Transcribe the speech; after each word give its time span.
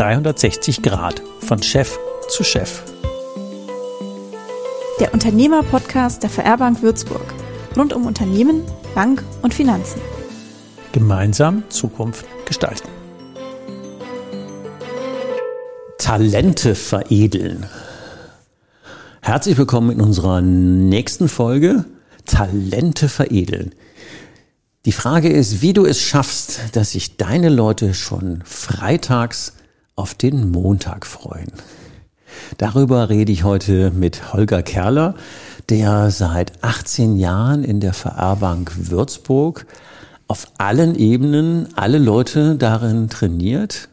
360 0.00 0.80
Grad 0.80 1.20
von 1.40 1.62
Chef 1.62 1.98
zu 2.30 2.42
Chef. 2.42 2.84
Der 4.98 5.12
Unternehmer-Podcast 5.12 6.22
der 6.22 6.30
VR-Bank 6.30 6.80
Würzburg. 6.80 7.34
Rund 7.76 7.92
um 7.92 8.06
Unternehmen, 8.06 8.62
Bank 8.94 9.22
und 9.42 9.52
Finanzen. 9.52 10.00
Gemeinsam 10.92 11.64
Zukunft 11.68 12.24
gestalten. 12.46 12.88
Talente 15.98 16.74
veredeln. 16.74 17.66
Herzlich 19.20 19.58
willkommen 19.58 19.90
in 19.90 20.00
unserer 20.00 20.40
nächsten 20.40 21.28
Folge 21.28 21.84
Talente 22.24 23.10
veredeln. 23.10 23.74
Die 24.86 24.92
Frage 24.92 25.28
ist, 25.28 25.60
wie 25.60 25.74
du 25.74 25.84
es 25.84 26.00
schaffst, 26.00 26.58
dass 26.72 26.92
sich 26.92 27.18
deine 27.18 27.50
Leute 27.50 27.92
schon 27.92 28.40
freitags 28.46 29.52
auf 30.00 30.14
den 30.14 30.50
Montag 30.50 31.04
freuen. 31.04 31.52
Darüber 32.56 33.10
rede 33.10 33.32
ich 33.32 33.44
heute 33.44 33.90
mit 33.90 34.32
Holger 34.32 34.62
Kerler, 34.62 35.14
der 35.68 36.10
seit 36.10 36.64
18 36.64 37.16
Jahren 37.16 37.64
in 37.64 37.80
der 37.80 37.92
VR-Bank 37.92 38.72
Würzburg 38.90 39.66
auf 40.26 40.46
allen 40.56 40.94
Ebenen 40.94 41.68
alle 41.76 41.98
Leute 41.98 42.56
darin 42.56 43.10
trainiert, 43.10 43.89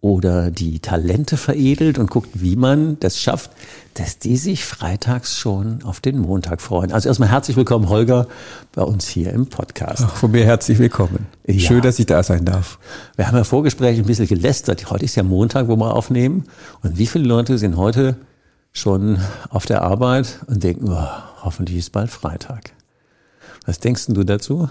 oder 0.00 0.50
die 0.50 0.80
Talente 0.80 1.36
veredelt 1.36 1.98
und 1.98 2.10
guckt, 2.10 2.30
wie 2.32 2.56
man 2.56 2.98
das 3.00 3.20
schafft, 3.20 3.50
dass 3.94 4.18
die 4.18 4.38
sich 4.38 4.64
freitags 4.64 5.36
schon 5.36 5.82
auf 5.82 6.00
den 6.00 6.18
Montag 6.18 6.62
freuen. 6.62 6.92
Also 6.92 7.08
erstmal 7.08 7.28
herzlich 7.28 7.56
willkommen, 7.56 7.88
Holger, 7.90 8.26
bei 8.72 8.82
uns 8.82 9.08
hier 9.08 9.32
im 9.32 9.46
Podcast. 9.46 10.04
Ach, 10.06 10.16
von 10.16 10.30
mir 10.30 10.44
herzlich 10.46 10.78
willkommen. 10.78 11.26
Ja. 11.46 11.58
Schön, 11.58 11.82
dass 11.82 11.98
ich 11.98 12.06
da 12.06 12.22
sein 12.22 12.46
darf. 12.46 12.78
Wir 13.16 13.26
haben 13.26 13.36
ja 13.36 13.44
Vorgespräch 13.44 13.98
ein 13.98 14.06
bisschen 14.06 14.26
gelästert. 14.26 14.90
Heute 14.90 15.04
ist 15.04 15.16
ja 15.16 15.22
Montag, 15.22 15.68
wo 15.68 15.76
wir 15.76 15.94
aufnehmen. 15.94 16.44
Und 16.82 16.96
wie 16.96 17.06
viele 17.06 17.26
Leute 17.26 17.58
sind 17.58 17.76
heute 17.76 18.16
schon 18.72 19.18
auf 19.50 19.66
der 19.66 19.82
Arbeit 19.82 20.38
und 20.46 20.62
denken, 20.62 20.88
oh, 20.88 21.08
hoffentlich 21.42 21.76
ist 21.76 21.90
bald 21.90 22.10
Freitag. 22.10 22.72
Was 23.66 23.80
denkst 23.80 24.06
du 24.06 24.24
dazu? 24.24 24.70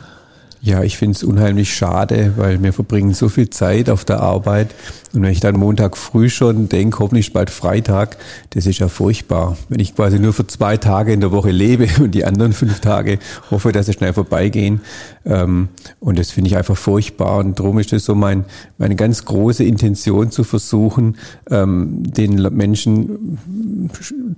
Ja, 0.61 0.83
ich 0.83 0.97
finde 0.97 1.15
es 1.15 1.23
unheimlich 1.23 1.73
schade, 1.73 2.33
weil 2.35 2.61
wir 2.61 2.73
verbringen 2.73 3.13
so 3.13 3.29
viel 3.29 3.49
Zeit 3.49 3.89
auf 3.89 4.03
der 4.03 4.19
Arbeit. 4.19 4.75
Und 5.13 5.21
wenn 5.23 5.31
ich 5.31 5.39
dann 5.39 5.55
Montag 5.55 5.95
früh 5.95 6.29
schon 6.29 6.67
denke, 6.67 6.99
hoffentlich 6.99 7.31
bald 7.31 7.49
Freitag, 7.49 8.17
das 8.49 8.66
ist 8.66 8.79
ja 8.79 8.89
furchtbar. 8.89 9.57
Wenn 9.69 9.79
ich 9.79 9.95
quasi 9.95 10.19
nur 10.19 10.33
für 10.33 10.45
zwei 10.47 10.75
Tage 10.75 11.13
in 11.13 11.21
der 11.21 11.31
Woche 11.31 11.51
lebe 11.51 11.88
und 12.03 12.11
die 12.11 12.25
anderen 12.25 12.51
fünf 12.51 12.81
Tage 12.81 13.19
hoffe, 13.49 13.71
dass 13.71 13.85
sie 13.85 13.93
schnell 13.93 14.11
vorbeigehen. 14.11 14.81
Ähm, 15.30 15.69
und 15.99 16.17
das 16.17 16.31
finde 16.31 16.49
ich 16.49 16.58
einfach 16.58 16.75
furchtbar. 16.75 17.38
Und 17.38 17.59
darum 17.59 17.77
ist 17.80 17.94
es 17.94 18.03
so 18.03 18.16
mein, 18.16 18.45
meine 18.77 18.95
ganz 18.95 19.23
große 19.25 19.63
Intention 19.63 20.31
zu 20.31 20.44
versuchen, 20.44 21.17
ähm, 21.49 22.03
den 22.03 22.35
Menschen 22.55 23.89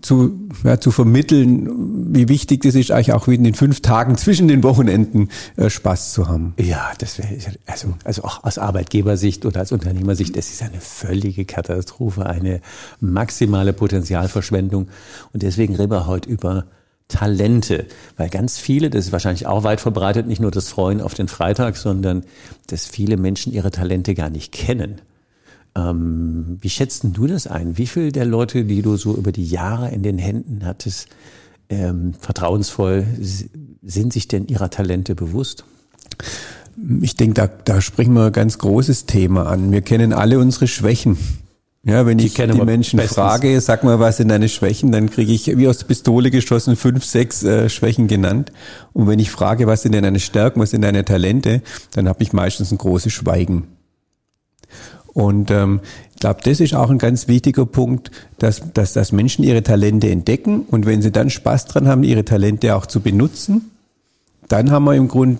zu, 0.02 0.34
ja, 0.64 0.80
zu 0.80 0.92
vermitteln, 0.92 2.14
wie 2.14 2.28
wichtig 2.28 2.62
das 2.62 2.76
ist, 2.76 2.92
eigentlich 2.92 3.14
auch 3.14 3.28
in 3.30 3.44
den 3.44 3.54
fünf 3.54 3.82
Tagen 3.82 4.18
zwischen 4.18 4.48
den 4.50 4.64
Wochenenden 4.64 5.30
äh, 5.56 5.70
Spaß 5.70 6.12
zu 6.12 6.28
haben. 6.28 6.54
Ja, 6.60 6.92
das 6.98 7.18
wäre, 7.18 7.30
also, 7.66 7.94
also 8.04 8.24
auch 8.24 8.44
aus 8.44 8.58
Arbeitgebersicht 8.58 9.46
oder 9.46 9.62
als 9.62 9.72
Unternehmersicht, 9.72 10.36
das 10.36 10.50
ist 10.50 10.62
eine 10.62 10.82
völlige 10.82 11.46
Katastrophe, 11.46 12.26
eine 12.26 12.62
maximale 13.00 13.72
Potenzialverschwendung. 13.72 14.90
Und 15.32 15.44
deswegen 15.44 15.76
reden 15.76 15.92
wir 15.92 16.06
heute 16.06 16.30
über 16.30 16.66
Talente, 17.12 17.86
weil 18.18 18.30
ganz 18.30 18.58
viele, 18.58 18.90
das 18.90 19.08
ist 19.08 19.12
wahrscheinlich 19.12 19.46
auch 19.46 19.64
weit 19.64 19.82
verbreitet, 19.82 20.28
nicht 20.28 20.42
nur 20.42 20.50
das 20.50 20.70
Freuen 20.70 21.02
auf 21.02 21.14
den 21.14 21.28
Freitag, 21.28 21.78
sondern 21.78 22.24
dass 22.68 22.88
viele 22.88 23.18
Menschen 23.18 23.52
ihre 23.54 23.70
Talente 23.70 24.16
gar 24.16 24.30
nicht 24.30 24.52
kennen. 24.52 25.02
Ähm, 25.76 26.58
wie 26.62 26.70
schätzt 26.70 27.04
du 27.04 27.28
das 27.28 27.48
ein? 27.48 27.78
Wie 27.78 27.88
viele 27.88 28.12
der 28.12 28.26
Leute, 28.26 28.66
die 28.66 28.82
du 28.82 28.96
so 28.98 29.16
über 29.16 29.32
die 29.32 29.46
Jahre 29.46 29.92
in 29.92 30.04
den 30.04 30.18
Händen 30.18 30.66
hattest, 30.66 31.08
ähm, 31.70 32.14
vertrauensvoll, 32.20 33.06
sind 33.84 34.14
sich 34.14 34.28
denn 34.28 34.48
ihrer 34.48 34.70
Talente 34.70 35.14
bewusst? 35.14 35.66
Ich 37.02 37.16
denke, 37.16 37.34
da, 37.34 37.48
da 37.48 37.82
sprechen 37.82 38.14
wir 38.14 38.28
ein 38.28 38.32
ganz 38.32 38.58
großes 38.58 39.06
Thema 39.06 39.48
an. 39.48 39.72
Wir 39.72 39.82
kennen 39.82 40.14
alle 40.14 40.40
unsere 40.40 40.68
Schwächen. 40.68 41.18
Ja, 41.84 42.06
wenn 42.06 42.20
die 42.20 42.28
ich 42.28 42.36
die 42.36 42.46
Menschen 42.46 42.98
bestens. 42.98 43.16
frage, 43.16 43.60
sag 43.60 43.84
mal, 43.84 44.00
was 44.00 44.18
sind 44.18 44.30
deine 44.30 44.50
Schwächen, 44.50 44.92
dann 44.92 45.10
kriege 45.10 45.32
ich 45.32 45.58
wie 45.58 45.68
aus 45.68 45.80
der 45.80 45.88
Pistole 45.88 46.30
geschossen 46.30 46.76
fünf, 46.76 47.04
sechs 47.04 47.44
äh, 47.44 47.70
Schwächen 47.70 48.08
genannt. 48.08 48.52
Und 48.94 49.08
wenn 49.08 49.18
ich 49.18 49.32
frage, 49.32 49.66
was 49.66 49.82
sind 49.82 49.94
denn 49.94 50.04
deine 50.04 50.20
Stärken, 50.20 50.60
was 50.60 50.72
sind 50.72 50.84
deine 50.84 51.04
Talente, 51.06 51.64
dann 51.94 52.08
habe 52.08 52.22
ich 52.22 52.34
meistens 52.34 52.72
ein 52.72 52.78
großes 52.78 53.12
Schweigen. 53.12 53.68
Und 55.08 55.50
ähm, 55.50 55.82
ich 56.12 56.20
glaube, 56.20 56.42
das 56.44 56.60
ist 56.60 56.76
auch 56.76 56.92
ein 56.92 57.00
ganz 57.00 57.28
wichtiger 57.28 57.66
Punkt, 57.66 58.12
dass, 58.38 58.62
dass, 58.74 58.94
dass 58.94 59.12
Menschen 59.12 59.44
ihre 59.44 59.64
Talente 59.64 60.10
entdecken 60.10 60.62
und 60.62 60.86
wenn 60.86 61.02
sie 61.02 61.12
dann 61.12 61.32
Spaß 61.32 61.66
dran 61.66 61.88
haben, 61.88 62.04
ihre 62.04 62.24
Talente 62.24 62.76
auch 62.76 62.86
zu 62.86 63.02
benutzen, 63.02 63.72
dann 64.48 64.70
haben 64.70 64.84
wir 64.86 64.94
im 64.94 65.08
Grunde 65.08 65.40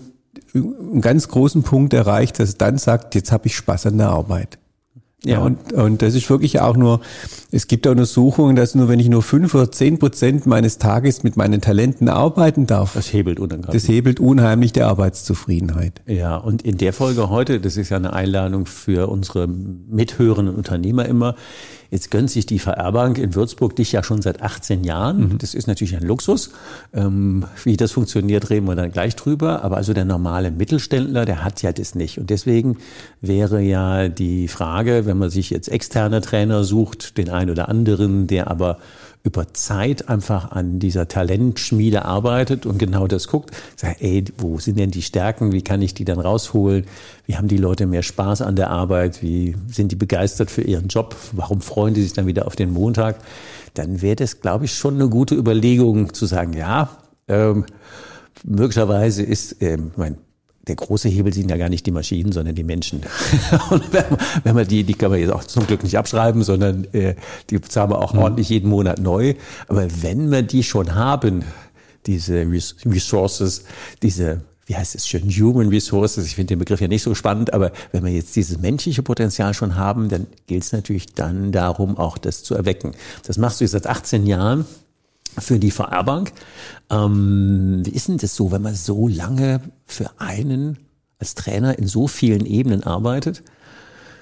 einen 0.54 1.00
ganz 1.00 1.28
großen 1.28 1.62
Punkt 1.62 1.94
erreicht, 1.94 2.40
dass 2.40 2.50
es 2.50 2.58
dann 2.58 2.78
sagt, 2.78 3.14
jetzt 3.14 3.30
habe 3.30 3.46
ich 3.46 3.56
Spaß 3.56 3.86
an 3.86 3.98
der 3.98 4.08
Arbeit. 4.08 4.58
Ja, 5.24 5.38
und, 5.38 5.72
und 5.72 6.02
das 6.02 6.14
ist 6.14 6.28
wirklich 6.30 6.60
auch 6.60 6.76
nur, 6.76 7.00
es 7.52 7.68
gibt 7.68 7.86
auch 7.86 7.92
Untersuchungen, 7.92 8.56
dass 8.56 8.74
nur 8.74 8.88
wenn 8.88 8.98
ich 8.98 9.08
nur 9.08 9.22
fünf 9.22 9.54
oder 9.54 9.70
zehn 9.70 9.98
Prozent 9.98 10.46
meines 10.46 10.78
Tages 10.78 11.22
mit 11.22 11.36
meinen 11.36 11.60
Talenten 11.60 12.08
arbeiten 12.08 12.66
darf. 12.66 12.94
Das 12.94 13.12
hebelt 13.12 13.38
unheimlich. 13.38 13.70
Das 13.70 13.88
hebelt 13.88 14.18
unheimlich 14.18 14.72
die 14.72 14.82
Arbeitszufriedenheit. 14.82 16.02
Ja, 16.06 16.36
und 16.36 16.62
in 16.62 16.76
der 16.76 16.92
Folge 16.92 17.30
heute, 17.30 17.60
das 17.60 17.76
ist 17.76 17.90
ja 17.90 17.98
eine 17.98 18.12
Einladung 18.12 18.66
für 18.66 19.08
unsere 19.08 19.46
mithörenden 19.46 20.56
Unternehmer 20.56 21.06
immer, 21.06 21.36
Jetzt 21.92 22.10
gönnt 22.10 22.30
sich 22.30 22.46
die 22.46 22.58
VR-Bank 22.58 23.18
in 23.18 23.34
Würzburg 23.34 23.76
dich 23.76 23.92
ja 23.92 24.02
schon 24.02 24.22
seit 24.22 24.40
18 24.40 24.82
Jahren. 24.82 25.34
Mhm. 25.34 25.38
Das 25.38 25.52
ist 25.52 25.66
natürlich 25.66 25.94
ein 25.94 26.02
Luxus. 26.02 26.50
Ähm, 26.94 27.44
wie 27.64 27.76
das 27.76 27.92
funktioniert, 27.92 28.48
reden 28.48 28.66
wir 28.66 28.74
dann 28.74 28.90
gleich 28.90 29.14
drüber. 29.14 29.62
Aber 29.62 29.76
also 29.76 29.92
der 29.92 30.06
normale 30.06 30.50
Mittelständler, 30.50 31.26
der 31.26 31.44
hat 31.44 31.60
ja 31.60 31.70
das 31.70 31.94
nicht. 31.94 32.16
Und 32.16 32.30
deswegen 32.30 32.78
wäre 33.20 33.60
ja 33.60 34.08
die 34.08 34.48
Frage, 34.48 35.04
wenn 35.04 35.18
man 35.18 35.28
sich 35.28 35.50
jetzt 35.50 35.68
externe 35.68 36.22
Trainer 36.22 36.64
sucht, 36.64 37.18
den 37.18 37.28
einen 37.28 37.50
oder 37.50 37.68
anderen, 37.68 38.26
der 38.26 38.50
aber 38.50 38.78
über 39.24 39.52
Zeit 39.54 40.08
einfach 40.08 40.50
an 40.50 40.78
dieser 40.80 41.06
Talentschmiede 41.06 42.04
arbeitet 42.04 42.66
und 42.66 42.78
genau 42.78 43.06
das 43.06 43.28
guckt, 43.28 43.50
sagt, 43.76 44.02
ey, 44.02 44.24
wo 44.38 44.58
sind 44.58 44.78
denn 44.78 44.90
die 44.90 45.02
Stärken, 45.02 45.52
wie 45.52 45.62
kann 45.62 45.80
ich 45.80 45.94
die 45.94 46.04
dann 46.04 46.18
rausholen, 46.18 46.86
wie 47.26 47.36
haben 47.36 47.46
die 47.46 47.56
Leute 47.56 47.86
mehr 47.86 48.02
Spaß 48.02 48.42
an 48.42 48.56
der 48.56 48.70
Arbeit, 48.70 49.22
wie 49.22 49.56
sind 49.68 49.92
die 49.92 49.96
begeistert 49.96 50.50
für 50.50 50.62
ihren 50.62 50.88
Job, 50.88 51.14
warum 51.32 51.60
freuen 51.60 51.94
die 51.94 52.02
sich 52.02 52.14
dann 52.14 52.26
wieder 52.26 52.46
auf 52.46 52.56
den 52.56 52.72
Montag, 52.72 53.18
dann 53.74 54.02
wäre 54.02 54.16
das, 54.16 54.40
glaube 54.40 54.64
ich, 54.64 54.74
schon 54.74 54.94
eine 54.94 55.08
gute 55.08 55.36
Überlegung 55.36 56.12
zu 56.12 56.26
sagen, 56.26 56.54
ja, 56.54 56.90
ähm, 57.28 57.64
möglicherweise 58.44 59.22
ist, 59.22 59.62
ähm, 59.62 59.92
mein 59.96 60.16
der 60.68 60.76
große 60.76 61.08
Hebel 61.08 61.32
sind 61.32 61.50
ja 61.50 61.56
gar 61.56 61.68
nicht 61.68 61.86
die 61.86 61.90
Maschinen, 61.90 62.30
sondern 62.30 62.54
die 62.54 62.62
Menschen. 62.62 63.02
Und 63.70 63.82
wenn 64.44 64.54
man 64.54 64.66
die, 64.66 64.84
die 64.84 64.94
kann 64.94 65.10
man 65.10 65.18
jetzt 65.18 65.32
auch 65.32 65.44
zum 65.44 65.66
Glück 65.66 65.82
nicht 65.82 65.98
abschreiben, 65.98 66.42
sondern 66.44 66.86
äh, 66.92 67.16
die 67.50 67.60
zahlen 67.60 67.90
wir 67.90 67.98
auch 67.98 68.12
mhm. 68.12 68.20
ordentlich 68.20 68.48
jeden 68.48 68.70
Monat 68.70 69.00
neu. 69.00 69.34
Aber 69.66 69.86
wenn 70.02 70.30
wir 70.30 70.42
die 70.42 70.62
schon 70.62 70.94
haben, 70.94 71.44
diese 72.06 72.46
Resources, 72.84 73.64
diese 74.02 74.42
wie 74.66 74.76
heißt 74.76 74.94
es 74.94 75.08
schön, 75.08 75.28
Human 75.28 75.68
Resources. 75.68 76.24
Ich 76.24 76.36
finde 76.36 76.54
den 76.54 76.60
Begriff 76.60 76.80
ja 76.80 76.86
nicht 76.86 77.02
so 77.02 77.14
spannend, 77.14 77.52
aber 77.52 77.72
wenn 77.90 78.04
wir 78.04 78.12
jetzt 78.12 78.36
dieses 78.36 78.58
menschliche 78.58 79.02
Potenzial 79.02 79.54
schon 79.54 79.74
haben, 79.74 80.08
dann 80.08 80.28
gilt 80.46 80.62
es 80.62 80.72
natürlich 80.72 81.06
dann 81.14 81.50
darum, 81.50 81.98
auch 81.98 82.16
das 82.16 82.44
zu 82.44 82.54
erwecken. 82.54 82.92
Das 83.26 83.38
machst 83.38 83.60
du 83.60 83.64
jetzt 83.64 83.72
seit 83.72 83.88
18 83.88 84.24
Jahren 84.24 84.64
für 85.38 85.58
die 85.58 85.70
VR-Bank. 85.70 86.32
Ähm, 86.90 87.82
wie 87.84 87.90
ist 87.90 88.08
denn 88.08 88.18
das 88.18 88.34
so, 88.36 88.52
wenn 88.52 88.62
man 88.62 88.74
so 88.74 89.08
lange 89.08 89.60
für 89.86 90.10
einen 90.18 90.78
als 91.18 91.34
Trainer 91.34 91.78
in 91.78 91.86
so 91.86 92.08
vielen 92.08 92.46
Ebenen 92.46 92.82
arbeitet? 92.82 93.42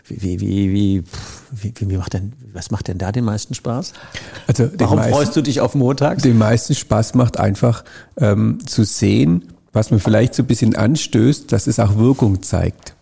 Wie, 0.07 0.41
wie, 0.41 0.41
wie, 0.41 1.05
wie, 1.53 1.75
wie, 1.79 1.97
macht 1.97 2.15
denn, 2.15 2.33
was 2.53 2.71
macht 2.71 2.89
denn 2.89 2.99
da 2.99 3.13
den 3.13 3.25
meisten 3.25 3.55
Spaß? 3.55 3.93
Also 4.47 4.69
Warum 4.79 4.99
meisten, 4.99 5.13
freust 5.13 5.37
du 5.37 5.43
dich 5.43 5.61
auf 5.61 5.75
Montag? 5.75 6.21
Den 6.23 6.39
meisten 6.39 6.75
Spaß 6.75 7.15
macht 7.15 7.39
einfach 7.39 7.85
ähm, 8.17 8.59
zu 8.67 8.85
sehen, 8.85 9.53
was 9.73 9.91
man 9.91 10.01
vielleicht 10.01 10.35
so 10.35 10.43
ein 10.43 10.47
bisschen 10.47 10.75
anstößt, 10.75 11.53
dass 11.53 11.67
es 11.67 11.79
auch 11.79 11.97
Wirkung 11.97 12.43
zeigt. 12.43 12.95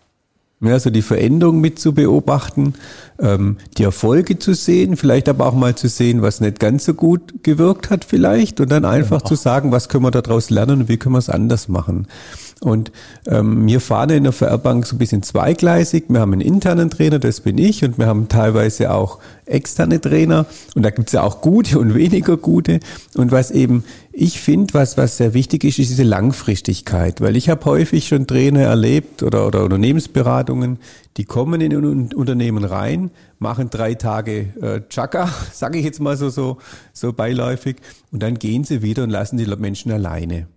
Ja, 0.61 0.73
also 0.73 0.89
die 0.89 1.01
Veränderung 1.01 1.61
mit 1.61 1.79
zu 1.79 1.93
beobachten, 1.93 2.73
ähm, 3.17 3.57
die 3.77 3.83
Erfolge 3.83 4.39
zu 4.39 4.53
sehen, 4.53 4.97
vielleicht 4.97 5.29
aber 5.29 5.45
auch 5.45 5.53
mal 5.53 5.75
zu 5.75 5.87
sehen, 5.87 6.21
was 6.21 6.41
nicht 6.41 6.59
ganz 6.59 6.83
so 6.83 6.93
gut 6.93 7.43
gewirkt 7.43 7.89
hat 7.89 8.03
vielleicht 8.03 8.59
und 8.59 8.69
dann 8.69 8.83
einfach 8.83 9.21
ja. 9.21 9.25
zu 9.25 9.35
sagen, 9.35 9.71
was 9.71 9.87
können 9.87 10.03
wir 10.03 10.11
daraus 10.11 10.49
lernen 10.49 10.81
und 10.81 10.89
wie 10.89 10.97
können 10.97 11.15
wir 11.15 11.19
es 11.19 11.29
anders 11.29 11.69
machen. 11.69 12.07
Und 12.61 12.91
ähm, 13.25 13.65
wir 13.67 13.79
fahren 13.79 14.09
in 14.09 14.23
der 14.23 14.33
VR-Bank 14.33 14.85
so 14.85 14.95
ein 14.95 14.99
bisschen 14.99 15.23
zweigleisig. 15.23 16.05
Wir 16.09 16.19
haben 16.19 16.33
einen 16.33 16.41
internen 16.41 16.89
Trainer, 16.89 17.17
das 17.17 17.39
bin 17.39 17.57
ich, 17.57 17.85
und 17.85 17.97
wir 17.97 18.05
haben 18.05 18.27
teilweise 18.27 18.91
auch 18.91 19.19
externe 19.45 20.01
Trainer. 20.01 20.45
Und 20.75 20.83
da 20.83 20.89
gibt's 20.89 21.13
ja 21.13 21.23
auch 21.23 21.39
gute 21.39 21.79
und 21.79 21.95
weniger 21.95 22.35
gute. 22.35 22.81
Und 23.15 23.31
was 23.31 23.51
eben 23.51 23.85
ich 24.11 24.41
finde, 24.41 24.73
was, 24.73 24.97
was 24.97 25.15
sehr 25.15 25.33
wichtig 25.33 25.63
ist, 25.63 25.79
ist 25.79 25.89
diese 25.89 26.03
Langfristigkeit. 26.03 27.21
Weil 27.21 27.37
ich 27.37 27.47
habe 27.47 27.63
häufig 27.63 28.07
schon 28.07 28.27
Trainer 28.27 28.63
erlebt 28.63 29.23
oder, 29.23 29.47
oder 29.47 29.63
Unternehmensberatungen, 29.63 30.79
die 31.15 31.23
kommen 31.23 31.61
in 31.61 31.71
ein 31.71 32.13
Unternehmen 32.13 32.65
rein, 32.65 33.11
machen 33.39 33.69
drei 33.69 33.93
Tage 33.93 34.53
äh, 34.61 34.81
Chaka, 34.89 35.29
sage 35.53 35.79
ich 35.79 35.85
jetzt 35.85 36.01
mal 36.01 36.17
so, 36.17 36.29
so, 36.29 36.57
so 36.91 37.13
beiläufig, 37.13 37.77
und 38.11 38.21
dann 38.21 38.37
gehen 38.37 38.65
sie 38.65 38.81
wieder 38.81 39.03
und 39.03 39.11
lassen 39.11 39.37
die 39.37 39.45
Menschen 39.45 39.93
alleine. 39.93 40.47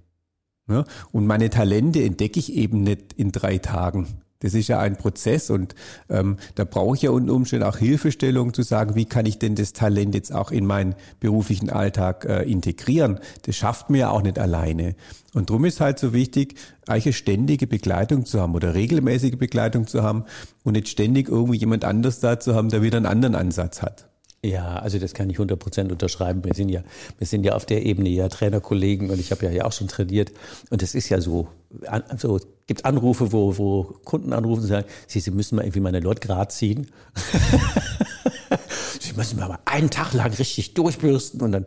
Ja? 0.69 0.85
Und 1.11 1.27
meine 1.27 1.51
Talente 1.51 2.03
entdecke 2.03 2.39
ich 2.39 2.53
eben 2.55 2.83
nicht 2.83 3.13
in 3.15 3.33
drei 3.33 3.59
Tagen. 3.59 4.07
Das 4.43 4.55
ist 4.55 4.67
ja 4.67 4.81
ein 4.81 4.97
Prozess 4.97 5.51
und 5.51 5.77
ähm, 6.09 6.37
da 6.57 6.65
brauche 6.65 6.97
ich 6.97 7.03
ja 7.03 7.11
unter 7.11 7.33
Umständen 7.33 7.65
auch 7.65 7.77
Hilfestellung 7.77 8.53
zu 8.53 8.63
sagen, 8.63 8.97
wie 8.97 9.05
kann 9.05 9.25
ich 9.25 9.39
denn 9.39 9.55
das 9.55 9.73
Talent 9.73 10.17
jetzt 10.17 10.35
auch 10.35 10.51
in 10.51 10.67
meinen 10.67 10.97
beruflichen 11.21 11.71
Alltag 11.71 12.25
äh, 12.25 12.43
integrieren. 12.43 13.21
Das 13.43 13.55
schafft 13.55 13.89
mir 13.89 13.99
ja 13.99 14.11
auch 14.11 14.23
nicht 14.23 14.41
alleine. 14.41 14.97
Und 15.33 15.51
darum 15.51 15.65
ist 15.65 15.81
halt 15.81 16.01
so 16.01 16.13
wichtig, 16.13 16.57
eigentlich 16.89 17.07
eine 17.07 17.13
ständige 17.13 17.69
Begleitung 17.69 18.27
zu 18.27 18.41
haben 18.41 18.57
oder 18.57 18.75
regelmäßige 18.75 19.39
Begleitung 19.39 19.87
zu 19.87 20.03
haben 20.03 20.25
und 20.65 20.73
nicht 20.73 20.89
ständig 20.89 21.29
irgendwie 21.29 21.59
jemand 21.59 21.85
anders 21.85 22.19
da 22.19 22.41
zu 22.41 22.57
haben, 22.57 22.69
der 22.69 22.83
wieder 22.83 22.97
einen 22.97 23.07
anderen 23.07 23.37
Ansatz 23.37 23.81
hat. 23.81 24.12
Ja, 24.45 24.77
also 24.77 24.99
das 24.99 25.15
kann 25.15 25.31
ich 25.31 25.37
100 25.37 25.57
Prozent 25.57 25.93
unterschreiben. 25.93 26.45
Wir 26.45 26.53
sind 26.55 26.69
ja, 26.69 26.83
wir 27.19 27.27
sind 27.29 27.45
ja 27.45 27.55
auf 27.55 27.65
der 27.65 27.87
Ebene 27.87 28.09
ja 28.09 28.29
Trainerkollegen 28.29 29.11
und 29.11 29.21
ich 29.21 29.31
habe 29.31 29.47
ja, 29.47 29.53
ja 29.53 29.65
auch 29.65 29.73
schon 29.73 29.87
trainiert. 29.87 30.33
Und 30.69 30.83
es 30.83 30.97
ist 30.97 31.09
ja 31.11 31.21
so, 31.21 31.47
also 31.87 32.41
gibt 32.67 32.85
Anrufe, 32.85 33.33
wo, 33.33 33.57
wo 33.57 33.85
Kunden 34.05 34.33
anrufen 34.33 34.63
und 34.63 34.67
sagen, 34.67 34.89
Sie, 35.07 35.21
Sie 35.21 35.31
müssen 35.31 35.55
mal 35.55 35.63
irgendwie 35.63 35.81
meine 35.81 36.01
Leute 36.01 36.27
gerade 36.27 36.49
ziehen. 36.49 36.89
Sie 39.01 39.13
müssen 39.13 39.39
mal 39.39 39.59
einen 39.65 39.91
Tag 39.91 40.13
lang 40.13 40.33
richtig 40.35 40.75
durchbürsten 40.75 41.41
und 41.41 41.53
dann 41.53 41.67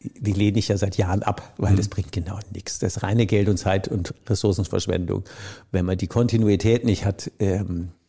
die 0.00 0.32
lehne 0.32 0.58
ich 0.58 0.68
ja 0.68 0.76
seit 0.76 0.98
Jahren 0.98 1.22
ab, 1.22 1.54
weil 1.56 1.72
mhm. 1.72 1.76
das 1.76 1.88
bringt 1.88 2.12
genau 2.12 2.38
nichts. 2.52 2.78
Das 2.78 3.02
reine 3.02 3.24
Geld 3.24 3.48
und 3.48 3.56
Zeit 3.56 3.88
und 3.88 4.12
Ressourcenverschwendung. 4.28 5.24
Wenn 5.72 5.86
man 5.86 5.96
die 5.96 6.08
Kontinuität 6.08 6.84
nicht 6.84 7.06
hat, 7.06 7.30
ähm, 7.38 7.88
äh, 7.88 8.03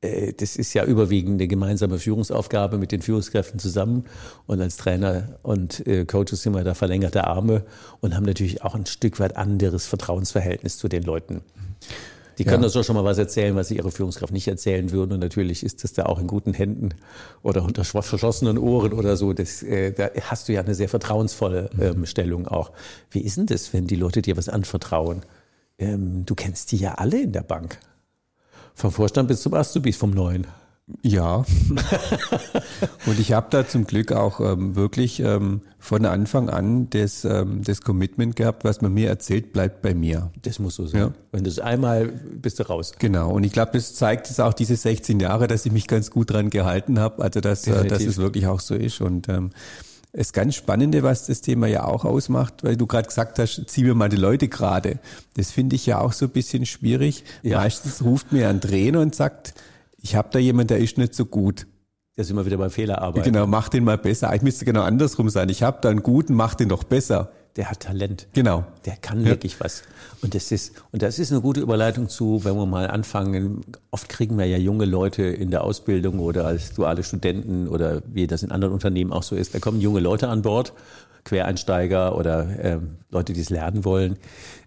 das 0.00 0.56
ist 0.56 0.72
ja 0.72 0.84
überwiegend 0.84 1.40
eine 1.40 1.46
gemeinsame 1.46 1.98
Führungsaufgabe 1.98 2.78
mit 2.78 2.90
den 2.90 3.02
Führungskräften 3.02 3.60
zusammen. 3.60 4.04
Und 4.46 4.60
als 4.60 4.78
Trainer 4.78 5.38
und 5.42 5.86
äh, 5.86 6.06
Coaches 6.06 6.42
sind 6.42 6.54
wir 6.54 6.64
da 6.64 6.74
verlängerte 6.74 7.26
Arme 7.26 7.64
und 8.00 8.16
haben 8.16 8.24
natürlich 8.24 8.62
auch 8.62 8.74
ein 8.74 8.86
Stück 8.86 9.20
weit 9.20 9.36
anderes 9.36 9.86
Vertrauensverhältnis 9.86 10.78
zu 10.78 10.88
den 10.88 11.02
Leuten. 11.02 11.42
Die 12.38 12.44
können 12.44 12.62
ja. 12.62 12.68
uns 12.68 12.72
doch 12.72 12.84
schon 12.84 12.96
mal 12.96 13.04
was 13.04 13.18
erzählen, 13.18 13.54
was 13.54 13.68
sie 13.68 13.76
ihre 13.76 13.90
Führungskraft 13.90 14.32
nicht 14.32 14.48
erzählen 14.48 14.90
würden. 14.92 15.12
Und 15.12 15.20
natürlich 15.20 15.62
ist 15.62 15.84
das 15.84 15.92
da 15.92 16.06
auch 16.06 16.18
in 16.18 16.26
guten 16.26 16.54
Händen 16.54 16.94
oder 17.42 17.62
unter 17.62 17.84
verschlossenen 17.84 18.56
Ohren 18.56 18.94
oder 18.94 19.18
so. 19.18 19.34
Das, 19.34 19.62
äh, 19.62 19.92
da 19.92 20.08
hast 20.22 20.48
du 20.48 20.54
ja 20.54 20.62
eine 20.62 20.74
sehr 20.74 20.88
vertrauensvolle 20.88 21.68
ähm, 21.78 22.06
Stellung 22.06 22.48
auch. 22.48 22.72
Wie 23.10 23.20
ist 23.20 23.36
denn 23.36 23.44
das, 23.44 23.74
wenn 23.74 23.86
die 23.86 23.96
Leute 23.96 24.22
dir 24.22 24.38
was 24.38 24.48
anvertrauen? 24.48 25.20
Ähm, 25.78 26.24
du 26.24 26.34
kennst 26.34 26.72
die 26.72 26.78
ja 26.78 26.94
alle 26.94 27.20
in 27.20 27.32
der 27.32 27.42
Bank. 27.42 27.78
Vom 28.74 28.92
Vorstand 28.92 29.28
bis 29.28 29.42
zum 29.42 29.54
Azubis 29.54 29.96
vom 29.96 30.10
Neuen. 30.10 30.46
Ja. 31.02 31.44
und 33.06 33.20
ich 33.20 33.32
habe 33.32 33.46
da 33.50 33.66
zum 33.66 33.86
Glück 33.86 34.12
auch 34.12 34.40
ähm, 34.40 34.74
wirklich 34.74 35.20
ähm, 35.20 35.62
von 35.78 36.04
Anfang 36.04 36.50
an 36.50 36.90
das, 36.90 37.24
ähm, 37.24 37.62
das 37.62 37.82
Commitment 37.82 38.36
gehabt, 38.36 38.64
was 38.64 38.80
man 38.80 38.92
mir 38.92 39.08
erzählt, 39.08 39.52
bleibt 39.52 39.82
bei 39.82 39.94
mir. 39.94 40.30
Das 40.42 40.58
muss 40.58 40.76
so 40.76 40.86
sein. 40.86 41.00
Ja. 41.00 41.12
Wenn 41.32 41.44
du 41.44 41.50
es 41.50 41.58
einmal 41.58 42.08
bist 42.08 42.58
du 42.58 42.64
raus. 42.64 42.92
Genau. 42.98 43.30
Und 43.32 43.44
ich 43.44 43.52
glaube, 43.52 43.72
das 43.72 43.94
zeigt 43.94 44.28
es 44.30 44.40
auch 44.40 44.52
diese 44.52 44.76
16 44.76 45.20
Jahre, 45.20 45.46
dass 45.46 45.64
ich 45.64 45.72
mich 45.72 45.86
ganz 45.86 46.10
gut 46.10 46.30
dran 46.30 46.50
gehalten 46.50 46.98
habe. 46.98 47.22
Also 47.22 47.40
dass, 47.40 47.66
äh, 47.66 47.86
dass 47.86 48.02
es 48.02 48.18
wirklich 48.18 48.46
auch 48.46 48.60
so 48.60 48.74
ist. 48.74 49.00
Und 49.00 49.28
ähm, 49.28 49.50
das 50.12 50.32
ganz 50.32 50.56
Spannende, 50.56 51.02
was 51.02 51.26
das 51.26 51.40
Thema 51.40 51.66
ja 51.68 51.84
auch 51.84 52.04
ausmacht, 52.04 52.64
weil 52.64 52.76
du 52.76 52.86
gerade 52.86 53.08
gesagt 53.08 53.38
hast, 53.38 53.64
zieh 53.68 53.84
mir 53.84 53.94
mal 53.94 54.08
die 54.08 54.16
Leute 54.16 54.48
gerade. 54.48 54.98
Das 55.34 55.50
finde 55.50 55.76
ich 55.76 55.86
ja 55.86 56.00
auch 56.00 56.12
so 56.12 56.26
ein 56.26 56.30
bisschen 56.30 56.66
schwierig. 56.66 57.24
Ja. 57.42 57.58
Meistens 57.58 58.02
ruft 58.02 58.32
mir 58.32 58.48
ein 58.48 58.60
Trainer 58.60 59.00
und 59.00 59.14
sagt, 59.14 59.54
ich 59.98 60.16
habe 60.16 60.28
da 60.32 60.38
jemand, 60.38 60.70
der 60.70 60.78
ist 60.78 60.98
nicht 60.98 61.14
so 61.14 61.26
gut. 61.26 61.66
Da 62.16 62.24
sind 62.24 62.36
wir 62.36 62.44
wieder 62.44 62.58
beim 62.58 62.70
Fehlerarbeiten. 62.70 63.32
Genau, 63.32 63.46
mach 63.46 63.68
den 63.68 63.84
mal 63.84 63.98
besser. 63.98 64.34
Ich 64.34 64.42
müsste 64.42 64.64
genau 64.64 64.82
andersrum 64.82 65.30
sein. 65.30 65.48
Ich 65.48 65.62
habe 65.62 65.78
da 65.80 65.90
einen 65.90 66.02
guten, 66.02 66.34
mach 66.34 66.54
den 66.54 66.68
doch 66.68 66.84
besser 66.84 67.30
der 67.60 67.70
hat 67.70 67.80
Talent. 67.80 68.26
Genau. 68.32 68.64
Der 68.86 68.96
kann 68.96 69.20
ja. 69.20 69.26
wirklich 69.26 69.60
was. 69.60 69.82
Und 70.22 70.34
das 70.34 70.50
ist, 70.50 70.82
und 70.92 71.02
das 71.02 71.18
ist 71.18 71.30
eine 71.30 71.42
gute 71.42 71.60
Überleitung 71.60 72.08
zu, 72.08 72.42
wenn 72.42 72.56
wir 72.56 72.64
mal 72.64 72.88
anfangen. 72.88 73.60
Oft 73.90 74.08
kriegen 74.08 74.38
wir 74.38 74.46
ja 74.46 74.56
junge 74.56 74.86
Leute 74.86 75.24
in 75.24 75.50
der 75.50 75.62
Ausbildung 75.62 76.20
oder 76.20 76.46
als 76.46 76.72
duale 76.72 77.04
Studenten 77.04 77.68
oder 77.68 78.00
wie 78.06 78.26
das 78.26 78.42
in 78.42 78.50
anderen 78.50 78.72
Unternehmen 78.72 79.12
auch 79.12 79.22
so 79.22 79.36
ist. 79.36 79.54
Da 79.54 79.58
kommen 79.58 79.78
junge 79.78 80.00
Leute 80.00 80.28
an 80.28 80.40
Bord, 80.40 80.72
Quereinsteiger 81.24 82.16
oder 82.16 82.48
ähm, 82.64 82.96
Leute, 83.10 83.34
die 83.34 83.42
es 83.42 83.50
lernen 83.50 83.84
wollen. 83.84 84.16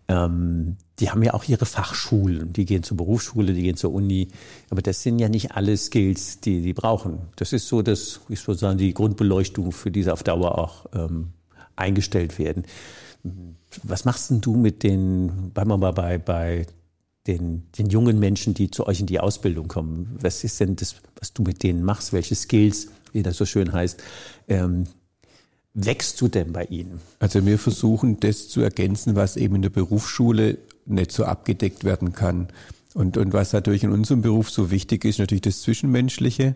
Ähm, 0.07 0.77
die 0.99 1.09
haben 1.09 1.23
ja 1.23 1.33
auch 1.33 1.45
ihre 1.45 1.65
Fachschulen. 1.65 2.53
Die 2.53 2.65
gehen 2.65 2.83
zur 2.83 2.97
Berufsschule, 2.97 3.53
die 3.53 3.63
gehen 3.63 3.75
zur 3.75 3.91
Uni. 3.91 4.27
Aber 4.69 4.83
das 4.83 5.01
sind 5.01 5.17
ja 5.17 5.29
nicht 5.29 5.53
alle 5.53 5.75
Skills, 5.77 6.41
die 6.41 6.61
die 6.61 6.73
brauchen. 6.73 7.21
Das 7.37 7.53
ist 7.53 7.67
so, 7.67 7.81
das, 7.81 8.19
ich 8.29 8.47
würde 8.47 8.59
sagen, 8.59 8.77
die 8.77 8.93
Grundbeleuchtung 8.93 9.71
für 9.71 9.89
diese 9.89 10.13
auf 10.13 10.21
Dauer 10.21 10.59
auch 10.59 10.85
ähm, 10.93 11.29
eingestellt 11.75 12.39
werden. 12.39 12.63
Was 13.83 14.05
machst 14.05 14.29
denn 14.29 14.41
du 14.41 14.55
mit 14.55 14.83
den, 14.83 15.51
bleiben 15.53 15.69
wir 15.69 15.77
mal 15.77 15.93
bei, 15.93 16.17
bei 16.17 16.65
den, 17.27 17.63
den 17.77 17.87
jungen 17.87 18.19
Menschen, 18.19 18.53
die 18.53 18.69
zu 18.69 18.85
euch 18.85 18.99
in 18.99 19.05
die 19.05 19.19
Ausbildung 19.19 19.67
kommen? 19.67 20.17
Was 20.19 20.43
ist 20.43 20.59
denn 20.59 20.75
das, 20.75 20.95
was 21.19 21.33
du 21.33 21.43
mit 21.43 21.63
denen 21.63 21.83
machst? 21.83 22.13
Welche 22.13 22.35
Skills, 22.35 22.89
wie 23.13 23.23
das 23.23 23.37
so 23.37 23.45
schön 23.45 23.71
heißt, 23.71 24.01
ähm, 24.49 24.85
wächst 25.73 26.19
du 26.21 26.27
denn 26.27 26.51
bei 26.51 26.65
ihnen? 26.65 26.99
Also 27.19 27.45
wir 27.45 27.57
versuchen 27.57 28.19
das 28.19 28.49
zu 28.49 28.61
ergänzen, 28.61 29.15
was 29.15 29.37
eben 29.37 29.55
in 29.55 29.61
der 29.61 29.69
Berufsschule 29.69 30.57
nicht 30.85 31.11
so 31.11 31.25
abgedeckt 31.25 31.83
werden 31.83 32.13
kann. 32.13 32.49
Und, 32.93 33.17
und 33.17 33.33
was 33.33 33.53
natürlich 33.53 33.83
in 33.83 33.91
unserem 33.91 34.21
Beruf 34.21 34.51
so 34.51 34.69
wichtig 34.69 35.05
ist, 35.05 35.19
natürlich 35.19 35.41
das 35.41 35.61
Zwischenmenschliche. 35.61 36.55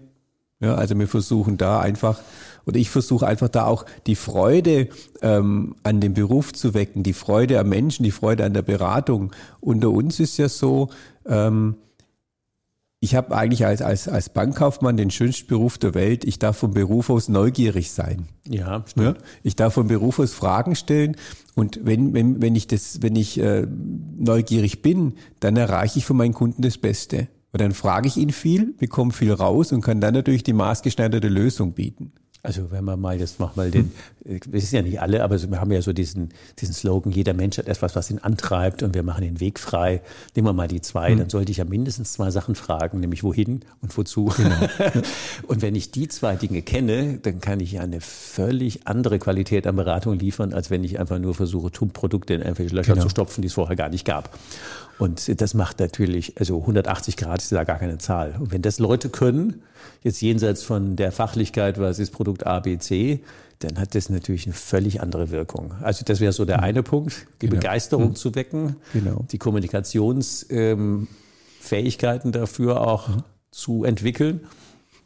Ja, 0.59 0.75
also 0.75 0.97
wir 0.97 1.07
versuchen 1.07 1.57
da 1.57 1.79
einfach 1.79 2.19
oder 2.67 2.77
ich 2.77 2.89
versuche 2.89 3.25
einfach 3.25 3.47
da 3.47 3.65
auch 3.65 3.85
die 4.07 4.15
Freude 4.15 4.89
ähm, 5.21 5.75
an 5.83 6.01
dem 6.01 6.13
Beruf 6.13 6.51
zu 6.51 6.73
wecken, 6.73 7.01
die 7.01 7.13
Freude 7.13 7.59
am 7.59 7.69
Menschen, 7.69 8.03
die 8.03 8.11
Freude 8.11 8.43
an 8.43 8.53
der 8.53 8.61
Beratung. 8.61 9.31
Unter 9.61 9.89
uns 9.89 10.19
ist 10.19 10.37
ja 10.37 10.49
so, 10.49 10.89
ähm, 11.25 11.77
ich 12.99 13.15
habe 13.15 13.35
eigentlich 13.35 13.65
als, 13.65 13.81
als, 13.81 14.09
als 14.09 14.29
Bankkaufmann 14.29 14.97
den 14.97 15.11
schönsten 15.11 15.47
Beruf 15.47 15.77
der 15.77 15.93
Welt. 15.93 16.25
Ich 16.25 16.39
darf 16.39 16.57
vom 16.57 16.73
Beruf 16.73 17.09
aus 17.09 17.29
neugierig 17.29 17.91
sein. 17.91 18.27
Ja, 18.45 18.83
stimmt. 18.87 19.17
Ja? 19.17 19.23
Ich 19.43 19.55
darf 19.55 19.75
vom 19.75 19.87
Beruf 19.87 20.19
aus 20.19 20.33
Fragen 20.33 20.75
stellen. 20.75 21.15
Und 21.55 21.79
wenn, 21.83 22.13
wenn, 22.13 22.41
wenn 22.41 22.55
ich 22.55 22.67
das, 22.67 23.01
wenn 23.01 23.15
ich 23.15 23.39
äh, 23.39 23.65
neugierig 24.17 24.81
bin, 24.81 25.13
dann 25.39 25.55
erreiche 25.55 25.99
ich 25.99 26.05
von 26.05 26.17
meinen 26.17 26.33
Kunden 26.33 26.63
das 26.63 26.79
Beste. 26.79 27.27
Und 27.57 27.61
dann 27.61 27.71
frage 27.71 28.07
ich 28.07 28.17
ihn 28.17 28.29
viel, 28.29 28.75
bekomme 28.77 29.11
viel 29.11 29.33
raus 29.33 29.71
und 29.71 29.81
kann 29.81 29.99
dann 29.99 30.13
natürlich 30.13 30.43
die 30.43 30.53
maßgeschneiderte 30.53 31.27
Lösung 31.27 31.73
bieten. 31.73 32.11
Also 32.43 32.69
wenn 32.69 32.85
man 32.85 33.01
mal 33.01 33.19
jetzt 33.19 33.39
mach 33.39 33.55
mal 33.55 33.71
den, 33.71 33.91
wir 34.23 34.39
wissen 34.51 34.75
ja 34.75 34.83
nicht 34.83 35.01
alle, 35.01 35.23
aber 35.23 35.41
wir 35.41 35.59
haben 35.59 35.71
ja 35.71 35.81
so 35.81 35.91
diesen, 35.91 36.29
diesen 36.59 36.75
Slogan, 36.75 37.11
jeder 37.11 37.33
Mensch 37.33 37.57
hat 37.57 37.67
etwas, 37.67 37.95
was 37.95 38.11
ihn 38.11 38.19
antreibt 38.19 38.83
und 38.83 38.93
wir 38.93 39.01
machen 39.01 39.23
den 39.23 39.39
Weg 39.39 39.59
frei. 39.59 40.03
Nehmen 40.35 40.47
wir 40.47 40.53
mal 40.53 40.67
die 40.67 40.81
zwei, 40.81 41.15
mhm. 41.15 41.17
dann 41.17 41.29
sollte 41.31 41.51
ich 41.51 41.57
ja 41.57 41.65
mindestens 41.65 42.13
zwei 42.13 42.29
Sachen 42.29 42.53
fragen, 42.53 42.99
nämlich 42.99 43.23
wohin 43.23 43.61
und 43.81 43.97
wozu. 43.97 44.25
Genau. 44.37 44.55
und 45.47 45.63
wenn 45.63 45.73
ich 45.73 45.89
die 45.89 46.07
zwei 46.09 46.35
Dinge 46.35 46.61
kenne, 46.61 47.17
dann 47.17 47.41
kann 47.41 47.59
ich 47.59 47.71
ja 47.71 47.81
eine 47.81 48.01
völlig 48.01 48.85
andere 48.85 49.17
Qualität 49.17 49.65
an 49.65 49.75
Beratung 49.75 50.19
liefern, 50.19 50.53
als 50.53 50.69
wenn 50.69 50.83
ich 50.83 50.99
einfach 50.99 51.17
nur 51.17 51.33
versuche, 51.33 51.71
Produkte 51.71 52.35
in 52.35 52.41
irgendwelche 52.41 52.75
Löcher 52.75 52.93
genau. 52.93 53.05
zu 53.05 53.09
stopfen, 53.09 53.41
die 53.41 53.47
es 53.47 53.53
vorher 53.55 53.75
gar 53.75 53.89
nicht 53.89 54.05
gab. 54.05 54.37
Und 54.99 55.41
das 55.41 55.53
macht 55.53 55.79
natürlich, 55.79 56.39
also 56.39 56.59
180 56.59 57.17
Grad 57.17 57.41
ist 57.41 57.51
da 57.51 57.63
gar 57.63 57.77
keine 57.77 57.99
Zahl. 57.99 58.35
Und 58.39 58.51
wenn 58.51 58.61
das 58.63 58.79
Leute 58.79 59.09
können, 59.09 59.61
jetzt 60.01 60.21
jenseits 60.21 60.63
von 60.63 60.95
der 60.95 61.11
Fachlichkeit, 61.11 61.79
was 61.79 61.99
ist 61.99 62.11
Produkt 62.11 62.47
A, 62.47 62.59
B, 62.59 62.77
C, 62.79 63.21
dann 63.59 63.79
hat 63.79 63.95
das 63.95 64.09
natürlich 64.09 64.45
eine 64.45 64.53
völlig 64.53 65.01
andere 65.01 65.31
Wirkung. 65.31 65.73
Also 65.81 66.03
das 66.05 66.19
wäre 66.19 66.31
so 66.33 66.45
der 66.45 66.61
eine 66.61 66.83
Punkt, 66.83 67.27
die 67.41 67.47
genau. 67.47 67.59
Begeisterung 67.59 68.09
mhm. 68.09 68.15
zu 68.15 68.35
wecken, 68.35 68.75
genau. 68.93 69.25
die 69.31 69.39
Kommunikationsfähigkeiten 69.39 71.07
ähm, 72.27 72.31
dafür 72.31 72.81
auch 72.81 73.07
mhm. 73.09 73.23
zu 73.51 73.83
entwickeln. 73.83 74.41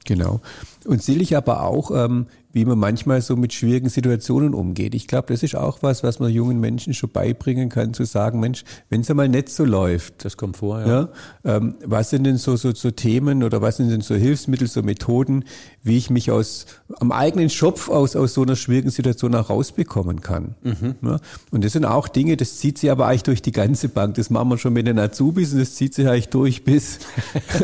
Genau. 0.06 0.42
Und 0.86 1.04
sicherlich 1.04 1.38
aber 1.38 1.64
auch, 1.64 1.92
ähm, 1.92 2.26
wie 2.54 2.66
man 2.66 2.78
manchmal 2.78 3.22
so 3.22 3.36
mit 3.36 3.54
schwierigen 3.54 3.90
Situationen 3.90 4.54
umgeht. 4.54 4.96
Ich 4.96 5.08
glaube, 5.08 5.34
das 5.34 5.44
ist 5.44 5.56
auch 5.56 5.80
was, 5.82 6.04
was 6.04 6.20
man 6.20 6.32
jungen 6.32 6.60
Menschen 6.60 6.94
schon 6.94 7.10
beibringen 7.10 7.70
kann, 7.70 7.94
zu 7.94 8.04
sagen, 8.04 8.40
Mensch, 8.40 8.64
wenn 8.90 9.02
es 9.02 9.10
einmal 9.10 9.30
nicht 9.30 9.50
so 9.50 9.66
läuft. 9.66 10.26
Das 10.26 10.38
kommt 10.38 10.58
vor, 10.58 10.82
ja. 10.82 10.88
ja 10.88 11.10
ähm, 11.58 11.76
was 11.86 12.10
sind 12.10 12.26
denn 12.26 12.38
so, 12.38 12.56
so, 12.56 12.74
so 12.74 12.92
Themen 12.92 13.44
oder 13.44 13.62
was 13.62 13.78
sind 13.78 13.90
denn 13.90 14.02
so 14.02 14.16
Hilfsmittel, 14.16 14.68
so 14.68 14.82
Methoden, 14.82 15.46
wie 15.84 15.98
ich 15.98 16.10
mich 16.10 16.30
aus 16.30 16.68
am 17.00 17.12
eigenen 17.12 17.50
Schopf 17.50 17.90
aus, 17.90 18.16
aus 18.16 18.34
so 18.34 18.44
einer 18.44 18.56
schwierigen 18.56 18.92
Situation 18.92 19.34
auch 19.34 19.50
rausbekommen 19.50 20.22
kann. 20.22 20.56
Mhm. 20.62 20.96
Ja? 21.02 21.20
Und 21.50 21.64
das 21.64 21.74
sind 21.74 21.86
auch 21.86 22.08
Dinge, 22.08 22.38
das 22.38 22.58
zieht 22.58 22.78
sich 22.78 22.92
aber 22.92 23.08
eigentlich 23.08 23.24
durch 23.24 23.42
die 23.42 23.52
ganze 23.52 23.90
Bank. 23.90 24.16
Das 24.16 24.30
machen 24.30 24.50
wir 24.50 24.58
schon 24.58 24.74
mit 24.74 24.88
den 24.88 25.00
Azubis 25.00 25.54
und 25.54 25.60
das 25.60 25.76
zieht 25.76 25.94
sich 25.94 26.08
eigentlich 26.08 26.30
durch 26.30 26.64
bis. 26.64 27.00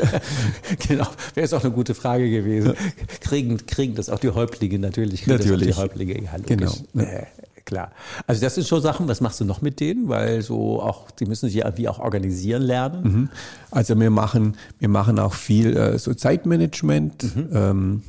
genau, 0.88 1.08
wäre 1.36 1.44
jetzt 1.44 1.54
auch 1.54 1.64
eine 1.64 1.74
gute 1.74 1.94
Frage 1.94 2.30
gewesen. 2.30 2.74
Kriegen, 3.22 3.66
kriegen 3.68 3.96
das 3.96 4.10
auch 4.10 4.20
die 4.20 4.30
Häuptlinge 4.30 4.80
natürlich. 4.80 5.28
Natürlich. 5.28 5.68
die 5.68 5.74
Häuptlinge, 5.74 6.24
ja, 6.24 6.32
genau. 6.44 6.74
Äh, 6.96 7.26
klar. 7.68 7.92
Also 8.26 8.42
das 8.42 8.56
sind 8.56 8.66
schon 8.66 8.82
Sachen, 8.82 9.08
was 9.08 9.22
machst 9.22 9.40
du 9.40 9.46
noch 9.46 9.62
mit 9.62 9.80
denen? 9.80 10.10
Weil 10.10 10.42
so 10.42 10.82
auch, 10.82 11.12
die 11.12 11.26
müssen 11.26 11.50
sich 11.50 11.64
wie 11.76 11.88
auch 11.88 12.00
organisieren 12.00 12.64
lernen. 12.64 13.04
Mhm. 13.04 13.30
Also 13.70 14.00
wir 14.00 14.10
machen, 14.10 14.58
wir 14.80 14.90
machen 14.90 15.20
auch 15.20 15.36
viel 15.36 15.78
äh, 15.78 16.00
so 16.00 16.16
Zeitmanagement, 16.16 17.36
mhm. 17.36 17.50
ähm, 17.54 18.04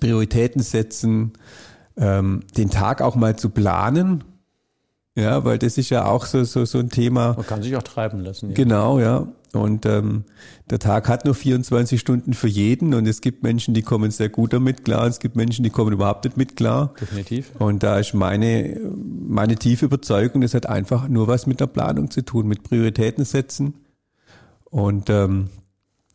Prioritäten 0.00 0.62
setzen, 0.62 1.34
ähm, 1.96 2.42
den 2.56 2.70
Tag 2.70 3.02
auch 3.02 3.14
mal 3.14 3.36
zu 3.36 3.50
planen. 3.50 4.24
Ja, 5.14 5.44
weil 5.44 5.58
das 5.58 5.76
ist 5.76 5.90
ja 5.90 6.06
auch 6.06 6.24
so, 6.24 6.42
so, 6.44 6.64
so 6.64 6.78
ein 6.78 6.88
Thema. 6.88 7.34
Man 7.34 7.46
kann 7.46 7.62
sich 7.62 7.76
auch 7.76 7.82
treiben 7.82 8.20
lassen. 8.20 8.50
Ja. 8.50 8.54
Genau, 8.54 8.98
ja. 8.98 9.28
Und 9.52 9.84
ähm, 9.84 10.24
der 10.70 10.78
Tag 10.78 11.08
hat 11.08 11.24
nur 11.24 11.34
24 11.34 11.98
Stunden 11.98 12.34
für 12.34 12.46
jeden 12.46 12.94
und 12.94 13.06
es 13.06 13.20
gibt 13.20 13.42
Menschen, 13.42 13.74
die 13.74 13.82
kommen 13.82 14.12
sehr 14.12 14.28
gut 14.28 14.52
damit 14.52 14.84
klar, 14.84 15.06
es 15.06 15.18
gibt 15.18 15.34
Menschen, 15.34 15.64
die 15.64 15.70
kommen 15.70 15.92
überhaupt 15.92 16.24
nicht 16.24 16.36
mit 16.36 16.54
klar. 16.54 16.94
Definitiv. 17.00 17.50
Und 17.58 17.82
da 17.82 17.98
ist 17.98 18.14
meine, 18.14 18.78
meine 19.26 19.56
tiefe 19.56 19.86
Überzeugung, 19.86 20.42
das 20.42 20.54
hat 20.54 20.66
einfach 20.66 21.08
nur 21.08 21.26
was 21.26 21.48
mit 21.48 21.58
der 21.58 21.66
Planung 21.66 22.10
zu 22.10 22.24
tun, 22.24 22.46
mit 22.46 22.62
Prioritäten 22.62 23.24
setzen. 23.24 23.74
Und 24.66 25.10
ähm, 25.10 25.50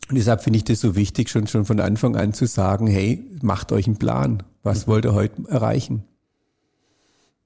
deshalb 0.10 0.42
finde 0.42 0.58
ich 0.58 0.64
das 0.64 0.80
so 0.80 0.96
wichtig, 0.96 1.30
schon, 1.30 1.48
schon 1.48 1.66
von 1.66 1.82
Anfang 1.82 2.16
an 2.16 2.34
zu 2.34 2.48
sagen, 2.48 2.88
hey, 2.88 3.30
macht 3.42 3.74
euch 3.74 3.86
einen 3.86 3.98
Plan. 3.98 4.44
Was 4.64 4.88
mhm. 4.88 4.92
wollt 4.92 5.06
ihr 5.06 5.14
heute 5.14 5.44
erreichen? 5.50 6.06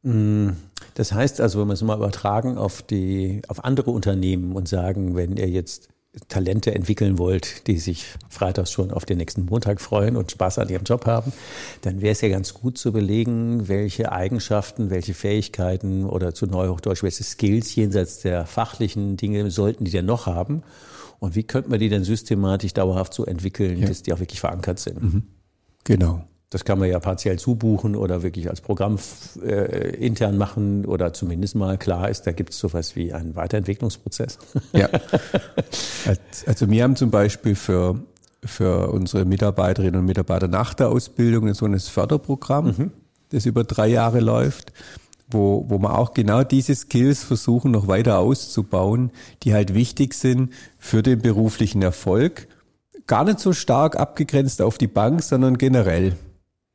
Mm, 0.03 0.49
das 0.95 1.11
heißt 1.11 1.41
also, 1.41 1.59
wenn 1.59 1.67
wir 1.67 1.73
es 1.73 1.81
mal 1.81 1.97
übertragen 1.97 2.57
auf 2.57 2.81
die, 2.81 3.41
auf 3.47 3.63
andere 3.63 3.91
Unternehmen 3.91 4.55
und 4.55 4.67
sagen, 4.67 5.15
wenn 5.15 5.37
ihr 5.37 5.49
jetzt 5.49 5.89
Talente 6.27 6.73
entwickeln 6.73 7.19
wollt, 7.19 7.67
die 7.67 7.77
sich 7.77 8.05
freitags 8.29 8.71
schon 8.71 8.91
auf 8.91 9.05
den 9.05 9.17
nächsten 9.17 9.45
Montag 9.45 9.79
freuen 9.79 10.15
und 10.15 10.31
Spaß 10.31 10.57
an 10.57 10.69
ihrem 10.69 10.83
Job 10.83 11.05
haben, 11.05 11.31
dann 11.81 12.01
wäre 12.01 12.13
es 12.13 12.21
ja 12.21 12.29
ganz 12.29 12.53
gut 12.53 12.77
zu 12.77 12.89
überlegen, 12.89 13.67
welche 13.67 14.11
Eigenschaften, 14.11 14.89
welche 14.89 15.13
Fähigkeiten 15.13 16.05
oder 16.05 16.33
zu 16.33 16.47
Neuhochdeutsch, 16.47 17.03
welche 17.03 17.23
Skills 17.23 17.75
jenseits 17.75 18.21
der 18.21 18.47
fachlichen 18.47 19.17
Dinge 19.17 19.51
sollten 19.51 19.85
die 19.85 19.91
denn 19.91 20.05
noch 20.05 20.25
haben 20.25 20.63
und 21.19 21.35
wie 21.35 21.43
könnte 21.43 21.69
man 21.69 21.79
die 21.79 21.89
denn 21.89 22.03
systematisch 22.03 22.73
dauerhaft 22.73 23.13
so 23.13 23.25
entwickeln, 23.25 23.77
ja. 23.77 23.87
dass 23.87 24.01
die 24.01 24.11
auch 24.11 24.19
wirklich 24.19 24.39
verankert 24.39 24.79
sind. 24.79 25.01
Mhm. 25.01 25.23
Genau. 25.83 26.23
Das 26.51 26.65
kann 26.65 26.79
man 26.79 26.89
ja 26.89 26.99
partiell 26.99 27.37
zubuchen 27.37 27.95
oder 27.95 28.23
wirklich 28.23 28.49
als 28.49 28.61
Programm 28.61 28.97
äh, 29.43 29.95
intern 29.97 30.35
machen 30.35 30.83
oder 30.85 31.13
zumindest 31.13 31.55
mal 31.55 31.77
klar 31.77 32.09
ist, 32.09 32.25
da 32.25 32.31
gibt 32.31 32.53
es 32.53 32.59
sowas 32.59 32.95
wie 32.95 33.13
einen 33.13 33.35
Weiterentwicklungsprozess. 33.35 34.39
Ja. 34.73 34.89
Also 36.45 36.69
wir 36.69 36.83
haben 36.83 36.95
zum 36.95 37.11
Beispiel 37.11 37.53
für, 37.53 37.99
für 38.43 38.89
unsere 38.89 39.25
Mitarbeiterinnen 39.25 39.99
und 39.99 40.05
Mitarbeiter 40.05 40.47
nach 40.47 40.73
der 40.73 40.89
Ausbildung 40.89 41.53
so 41.53 41.65
ein 41.65 41.79
Förderprogramm, 41.79 42.65
mhm. 42.65 42.91
das 43.29 43.45
über 43.45 43.63
drei 43.63 43.87
Jahre 43.87 44.19
läuft, 44.19 44.71
wo, 45.29 45.65
wo 45.67 45.77
wir 45.77 45.97
auch 45.97 46.13
genau 46.13 46.43
diese 46.43 46.73
Skills 46.73 47.23
versuchen 47.23 47.71
noch 47.71 47.87
weiter 47.87 48.19
auszubauen, 48.19 49.11
die 49.43 49.53
halt 49.53 49.75
wichtig 49.75 50.13
sind 50.13 50.53
für 50.79 51.03
den 51.03 51.21
beruflichen 51.21 51.81
Erfolg. 51.81 52.47
Gar 53.05 53.25
nicht 53.25 53.39
so 53.39 53.53
stark 53.53 53.97
abgegrenzt 53.97 54.61
auf 54.61 54.77
die 54.77 54.87
Bank, 54.87 55.21
sondern 55.21 55.57
generell. 55.57 56.15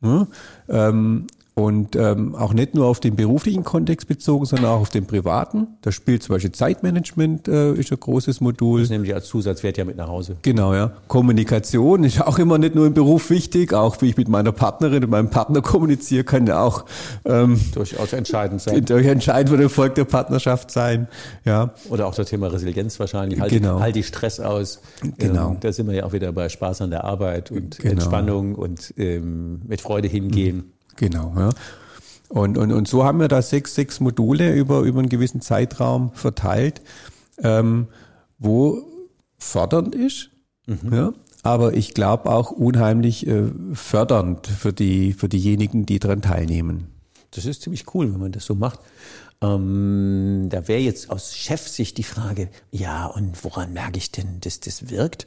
Ne? 0.04 0.26
Ähm, 0.68 1.26
und 1.54 1.94
ähm, 1.94 2.34
auch 2.34 2.52
nicht 2.52 2.74
nur 2.74 2.86
auf 2.86 2.98
den 2.98 3.14
beruflichen 3.14 3.62
Kontext 3.62 4.08
bezogen, 4.08 4.44
sondern 4.44 4.72
auch 4.72 4.80
auf 4.80 4.90
den 4.90 5.06
privaten. 5.06 5.68
Da 5.82 5.92
spielt 5.92 6.24
zum 6.24 6.34
Beispiel 6.34 6.50
Zeitmanagement 6.50 7.46
äh, 7.46 7.74
ist 7.74 7.92
ein 7.92 8.00
großes 8.00 8.40
Modul. 8.40 8.80
Das 8.80 8.90
nehme 8.90 9.06
ich 9.06 9.14
als 9.14 9.28
Zusatzwert 9.28 9.76
ja 9.76 9.84
mit 9.84 9.96
nach 9.96 10.08
Hause. 10.08 10.36
Genau, 10.42 10.74
ja. 10.74 10.92
Kommunikation 11.06 12.02
ist 12.02 12.20
auch 12.20 12.40
immer 12.40 12.58
nicht 12.58 12.74
nur 12.74 12.86
im 12.86 12.94
Beruf 12.94 13.30
wichtig, 13.30 13.72
auch 13.72 14.02
wie 14.02 14.10
ich 14.10 14.16
mit 14.16 14.28
meiner 14.28 14.50
Partnerin 14.50 15.04
und 15.04 15.10
meinem 15.10 15.30
Partner 15.30 15.62
kommuniziere, 15.62 16.24
kann 16.24 16.48
ja 16.48 16.60
auch 16.60 16.86
ähm, 17.24 17.60
durchaus 17.72 18.12
entscheidend 18.12 18.60
sein. 18.60 18.84
Durch 18.84 19.06
entscheidend 19.06 19.50
für 19.50 19.56
den 19.56 19.64
Erfolg 19.64 19.94
der 19.94 20.06
Partnerschaft 20.06 20.72
sein. 20.72 21.06
Ja. 21.44 21.72
Oder 21.88 22.08
auch 22.08 22.16
das 22.16 22.30
Thema 22.30 22.48
Resilienz 22.48 22.98
wahrscheinlich. 22.98 23.40
Halt, 23.40 23.52
genau. 23.52 23.78
halt 23.78 23.94
die 23.94 24.02
Stress 24.02 24.40
aus. 24.40 24.80
Genau. 25.18 25.52
Ähm, 25.52 25.56
da 25.60 25.72
sind 25.72 25.86
wir 25.86 25.94
ja 25.94 26.04
auch 26.04 26.12
wieder 26.12 26.32
bei 26.32 26.48
Spaß 26.48 26.82
an 26.82 26.90
der 26.90 27.04
Arbeit 27.04 27.52
und 27.52 27.78
genau. 27.78 27.92
Entspannung 27.92 28.56
und 28.56 28.92
ähm, 28.96 29.60
mit 29.66 29.80
Freude 29.80 30.08
hingehen. 30.08 30.56
Mhm. 30.56 30.73
Genau, 30.96 31.32
ja. 31.36 31.50
Und, 32.28 32.58
und, 32.58 32.72
und 32.72 32.88
so 32.88 33.04
haben 33.04 33.20
wir 33.20 33.28
da 33.28 33.42
sechs, 33.42 33.74
sechs 33.74 34.00
Module 34.00 34.54
über, 34.54 34.80
über 34.80 34.98
einen 34.98 35.08
gewissen 35.08 35.40
Zeitraum 35.40 36.10
verteilt, 36.12 36.82
ähm, 37.38 37.88
wo 38.38 38.82
fördernd 39.38 39.94
ist, 39.94 40.30
mhm. 40.66 40.92
ja, 40.92 41.12
aber 41.42 41.74
ich 41.74 41.94
glaube 41.94 42.30
auch 42.30 42.50
unheimlich 42.50 43.26
äh, 43.26 43.44
fördernd 43.74 44.46
für, 44.46 44.72
die, 44.72 45.12
für 45.12 45.28
diejenigen, 45.28 45.86
die 45.86 45.98
daran 45.98 46.22
teilnehmen. 46.22 46.88
Das 47.30 47.44
ist 47.44 47.62
ziemlich 47.62 47.94
cool, 47.94 48.12
wenn 48.12 48.20
man 48.20 48.32
das 48.32 48.46
so 48.46 48.54
macht. 48.54 48.80
Ähm, 49.42 50.48
da 50.50 50.66
wäre 50.68 50.80
jetzt 50.80 51.10
aus 51.10 51.36
Chefsicht 51.36 51.98
die 51.98 52.04
Frage, 52.04 52.48
ja, 52.70 53.06
und 53.06 53.44
woran 53.44 53.72
merke 53.72 53.98
ich 53.98 54.10
denn, 54.10 54.40
dass 54.40 54.60
das 54.60 54.88
wirkt? 54.88 55.26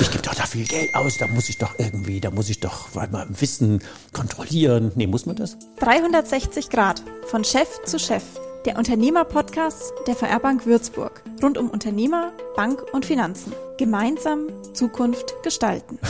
Ich 0.00 0.10
gebe 0.10 0.22
doch 0.22 0.34
da 0.34 0.44
viel 0.44 0.66
Geld 0.66 0.94
aus, 0.94 1.18
da 1.18 1.26
muss 1.26 1.48
ich 1.48 1.58
doch 1.58 1.74
irgendwie, 1.78 2.20
da 2.20 2.30
muss 2.30 2.48
ich 2.48 2.60
doch 2.60 2.94
mal 2.94 3.26
Wissen 3.28 3.80
kontrollieren. 4.12 4.92
Nee, 4.94 5.06
muss 5.06 5.26
man 5.26 5.36
das? 5.36 5.56
360 5.80 6.70
Grad, 6.70 7.02
von 7.26 7.44
Chef 7.44 7.68
zu 7.84 7.98
Chef. 7.98 8.22
Der 8.64 8.76
Unternehmer-Podcast 8.76 9.92
der 10.06 10.16
VR 10.16 10.40
Bank 10.40 10.66
Würzburg. 10.66 11.22
Rund 11.42 11.56
um 11.58 11.70
Unternehmer, 11.70 12.32
Bank 12.56 12.82
und 12.92 13.06
Finanzen. 13.06 13.52
Gemeinsam 13.78 14.48
Zukunft 14.74 15.34
gestalten. 15.42 15.98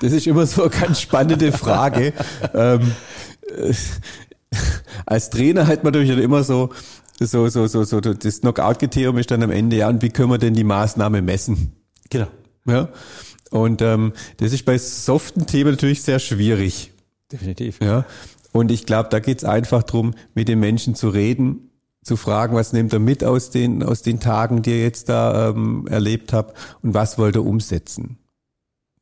Das 0.00 0.12
ist 0.12 0.26
immer 0.26 0.44
so 0.44 0.64
eine 0.64 0.70
ganz 0.70 1.00
spannende 1.00 1.50
Frage. 1.50 2.12
ähm, 2.54 2.92
äh, 3.56 3.72
als 5.06 5.30
Trainer 5.30 5.66
hat 5.66 5.82
man 5.82 5.94
natürlich 5.94 6.22
immer 6.22 6.42
so, 6.42 6.70
so, 7.18 7.48
so, 7.48 7.66
so, 7.68 7.84
so, 7.84 8.00
das 8.00 8.40
Knockout-Kriterium 8.40 9.16
ist 9.16 9.30
dann 9.30 9.42
am 9.42 9.50
Ende, 9.50 9.76
ja, 9.76 9.88
und 9.88 10.02
wie 10.02 10.10
können 10.10 10.30
wir 10.30 10.36
denn 10.36 10.52
die 10.52 10.64
Maßnahme 10.64 11.22
messen? 11.22 11.83
Genau. 12.10 12.28
Ja. 12.66 12.88
Und 13.50 13.82
ähm, 13.82 14.12
das 14.38 14.52
ist 14.52 14.64
bei 14.64 14.78
soften 14.78 15.46
Themen 15.46 15.72
natürlich 15.72 16.02
sehr 16.02 16.18
schwierig. 16.18 16.92
Definitiv. 17.30 17.80
Ja. 17.80 18.04
Und 18.52 18.70
ich 18.70 18.86
glaube, 18.86 19.08
da 19.10 19.20
geht's 19.20 19.44
einfach 19.44 19.82
drum, 19.82 20.14
mit 20.34 20.48
den 20.48 20.60
Menschen 20.60 20.94
zu 20.94 21.08
reden, 21.08 21.70
zu 22.02 22.16
fragen, 22.16 22.54
was 22.54 22.72
nimmt 22.72 22.92
er 22.92 22.98
mit 22.98 23.24
aus 23.24 23.50
den, 23.50 23.82
aus 23.82 24.02
den 24.02 24.20
Tagen, 24.20 24.62
die 24.62 24.72
er 24.72 24.82
jetzt 24.82 25.08
da 25.08 25.50
ähm, 25.50 25.86
erlebt 25.88 26.32
hat 26.32 26.54
und 26.82 26.94
was 26.94 27.18
wollte 27.18 27.40
er 27.40 27.46
umsetzen. 27.46 28.18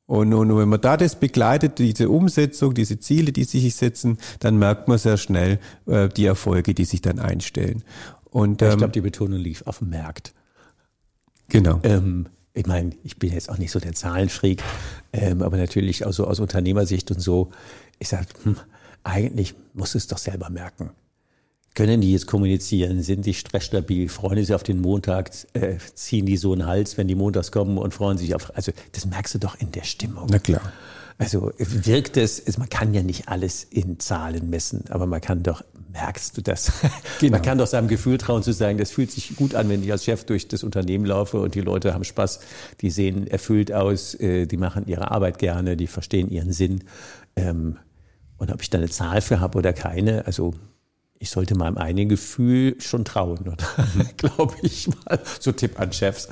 Und, 0.06 0.34
und 0.34 0.56
wenn 0.56 0.68
man 0.68 0.80
da 0.80 0.96
das 0.96 1.18
begleitet, 1.18 1.78
diese 1.78 2.08
Umsetzung, 2.08 2.74
diese 2.74 2.98
Ziele, 2.98 3.32
die 3.32 3.44
sich 3.44 3.74
setzen, 3.74 4.18
dann 4.40 4.58
merkt 4.58 4.88
man 4.88 4.98
sehr 4.98 5.16
schnell 5.16 5.58
äh, 5.86 6.08
die 6.08 6.26
Erfolge, 6.26 6.74
die 6.74 6.84
sich 6.84 7.00
dann 7.00 7.18
einstellen. 7.18 7.82
Und, 8.24 8.62
ähm, 8.62 8.70
ich 8.70 8.76
glaube, 8.76 8.92
die 8.92 9.00
Betonung 9.00 9.38
lief 9.38 9.62
auf 9.66 9.78
dem 9.78 9.90
Markt. 9.90 10.34
Genau. 11.48 11.80
Ähm, 11.82 12.26
ich 12.54 12.66
meine, 12.66 12.90
ich 13.02 13.16
bin 13.18 13.32
jetzt 13.32 13.48
auch 13.48 13.58
nicht 13.58 13.70
so 13.70 13.80
der 13.80 13.94
Zahlenfreak, 13.94 14.62
ähm, 15.12 15.42
aber 15.42 15.56
natürlich 15.56 16.04
auch 16.04 16.12
so 16.12 16.26
aus 16.26 16.40
Unternehmersicht 16.40 17.10
und 17.10 17.20
so, 17.20 17.50
ich 17.98 18.08
sage, 18.08 18.26
hm, 18.42 18.56
eigentlich 19.04 19.54
muss 19.74 19.94
es 19.94 20.06
doch 20.06 20.18
selber 20.18 20.50
merken. 20.50 20.90
Können 21.74 22.02
die 22.02 22.12
jetzt 22.12 22.26
kommunizieren? 22.26 23.02
Sind 23.02 23.24
die 23.24 23.32
stressstabil? 23.32 24.10
Freuen 24.10 24.36
die 24.36 24.44
sich 24.44 24.54
auf 24.54 24.62
den 24.62 24.82
Montag? 24.82 25.30
Äh, 25.54 25.78
ziehen 25.94 26.26
die 26.26 26.36
so 26.36 26.52
einen 26.52 26.66
Hals, 26.66 26.98
wenn 26.98 27.08
die 27.08 27.14
montags 27.14 27.50
kommen 27.50 27.78
und 27.78 27.94
freuen 27.94 28.18
sich 28.18 28.34
auf, 28.34 28.54
also 28.54 28.72
das 28.92 29.06
merkst 29.06 29.34
du 29.34 29.38
doch 29.38 29.58
in 29.58 29.72
der 29.72 29.84
Stimmung. 29.84 30.26
Na 30.30 30.38
klar. 30.38 30.72
Also 31.22 31.52
wirkt 31.58 32.16
es, 32.16 32.58
man 32.58 32.68
kann 32.68 32.94
ja 32.94 33.02
nicht 33.02 33.28
alles 33.28 33.64
in 33.64 33.98
Zahlen 33.98 34.50
messen, 34.50 34.84
aber 34.90 35.06
man 35.06 35.20
kann 35.20 35.42
doch, 35.42 35.62
merkst 35.92 36.36
du 36.36 36.42
das? 36.42 36.72
Genau. 37.20 37.36
Man 37.36 37.42
kann 37.42 37.58
doch 37.58 37.68
seinem 37.68 37.86
Gefühl 37.86 38.18
trauen 38.18 38.42
zu 38.42 38.52
sagen, 38.52 38.78
das 38.78 38.90
fühlt 38.90 39.12
sich 39.12 39.36
gut 39.36 39.54
an, 39.54 39.68
wenn 39.68 39.82
ich 39.84 39.92
als 39.92 40.04
Chef 40.04 40.24
durch 40.24 40.48
das 40.48 40.64
Unternehmen 40.64 41.04
laufe 41.04 41.38
und 41.38 41.54
die 41.54 41.60
Leute 41.60 41.94
haben 41.94 42.02
Spaß, 42.02 42.40
die 42.80 42.90
sehen 42.90 43.28
erfüllt 43.28 43.72
aus, 43.72 44.14
äh, 44.14 44.46
die 44.46 44.56
machen 44.56 44.88
ihre 44.88 45.12
Arbeit 45.12 45.38
gerne, 45.38 45.76
die 45.76 45.86
verstehen 45.86 46.28
ihren 46.28 46.52
Sinn. 46.52 46.82
Ähm, 47.36 47.78
und 48.38 48.50
ob 48.50 48.60
ich 48.60 48.70
da 48.70 48.78
eine 48.78 48.88
Zahl 48.88 49.20
für 49.20 49.38
habe 49.38 49.56
oder 49.56 49.72
keine, 49.72 50.26
also 50.26 50.54
ich 51.20 51.30
sollte 51.30 51.54
meinem 51.54 51.78
eigenen 51.78 52.08
Gefühl 52.08 52.74
schon 52.80 53.04
trauen, 53.04 53.38
mhm. 53.44 54.08
glaube 54.16 54.54
ich 54.62 54.88
mal. 54.88 55.20
So 55.38 55.52
Tipp 55.52 55.78
an 55.78 55.92
Chefs. 55.92 56.28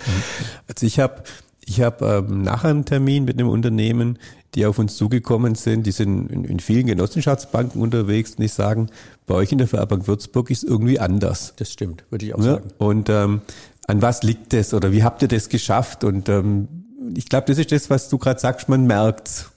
Also 0.66 0.84
ich 0.86 0.98
habe 0.98 1.22
ich 1.64 1.80
habe 1.80 2.24
ähm, 2.28 2.42
nach 2.42 2.64
einem 2.64 2.84
Termin 2.84 3.24
mit 3.24 3.38
einem 3.38 3.48
Unternehmen 3.48 4.18
die 4.54 4.66
auf 4.66 4.78
uns 4.78 4.96
zugekommen 4.96 5.54
sind, 5.54 5.86
die 5.86 5.92
sind 5.92 6.30
in, 6.30 6.44
in 6.44 6.60
vielen 6.60 6.86
Genossenschaftsbanken 6.86 7.80
unterwegs 7.80 8.32
und 8.32 8.40
die 8.40 8.48
sagen, 8.48 8.88
bei 9.26 9.34
euch 9.34 9.52
in 9.52 9.58
der 9.58 9.68
Verbank 9.68 10.08
Würzburg 10.08 10.50
ist 10.50 10.64
irgendwie 10.64 10.98
anders. 10.98 11.54
Das 11.56 11.72
stimmt, 11.72 12.04
würde 12.10 12.26
ich 12.26 12.34
auch 12.34 12.38
ja? 12.38 12.54
sagen. 12.54 12.70
Und 12.78 13.08
ähm, 13.08 13.42
an 13.86 14.02
was 14.02 14.22
liegt 14.22 14.52
das 14.52 14.74
oder 14.74 14.92
wie 14.92 15.04
habt 15.04 15.22
ihr 15.22 15.28
das 15.28 15.48
geschafft? 15.48 16.04
Und 16.04 16.28
ähm, 16.28 16.68
ich 17.16 17.28
glaube, 17.28 17.46
das 17.46 17.58
ist 17.58 17.72
das, 17.72 17.90
was 17.90 18.08
du 18.08 18.18
gerade 18.18 18.40
sagst, 18.40 18.68
man 18.68 18.86
merkt's. 18.86 19.50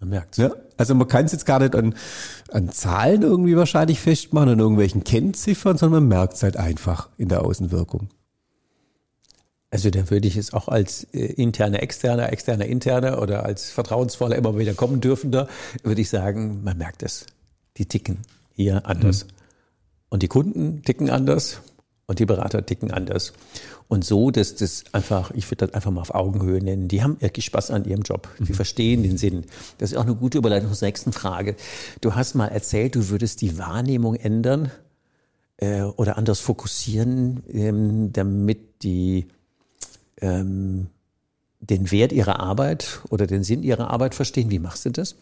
Man 0.00 0.10
merkt's. 0.10 0.38
Ja? 0.38 0.50
Also 0.76 0.94
man 0.94 1.08
kann 1.08 1.26
es 1.26 1.32
jetzt 1.32 1.46
gar 1.46 1.60
nicht 1.60 1.76
an, 1.76 1.94
an 2.50 2.70
Zahlen 2.70 3.22
irgendwie 3.22 3.56
wahrscheinlich 3.56 4.00
festmachen, 4.00 4.48
an 4.48 4.58
irgendwelchen 4.58 5.04
Kennziffern, 5.04 5.76
sondern 5.76 6.06
man 6.06 6.18
merkt 6.18 6.34
es 6.34 6.42
halt 6.42 6.56
einfach 6.56 7.08
in 7.18 7.28
der 7.28 7.44
Außenwirkung. 7.44 8.08
Also 9.72 9.88
dann 9.88 10.10
würde 10.10 10.28
ich 10.28 10.36
es 10.36 10.52
auch 10.52 10.68
als 10.68 11.04
äh, 11.14 11.24
interne, 11.24 11.80
externe, 11.80 12.30
externe, 12.30 12.66
interne 12.66 13.18
oder 13.18 13.46
als 13.46 13.70
vertrauensvoller, 13.70 14.36
immer 14.36 14.56
wieder 14.58 14.74
kommen 14.74 15.00
dürfender, 15.00 15.48
würde 15.82 16.02
ich 16.02 16.10
sagen, 16.10 16.62
man 16.62 16.76
merkt 16.76 17.02
es. 17.02 17.24
Die 17.78 17.86
ticken 17.86 18.18
hier 18.54 18.86
anders. 18.86 19.24
Mhm. 19.24 19.30
Und 20.10 20.22
die 20.22 20.28
Kunden 20.28 20.82
ticken 20.82 21.08
anders 21.08 21.62
und 22.06 22.18
die 22.18 22.26
Berater 22.26 22.66
ticken 22.66 22.90
anders. 22.90 23.32
Und 23.88 24.04
so, 24.04 24.30
dass 24.30 24.56
das 24.56 24.84
einfach, 24.92 25.30
ich 25.30 25.50
würde 25.50 25.66
das 25.66 25.74
einfach 25.74 25.90
mal 25.90 26.02
auf 26.02 26.14
Augenhöhe 26.14 26.62
nennen. 26.62 26.88
Die 26.88 27.02
haben 27.02 27.18
wirklich 27.22 27.46
Spaß 27.46 27.70
an 27.70 27.86
ihrem 27.86 28.02
Job. 28.02 28.28
Die 28.40 28.52
mhm. 28.52 28.56
verstehen 28.56 29.02
den 29.02 29.16
Sinn. 29.16 29.46
Das 29.78 29.92
ist 29.92 29.96
auch 29.96 30.04
eine 30.04 30.14
gute 30.14 30.36
Überleitung 30.36 30.70
zur 30.74 30.86
nächsten 30.86 31.14
Frage. 31.14 31.56
Du 32.02 32.14
hast 32.14 32.34
mal 32.34 32.48
erzählt, 32.48 32.94
du 32.94 33.08
würdest 33.08 33.40
die 33.40 33.56
Wahrnehmung 33.56 34.16
ändern 34.16 34.70
äh, 35.56 35.80
oder 35.80 36.18
anders 36.18 36.40
fokussieren, 36.40 37.42
ähm, 37.50 38.12
damit 38.12 38.82
die 38.82 39.28
ähm, 40.22 40.86
den 41.60 41.90
Wert 41.90 42.12
ihrer 42.12 42.40
Arbeit 42.40 43.00
oder 43.10 43.26
den 43.26 43.44
Sinn 43.44 43.62
ihrer 43.62 43.90
Arbeit 43.90 44.14
verstehen. 44.14 44.50
Wie 44.50 44.58
machst 44.58 44.84
du 44.84 44.90
das? 44.90 45.14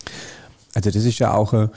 Also 0.75 0.91
das 0.91 1.05
ist 1.05 1.19
ja 1.19 1.35
auch, 1.35 1.53
äh, 1.53 1.69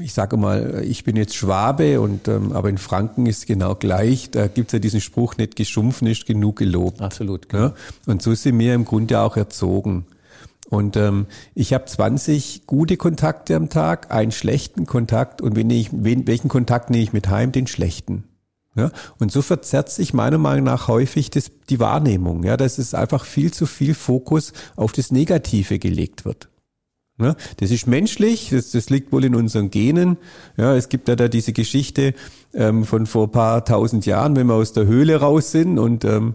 ich 0.00 0.12
sage 0.12 0.36
mal, 0.36 0.82
ich 0.84 1.04
bin 1.04 1.16
jetzt 1.16 1.34
Schwabe 1.34 2.00
und 2.00 2.28
ähm, 2.28 2.52
aber 2.52 2.68
in 2.68 2.78
Franken 2.78 3.26
ist 3.26 3.46
genau 3.46 3.74
gleich. 3.74 4.30
Da 4.30 4.48
gibt's 4.48 4.72
ja 4.72 4.78
diesen 4.78 5.00
Spruch, 5.00 5.36
nicht 5.36 5.56
geschumpft, 5.56 6.02
nicht 6.02 6.26
genug 6.26 6.56
gelobt. 6.56 7.00
Absolut. 7.00 7.52
Ja? 7.52 7.74
Und 8.06 8.22
so 8.22 8.34
sind 8.34 8.58
wir 8.58 8.74
im 8.74 8.84
Grunde 8.84 9.20
auch 9.20 9.36
erzogen. 9.36 10.06
Und 10.68 10.96
ähm, 10.96 11.26
ich 11.54 11.72
habe 11.72 11.84
20 11.84 12.66
gute 12.66 12.96
Kontakte 12.96 13.54
am 13.54 13.70
Tag, 13.70 14.10
einen 14.10 14.32
schlechten 14.32 14.84
Kontakt 14.84 15.40
und 15.40 15.54
wenn 15.54 15.70
ich, 15.70 15.90
wen, 15.92 16.26
welchen 16.26 16.48
Kontakt 16.48 16.90
nehme 16.90 17.04
ich 17.04 17.12
mit 17.12 17.28
heim? 17.28 17.52
Den 17.52 17.68
schlechten. 17.68 18.24
Ja, 18.76 18.90
und 19.18 19.32
so 19.32 19.40
verzerrt 19.40 19.90
sich 19.90 20.12
meiner 20.12 20.36
Meinung 20.36 20.64
nach 20.64 20.86
häufig 20.86 21.30
das, 21.30 21.50
die 21.70 21.80
Wahrnehmung, 21.80 22.44
ja, 22.44 22.58
dass 22.58 22.76
es 22.76 22.92
einfach 22.92 23.24
viel 23.24 23.50
zu 23.50 23.64
viel 23.64 23.94
Fokus 23.94 24.52
auf 24.76 24.92
das 24.92 25.10
Negative 25.10 25.78
gelegt 25.78 26.26
wird. 26.26 26.50
Ja, 27.18 27.34
das 27.56 27.70
ist 27.70 27.86
menschlich, 27.86 28.50
das, 28.50 28.72
das 28.72 28.90
liegt 28.90 29.10
wohl 29.10 29.24
in 29.24 29.34
unseren 29.34 29.70
Genen. 29.70 30.18
Ja, 30.58 30.76
es 30.76 30.90
gibt 30.90 31.08
ja 31.08 31.16
da 31.16 31.28
diese 31.28 31.54
Geschichte 31.54 32.12
ähm, 32.52 32.84
von 32.84 33.06
vor 33.06 33.32
paar 33.32 33.64
tausend 33.64 34.04
Jahren, 34.04 34.36
wenn 34.36 34.48
wir 34.48 34.54
aus 34.54 34.74
der 34.74 34.84
Höhle 34.84 35.16
raus 35.16 35.50
sind 35.50 35.78
und 35.78 36.04
ähm, 36.04 36.34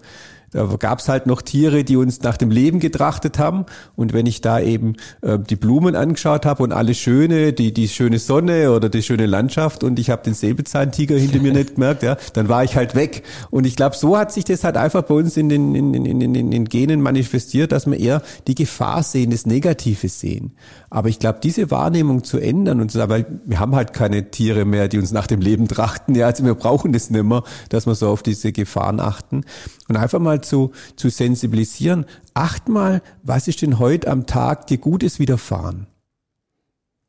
da 0.51 0.65
gab 0.77 0.99
es 0.99 1.07
halt 1.07 1.27
noch 1.27 1.41
Tiere, 1.41 1.83
die 1.83 1.95
uns 1.95 2.21
nach 2.21 2.35
dem 2.35 2.51
Leben 2.51 2.79
getrachtet 2.79 3.39
haben. 3.39 3.65
Und 3.95 4.13
wenn 4.13 4.25
ich 4.25 4.41
da 4.41 4.59
eben 4.59 4.95
äh, 5.21 5.39
die 5.39 5.55
Blumen 5.55 5.95
angeschaut 5.95 6.45
habe 6.45 6.63
und 6.63 6.73
alles 6.73 6.97
Schöne, 6.97 7.53
die, 7.53 7.73
die 7.73 7.87
schöne 7.87 8.19
Sonne 8.19 8.71
oder 8.73 8.89
die 8.89 9.01
schöne 9.01 9.25
Landschaft 9.25 9.83
und 9.83 9.97
ich 9.97 10.09
habe 10.09 10.23
den 10.23 10.33
Säbelzahntiger 10.33 11.15
hinter 11.15 11.39
mir 11.39 11.53
nicht 11.53 11.75
gemerkt, 11.75 12.03
ja, 12.03 12.17
dann 12.33 12.49
war 12.49 12.65
ich 12.65 12.75
halt 12.75 12.95
weg. 12.95 13.23
Und 13.49 13.65
ich 13.65 13.77
glaube, 13.77 13.95
so 13.95 14.17
hat 14.17 14.33
sich 14.33 14.43
das 14.43 14.65
halt 14.65 14.75
einfach 14.75 15.03
bei 15.03 15.15
uns 15.15 15.37
in 15.37 15.47
den, 15.47 15.73
in, 15.73 15.93
in, 15.93 16.21
in, 16.21 16.35
in 16.35 16.51
den 16.51 16.65
Genen 16.65 17.01
manifestiert, 17.01 17.71
dass 17.71 17.87
wir 17.87 17.97
eher 17.97 18.21
die 18.47 18.55
Gefahr 18.55 19.03
sehen, 19.03 19.31
das 19.31 19.45
Negative 19.45 20.09
sehen. 20.09 20.51
Aber 20.89 21.07
ich 21.07 21.19
glaube, 21.19 21.39
diese 21.41 21.71
Wahrnehmung 21.71 22.25
zu 22.25 22.37
ändern 22.37 22.81
und 22.81 22.91
zu 22.91 22.97
sagen, 22.97 23.11
weil 23.11 23.25
wir 23.45 23.59
haben 23.61 23.75
halt 23.75 23.93
keine 23.93 24.29
Tiere 24.31 24.65
mehr, 24.65 24.89
die 24.89 24.97
uns 24.97 25.13
nach 25.13 25.27
dem 25.27 25.39
Leben 25.39 25.69
trachten, 25.69 26.15
ja, 26.15 26.25
also 26.25 26.43
wir 26.43 26.55
brauchen 26.55 26.91
das 26.91 27.09
nicht 27.09 27.23
mehr, 27.23 27.43
dass 27.69 27.85
wir 27.85 27.95
so 27.95 28.09
auf 28.09 28.21
diese 28.21 28.51
Gefahren 28.51 28.99
achten 28.99 29.45
und 29.87 29.95
einfach 29.95 30.19
mal 30.19 30.40
zu, 30.41 30.71
zu 30.95 31.09
sensibilisieren. 31.09 32.05
Acht 32.33 32.69
mal, 32.69 33.01
was 33.23 33.47
ist 33.47 33.61
denn 33.61 33.79
heute 33.79 34.07
am 34.07 34.25
Tag 34.25 34.67
dir 34.67 34.77
Gutes 34.77 35.19
widerfahren? 35.19 35.87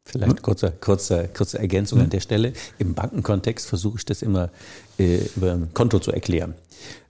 Vielleicht 0.05 0.39
hm? 0.39 0.43
kurze, 0.43 0.73
kurze, 0.73 1.29
kurze 1.29 1.59
Ergänzung 1.59 1.99
hm? 1.99 2.05
an 2.05 2.11
der 2.11 2.21
Stelle. 2.21 2.53
Im 2.79 2.95
Bankenkontext 2.95 3.67
versuche 3.67 3.99
ich 3.99 4.05
das 4.05 4.23
immer 4.23 4.51
äh, 4.99 5.25
über 5.37 5.53
ein 5.53 5.73
Konto 5.75 6.01
zu 6.01 6.11
erklären. 6.13 6.55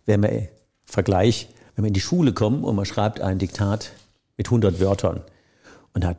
Wenn 0.05 0.21
man 0.21 0.31
äh, 0.31 0.49
Vergleich, 0.85 1.49
wenn 1.75 1.85
man 1.85 1.89
in 1.89 1.95
die 1.95 2.01
Schule 2.01 2.35
kommt 2.35 2.65
und 2.65 2.77
man 2.77 2.85
schreibt 2.85 3.21
ein 3.21 3.39
Diktat 3.39 3.93
mit 4.37 4.49
100 4.49 4.79
Wörtern 4.79 5.23
und 5.95 6.05
hat 6.05 6.19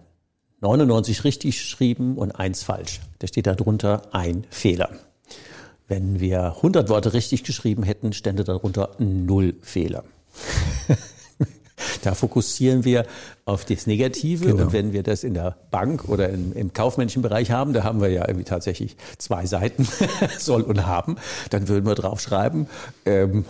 99 0.61 1.23
richtig 1.25 1.57
geschrieben 1.57 2.17
und 2.17 2.31
eins 2.31 2.63
falsch. 2.63 3.01
Da 3.19 3.27
steht 3.27 3.45
darunter 3.45 4.01
ein 4.13 4.45
Fehler. 4.49 4.89
Wenn 5.87 6.19
wir 6.19 6.55
100 6.57 6.89
Worte 6.89 7.13
richtig 7.13 7.43
geschrieben 7.43 7.83
hätten, 7.83 8.13
stände 8.13 8.43
darunter 8.43 8.91
null 8.99 9.55
Fehler. 9.61 10.03
da 12.03 12.13
fokussieren 12.15 12.85
wir 12.85 13.05
auf 13.45 13.65
das 13.65 13.87
Negative. 13.87 14.45
Genau. 14.45 14.63
Und 14.63 14.73
wenn 14.73 14.93
wir 14.93 15.03
das 15.03 15.23
in 15.23 15.33
der 15.33 15.57
Bank 15.71 16.07
oder 16.07 16.29
im, 16.29 16.53
im 16.53 16.73
kaufmännischen 16.73 17.21
Bereich 17.21 17.51
haben, 17.51 17.73
da 17.73 17.83
haben 17.83 18.01
wir 18.01 18.09
ja 18.09 18.27
irgendwie 18.27 18.45
tatsächlich 18.45 18.95
zwei 19.17 19.45
Seiten 19.45 19.87
soll 20.37 20.61
und 20.61 20.85
haben, 20.85 21.17
dann 21.49 21.67
würden 21.67 21.85
wir 21.85 21.95
draufschreiben, 21.95 22.67
ähm, 23.05 23.45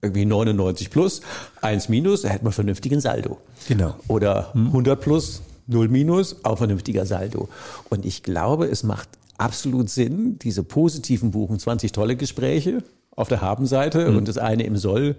irgendwie 0.00 0.24
99 0.24 0.90
plus, 0.90 1.20
1 1.60 1.88
minus, 1.88 2.22
da 2.22 2.28
hätten 2.28 2.44
wir 2.44 2.52
vernünftigen 2.52 3.00
Saldo. 3.00 3.38
Genau. 3.68 3.94
Oder 4.08 4.52
100 4.54 4.98
hm. 4.98 5.02
plus, 5.02 5.42
0 5.68 5.88
minus, 5.88 6.44
auch 6.44 6.58
vernünftiger 6.58 7.06
Saldo. 7.06 7.48
Und 7.88 8.04
ich 8.04 8.24
glaube, 8.24 8.66
es 8.66 8.82
macht 8.82 9.08
absolut 9.42 9.90
Sinn, 9.90 10.38
diese 10.38 10.62
positiven 10.62 11.32
Buchen, 11.32 11.58
20 11.58 11.92
tolle 11.92 12.16
Gespräche 12.16 12.82
auf 13.10 13.28
der 13.28 13.40
Habenseite 13.40 14.10
mhm. 14.10 14.16
und 14.16 14.28
das 14.28 14.38
eine 14.38 14.62
im 14.64 14.76
Soll. 14.76 15.16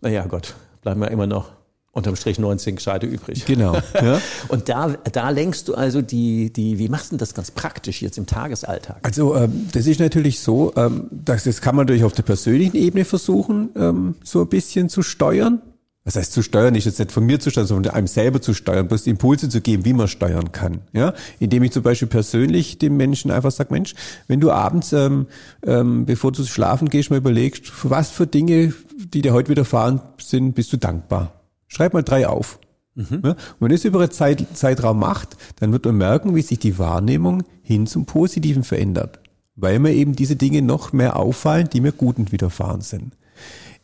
Naja, 0.00 0.26
Gott, 0.26 0.54
bleiben 0.82 1.00
wir 1.00 1.10
immer 1.10 1.26
noch 1.26 1.50
unterm 1.92 2.16
Strich 2.16 2.38
19 2.38 2.76
Gescheite 2.76 3.06
übrig. 3.06 3.44
Genau. 3.44 3.76
Ja. 4.00 4.20
und 4.48 4.68
da, 4.68 4.94
da 5.12 5.30
lenkst 5.30 5.66
du 5.66 5.74
also 5.74 6.02
die, 6.02 6.52
die, 6.52 6.78
wie 6.78 6.88
machst 6.88 7.10
du 7.10 7.16
das 7.16 7.34
ganz 7.34 7.50
praktisch 7.50 8.00
jetzt 8.00 8.16
im 8.16 8.26
Tagesalltag? 8.26 8.98
Also 9.02 9.34
ähm, 9.34 9.68
das 9.72 9.86
ist 9.86 9.98
natürlich 9.98 10.40
so, 10.40 10.72
ähm, 10.76 11.08
dass 11.10 11.44
das 11.44 11.60
kann 11.60 11.74
man 11.74 11.86
natürlich 11.86 12.04
auf 12.04 12.12
der 12.12 12.22
persönlichen 12.22 12.76
Ebene 12.76 13.04
versuchen, 13.04 13.70
ähm, 13.74 14.14
so 14.22 14.42
ein 14.42 14.48
bisschen 14.48 14.88
zu 14.88 15.02
steuern 15.02 15.62
was 16.08 16.16
heißt 16.16 16.32
zu 16.32 16.40
steuern, 16.40 16.74
ist 16.74 16.86
jetzt 16.86 16.98
nicht 17.00 17.12
von 17.12 17.26
mir 17.26 17.38
zu 17.38 17.50
steuern, 17.50 17.66
sondern 17.66 17.92
einem 17.92 18.06
selber 18.06 18.40
zu 18.40 18.54
steuern, 18.54 18.88
bloß 18.88 19.06
Impulse 19.06 19.50
zu 19.50 19.60
geben, 19.60 19.84
wie 19.84 19.92
man 19.92 20.08
steuern 20.08 20.52
kann. 20.52 20.80
Ja, 20.94 21.12
indem 21.38 21.64
ich 21.64 21.72
zum 21.72 21.82
Beispiel 21.82 22.08
persönlich 22.08 22.78
dem 22.78 22.96
Menschen 22.96 23.30
einfach 23.30 23.50
sage, 23.50 23.74
Mensch, 23.74 23.94
wenn 24.26 24.40
du 24.40 24.50
abends, 24.50 24.94
ähm, 24.94 25.26
ähm, 25.66 26.06
bevor 26.06 26.32
du 26.32 26.44
schlafen 26.44 26.88
gehst, 26.88 27.10
mal 27.10 27.18
überlegst, 27.18 27.66
für 27.66 27.90
was 27.90 28.08
für 28.08 28.26
Dinge, 28.26 28.72
die 28.96 29.20
dir 29.20 29.34
heute 29.34 29.50
widerfahren 29.50 30.00
sind, 30.18 30.54
bist 30.54 30.72
du 30.72 30.78
dankbar. 30.78 31.42
Schreib 31.66 31.92
mal 31.92 32.02
drei 32.02 32.26
auf. 32.26 32.58
Mhm. 32.94 33.20
Ja, 33.22 33.30
und 33.32 33.36
wenn 33.60 33.68
das 33.68 33.84
über 33.84 34.00
einen 34.00 34.10
Zeit, 34.10 34.46
Zeitraum 34.54 34.98
macht, 34.98 35.36
dann 35.60 35.72
wird 35.72 35.84
man 35.84 35.98
merken, 35.98 36.34
wie 36.34 36.40
sich 36.40 36.58
die 36.58 36.78
Wahrnehmung 36.78 37.42
hin 37.62 37.86
zum 37.86 38.06
Positiven 38.06 38.64
verändert. 38.64 39.20
Weil 39.56 39.78
mir 39.78 39.92
eben 39.92 40.16
diese 40.16 40.36
Dinge 40.36 40.62
noch 40.62 40.94
mehr 40.94 41.16
auffallen, 41.16 41.68
die 41.70 41.82
mir 41.82 41.92
gut 41.92 42.16
und 42.16 42.32
widerfahren 42.32 42.80
sind. 42.80 43.12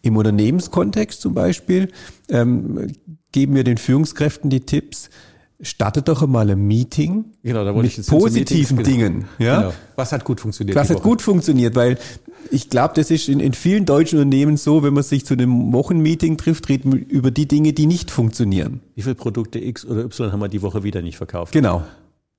Im 0.04 0.18
Unternehmenskontext 0.18 1.18
zum 1.22 1.32
Beispiel 1.32 1.88
ähm, 2.28 2.92
geben 3.32 3.54
wir 3.54 3.64
den 3.64 3.78
Führungskräften 3.78 4.50
die 4.50 4.60
Tipps, 4.60 5.10
startet 5.60 6.08
doch 6.08 6.22
einmal 6.22 6.50
ein 6.50 6.66
Meeting 6.66 7.26
genau, 7.42 7.64
mit 7.74 8.06
positiven 8.06 8.32
Meetings, 8.34 8.68
genau. 8.68 8.82
Dingen. 8.82 9.24
Ja? 9.38 9.60
Genau. 9.60 9.74
Was 9.96 10.12
hat 10.12 10.24
gut 10.24 10.40
funktioniert? 10.40 10.76
Was 10.76 10.90
hat 10.90 11.02
gut 11.02 11.22
funktioniert, 11.22 11.74
weil 11.74 11.98
ich 12.50 12.68
glaube, 12.68 12.94
das 12.94 13.10
ist 13.10 13.28
in, 13.28 13.40
in 13.40 13.52
vielen 13.52 13.86
deutschen 13.86 14.18
Unternehmen 14.18 14.56
so, 14.56 14.82
wenn 14.82 14.94
man 14.94 15.02
sich 15.02 15.24
zu 15.24 15.34
einem 15.34 15.72
Wochenmeeting 15.72 16.36
trifft, 16.36 16.68
reden 16.68 16.92
wir 16.92 17.08
über 17.08 17.30
die 17.30 17.46
Dinge, 17.46 17.72
die 17.72 17.86
nicht 17.86 18.10
funktionieren. 18.10 18.80
Wie 18.94 19.02
viele 19.02 19.14
Produkte 19.14 19.58
X 19.58 19.84
oder 19.84 20.04
Y 20.04 20.32
haben 20.32 20.40
wir 20.40 20.48
die 20.48 20.62
Woche 20.62 20.82
wieder 20.82 21.02
nicht 21.02 21.16
verkauft? 21.16 21.52
Genau. 21.52 21.84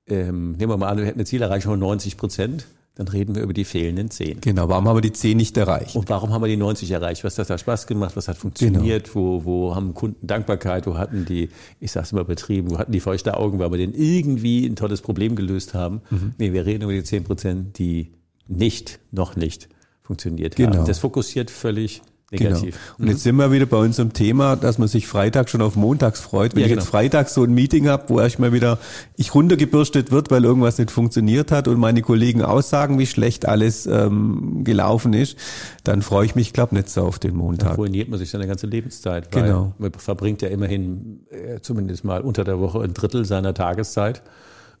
Ähm, 0.06 0.52
nehmen 0.52 0.70
wir 0.70 0.76
mal 0.76 0.88
an, 0.88 0.98
wir 0.98 1.06
hätten 1.06 1.18
eine 1.18 1.26
Zielerreichung 1.26 1.72
von 1.72 1.80
90 1.80 2.16
Prozent 2.16 2.66
dann 2.96 3.08
reden 3.08 3.34
wir 3.34 3.42
über 3.42 3.52
die 3.52 3.66
fehlenden 3.66 4.10
10. 4.10 4.40
Genau, 4.40 4.70
warum 4.70 4.88
haben 4.88 4.96
wir 4.96 5.02
die 5.02 5.12
10 5.12 5.36
nicht 5.36 5.54
erreicht? 5.58 5.96
Und 5.96 6.08
warum 6.08 6.32
haben 6.32 6.42
wir 6.42 6.48
die 6.48 6.56
90 6.56 6.90
erreicht? 6.90 7.24
Was 7.24 7.38
hat 7.38 7.50
da 7.50 7.58
Spaß 7.58 7.86
gemacht? 7.86 8.16
Was 8.16 8.26
hat 8.26 8.38
funktioniert? 8.38 9.12
Genau. 9.12 9.14
Wo, 9.14 9.44
wo 9.44 9.74
haben 9.74 9.92
Kunden 9.92 10.26
Dankbarkeit? 10.26 10.86
Wo 10.86 10.96
hatten 10.96 11.26
die, 11.26 11.50
ich 11.78 11.92
sag's 11.92 12.12
mal 12.12 12.24
betrieben, 12.24 12.70
wo 12.70 12.78
hatten 12.78 12.92
die 12.92 13.00
feuchte 13.00 13.36
Augen, 13.36 13.58
weil 13.58 13.70
wir 13.70 13.76
denen 13.76 13.92
irgendwie 13.92 14.64
ein 14.64 14.76
tolles 14.76 15.02
Problem 15.02 15.36
gelöst 15.36 15.74
haben? 15.74 16.00
Mhm. 16.08 16.34
Nee, 16.38 16.54
wir 16.54 16.64
reden 16.64 16.84
über 16.84 16.92
die 16.92 17.04
10 17.04 17.24
Prozent, 17.24 17.78
die 17.78 18.12
nicht, 18.48 18.98
noch 19.12 19.36
nicht 19.36 19.68
funktioniert 20.02 20.56
genau. 20.56 20.78
haben. 20.78 20.86
Das 20.86 20.98
fokussiert 21.00 21.50
völlig 21.50 22.00
negativ. 22.30 22.74
Genau. 22.74 22.98
Und 22.98 23.08
jetzt 23.08 23.22
sind 23.22 23.36
wir 23.36 23.52
wieder 23.52 23.66
bei 23.66 23.76
unserem 23.76 24.12
Thema, 24.12 24.56
dass 24.56 24.78
man 24.78 24.88
sich 24.88 25.06
Freitag 25.06 25.48
schon 25.48 25.62
auf 25.62 25.76
Montags 25.76 26.20
freut. 26.20 26.54
Wenn 26.54 26.60
ja, 26.60 26.66
ich 26.66 26.72
genau. 26.72 26.82
jetzt 26.82 26.90
Freitag 26.90 27.28
so 27.28 27.44
ein 27.44 27.54
Meeting 27.54 27.88
habe, 27.88 28.08
wo 28.08 28.20
erstmal 28.20 28.52
wieder 28.52 28.78
ich 29.16 29.34
runtergebürstet 29.34 30.10
wird, 30.10 30.30
weil 30.30 30.44
irgendwas 30.44 30.78
nicht 30.78 30.90
funktioniert 30.90 31.52
hat 31.52 31.68
und 31.68 31.78
meine 31.78 32.02
Kollegen 32.02 32.42
aussagen, 32.42 32.98
wie 32.98 33.06
schlecht 33.06 33.46
alles 33.46 33.86
ähm, 33.86 34.64
gelaufen 34.64 35.12
ist, 35.12 35.38
dann 35.84 36.02
freue 36.02 36.26
ich 36.26 36.34
mich, 36.34 36.52
glaube 36.52 36.74
nicht 36.74 36.88
so 36.88 37.02
auf 37.02 37.18
den 37.18 37.36
Montag. 37.36 37.70
Da 37.70 37.74
ruiniert 37.76 38.08
man 38.08 38.18
sich 38.18 38.30
seine 38.30 38.46
ganze 38.48 38.66
Lebenszeit, 38.66 39.34
weil 39.34 39.44
genau. 39.44 39.74
man 39.78 39.92
verbringt 39.92 40.42
ja 40.42 40.48
immerhin 40.48 41.20
äh, 41.30 41.60
zumindest 41.60 42.04
mal 42.04 42.22
unter 42.22 42.42
der 42.42 42.58
Woche 42.58 42.80
ein 42.80 42.92
Drittel 42.92 43.24
seiner 43.24 43.54
Tageszeit 43.54 44.22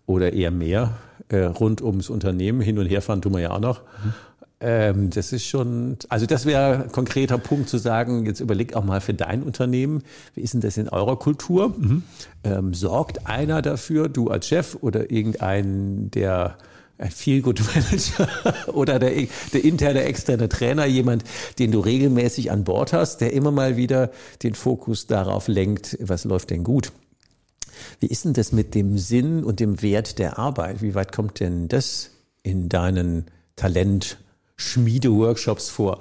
oder 0.06 0.32
eher 0.32 0.50
mehr 0.50 0.94
äh, 1.28 1.44
rund 1.44 1.82
ums 1.82 2.10
Unternehmen. 2.10 2.60
Hin 2.60 2.78
und 2.78 2.86
her 2.86 3.02
fahren 3.02 3.22
tun 3.22 3.32
wir 3.34 3.40
ja 3.40 3.50
auch 3.52 3.60
noch. 3.60 3.82
Mhm. 3.82 4.14
Ähm, 4.58 5.10
das 5.10 5.32
ist 5.32 5.46
schon, 5.46 5.98
also 6.08 6.24
das 6.24 6.46
wäre 6.46 6.84
ein 6.84 6.92
konkreter 6.92 7.36
Punkt 7.36 7.68
zu 7.68 7.76
sagen, 7.76 8.24
jetzt 8.24 8.40
überleg 8.40 8.74
auch 8.74 8.84
mal 8.84 9.02
für 9.02 9.12
dein 9.12 9.42
Unternehmen, 9.42 10.02
wie 10.34 10.40
ist 10.40 10.54
denn 10.54 10.62
das 10.62 10.78
in 10.78 10.88
eurer 10.88 11.18
Kultur? 11.18 11.74
Mhm. 11.76 12.02
Ähm, 12.42 12.72
sorgt 12.72 13.26
einer 13.26 13.60
dafür, 13.60 14.08
du 14.08 14.28
als 14.30 14.48
Chef 14.48 14.78
oder 14.80 15.10
irgendein, 15.10 16.10
der 16.10 16.56
ein 16.98 17.42
gut 17.42 17.60
Manager 17.74 18.28
oder 18.72 18.98
der, 18.98 19.26
der 19.52 19.62
interne, 19.62 20.04
externe 20.04 20.48
Trainer, 20.48 20.86
jemand, 20.86 21.24
den 21.58 21.70
du 21.70 21.80
regelmäßig 21.80 22.50
an 22.50 22.64
Bord 22.64 22.94
hast, 22.94 23.20
der 23.20 23.34
immer 23.34 23.50
mal 23.50 23.76
wieder 23.76 24.10
den 24.42 24.54
Fokus 24.54 25.06
darauf 25.06 25.48
lenkt, 25.48 25.98
was 26.00 26.24
läuft 26.24 26.48
denn 26.48 26.64
gut? 26.64 26.92
Wie 28.00 28.06
ist 28.06 28.24
denn 28.24 28.32
das 28.32 28.52
mit 28.52 28.74
dem 28.74 28.96
Sinn 28.96 29.44
und 29.44 29.60
dem 29.60 29.82
Wert 29.82 30.18
der 30.18 30.38
Arbeit? 30.38 30.80
Wie 30.80 30.94
weit 30.94 31.12
kommt 31.12 31.40
denn 31.40 31.68
das 31.68 32.12
in 32.42 32.70
deinen 32.70 33.26
Talent- 33.56 34.16
Schmiedeworkshops 34.56 35.70
vor? 35.70 36.00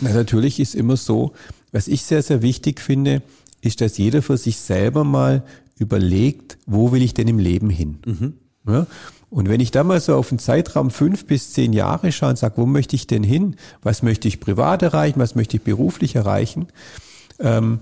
Na, 0.00 0.12
natürlich 0.12 0.60
ist 0.60 0.74
immer 0.74 0.96
so, 0.96 1.32
was 1.70 1.88
ich 1.88 2.02
sehr, 2.02 2.22
sehr 2.22 2.42
wichtig 2.42 2.80
finde, 2.80 3.22
ist, 3.60 3.80
dass 3.80 3.98
jeder 3.98 4.22
für 4.22 4.36
sich 4.36 4.58
selber 4.58 5.04
mal 5.04 5.42
überlegt, 5.78 6.58
wo 6.66 6.92
will 6.92 7.02
ich 7.02 7.14
denn 7.14 7.28
im 7.28 7.38
Leben 7.38 7.70
hin? 7.70 7.98
Mhm. 8.04 8.34
Ja? 8.66 8.86
Und 9.30 9.48
wenn 9.48 9.60
ich 9.60 9.70
da 9.70 9.82
mal 9.82 10.00
so 10.00 10.14
auf 10.16 10.30
einen 10.30 10.38
Zeitraum 10.38 10.90
fünf 10.90 11.24
bis 11.24 11.54
zehn 11.54 11.72
Jahre 11.72 12.12
schaue 12.12 12.30
und 12.30 12.38
sage, 12.38 12.58
wo 12.58 12.66
möchte 12.66 12.96
ich 12.96 13.06
denn 13.06 13.22
hin? 13.22 13.56
Was 13.82 14.02
möchte 14.02 14.28
ich 14.28 14.40
privat 14.40 14.82
erreichen? 14.82 15.18
Was 15.20 15.34
möchte 15.34 15.56
ich 15.56 15.62
beruflich 15.62 16.16
erreichen? 16.16 16.66
Ähm, 17.38 17.80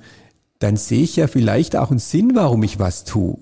dann 0.61 0.77
sehe 0.77 1.03
ich 1.03 1.17
ja 1.17 1.27
vielleicht 1.27 1.75
auch 1.75 1.91
einen 1.91 1.99
Sinn, 1.99 2.35
warum 2.35 2.63
ich 2.63 2.79
was 2.79 3.05
tue. 3.05 3.39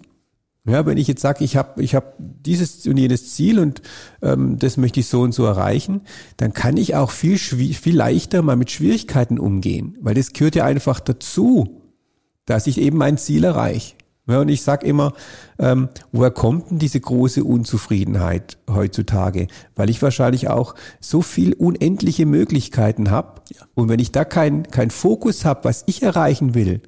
Ja, 0.68 0.84
wenn 0.84 0.98
ich 0.98 1.08
jetzt 1.08 1.22
sage, 1.22 1.44
ich 1.44 1.56
habe 1.56 1.82
ich 1.82 1.94
hab 1.94 2.14
dieses 2.18 2.86
und 2.86 2.98
jenes 2.98 3.34
Ziel 3.34 3.58
und 3.58 3.80
ähm, 4.22 4.58
das 4.58 4.76
möchte 4.76 5.00
ich 5.00 5.06
so 5.06 5.22
und 5.22 5.32
so 5.32 5.44
erreichen, 5.44 6.02
dann 6.36 6.52
kann 6.52 6.76
ich 6.76 6.94
auch 6.94 7.10
viel, 7.10 7.38
viel 7.38 7.96
leichter 7.96 8.42
mal 8.42 8.56
mit 8.56 8.70
Schwierigkeiten 8.70 9.38
umgehen, 9.38 9.96
weil 10.00 10.14
das 10.14 10.32
gehört 10.32 10.56
ja 10.56 10.64
einfach 10.64 11.00
dazu, 11.00 11.82
dass 12.44 12.66
ich 12.66 12.80
eben 12.80 12.98
mein 12.98 13.18
Ziel 13.18 13.44
erreiche. 13.44 13.94
Ja, 14.28 14.42
und 14.42 14.50
ich 14.50 14.60
sag 14.60 14.84
immer, 14.84 15.14
ähm, 15.58 15.88
woher 16.12 16.30
kommt 16.30 16.70
denn 16.70 16.78
diese 16.78 17.00
große 17.00 17.42
Unzufriedenheit 17.42 18.58
heutzutage? 18.68 19.46
Weil 19.74 19.88
ich 19.88 20.02
wahrscheinlich 20.02 20.48
auch 20.48 20.74
so 21.00 21.22
viel 21.22 21.54
unendliche 21.54 22.26
Möglichkeiten 22.26 23.10
habe. 23.10 23.40
Ja. 23.50 23.62
Und 23.74 23.88
wenn 23.88 24.00
ich 24.00 24.12
da 24.12 24.26
keinen 24.26 24.64
kein 24.64 24.90
Fokus 24.90 25.46
habe, 25.46 25.64
was 25.64 25.84
ich 25.86 26.02
erreichen 26.02 26.54
will, 26.54 26.82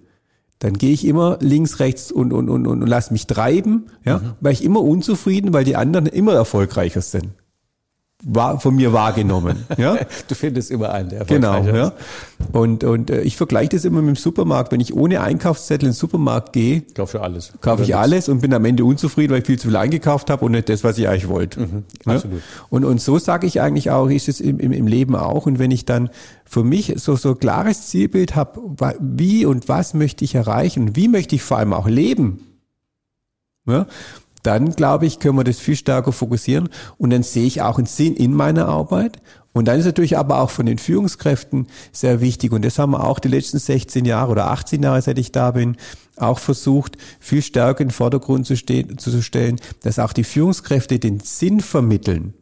dann 0.61 0.75
gehe 0.75 0.93
ich 0.93 1.07
immer 1.07 1.39
links, 1.41 1.81
rechts 1.81 2.13
und, 2.13 2.33
und, 2.33 2.49
und, 2.49 2.67
und, 2.67 2.83
und 2.83 2.89
lass 2.89 3.11
mich 3.11 3.27
treiben, 3.27 3.87
ja, 4.05 4.19
mhm. 4.19 4.33
weil 4.41 4.53
ich 4.53 4.63
immer 4.63 4.83
unzufrieden, 4.83 5.53
weil 5.53 5.65
die 5.65 5.75
anderen 5.75 6.07
immer 6.07 6.35
erfolgreicher 6.35 7.01
sind 7.01 7.33
von 8.59 8.77
mir 8.77 8.93
wahrgenommen. 8.93 9.65
Ja? 9.77 9.97
du 10.29 10.35
findest 10.35 10.71
immer 10.71 10.93
einen, 10.93 11.09
der 11.09 11.25
Genau, 11.25 11.63
ja. 11.65 11.93
Und, 12.53 12.85
und 12.85 13.11
äh, 13.11 13.23
ich 13.23 13.37
vergleiche 13.37 13.71
das 13.71 13.85
immer 13.85 14.03
mit 14.03 14.17
dem 14.17 14.21
Supermarkt. 14.21 14.73
Wenn 14.73 14.81
ich 14.81 14.95
ohne 14.95 15.21
Einkaufszettel 15.21 15.87
in 15.87 15.93
den 15.93 15.97
Supermarkt 15.97 16.53
gehe, 16.53 16.83
kaufe 16.95 17.21
alles. 17.21 17.53
Kaufe 17.61 17.83
ich 17.83 17.97
alles 17.97 18.29
und 18.29 18.41
bin 18.41 18.53
am 18.53 18.65
Ende 18.65 18.85
unzufrieden, 18.85 19.33
weil 19.33 19.41
ich 19.41 19.47
viel 19.47 19.59
zu 19.59 19.69
viel 19.69 19.77
eingekauft 19.77 20.31
habe 20.31 20.45
und 20.45 20.53
nicht 20.53 20.69
das, 20.69 20.85
was 20.85 20.99
ich 20.99 21.09
eigentlich 21.09 21.29
wollte. 21.29 21.61
Mhm, 21.61 21.85
ja? 22.07 22.15
Absolut. 22.15 22.43
Und, 22.69 22.85
und 22.85 23.01
so 23.01 23.19
sage 23.19 23.47
ich 23.47 23.61
eigentlich 23.61 23.91
auch, 23.91 24.09
ist 24.09 24.29
es 24.29 24.41
im, 24.41 24.59
im, 24.59 24.73
im 24.73 24.87
Leben 24.87 25.17
auch. 25.17 25.47
Und 25.47 25.59
wenn 25.59 25.71
ich 25.71 25.85
dann 25.85 26.11
für 26.45 26.65
mich 26.65 26.95
so 26.97 27.17
so 27.17 27.35
klares 27.35 27.89
Zielbild 27.89 28.37
habe, 28.37 28.61
wie 29.01 29.47
und 29.47 29.69
was 29.69 29.95
möchte 29.95 30.25
ich 30.25 30.35
erreichen 30.35 30.89
und 30.89 30.97
wie 30.97 31.09
möchte 31.09 31.35
ich 31.37 31.43
vor 31.43 31.59
allem 31.59 31.73
auch 31.73 31.87
leben, 31.87 32.41
ja, 33.67 33.87
dann 34.43 34.73
glaube 34.73 35.07
ich, 35.07 35.19
können 35.19 35.37
wir 35.37 35.45
das 35.45 35.59
viel 35.59 35.77
stärker 35.77 36.13
fokussieren 36.13 36.69
und 36.99 37.11
dann 37.11 37.23
sehe 37.23 37.47
ich 37.47 37.63
auch 37.63 37.79
einen 37.79 37.87
Sinn 37.87 38.15
in 38.15 38.35
meiner 38.35 38.67
Arbeit. 38.67 39.21
Und 39.53 39.67
dann 39.67 39.81
ist 39.81 39.85
natürlich 39.85 40.17
aber 40.17 40.41
auch 40.41 40.51
von 40.51 40.67
den 40.67 40.79
Führungskräften 40.79 41.67
sehr 41.91 42.21
wichtig 42.21 42.53
und 42.53 42.65
das 42.65 42.79
haben 42.79 42.93
wir 42.93 43.05
auch 43.05 43.19
die 43.19 43.29
letzten 43.29 43.59
16 43.59 44.05
Jahre 44.05 44.31
oder 44.31 44.51
18 44.51 44.83
Jahre, 44.83 45.03
seit 45.03 45.19
ich 45.19 45.33
da 45.33 45.51
bin, 45.51 45.77
auch 46.17 46.39
versucht, 46.39 46.97
viel 47.19 47.43
stärker 47.43 47.81
in 47.81 47.89
den 47.89 47.95
Vordergrund 47.95 48.47
zu, 48.47 48.57
stehen, 48.57 48.99
zu 48.99 49.23
stellen, 49.23 49.57
dass 49.83 49.99
auch 49.99 50.13
die 50.13 50.25
Führungskräfte 50.25 50.99
den 50.99 51.21
Sinn 51.21 51.61
vermitteln 51.61 52.35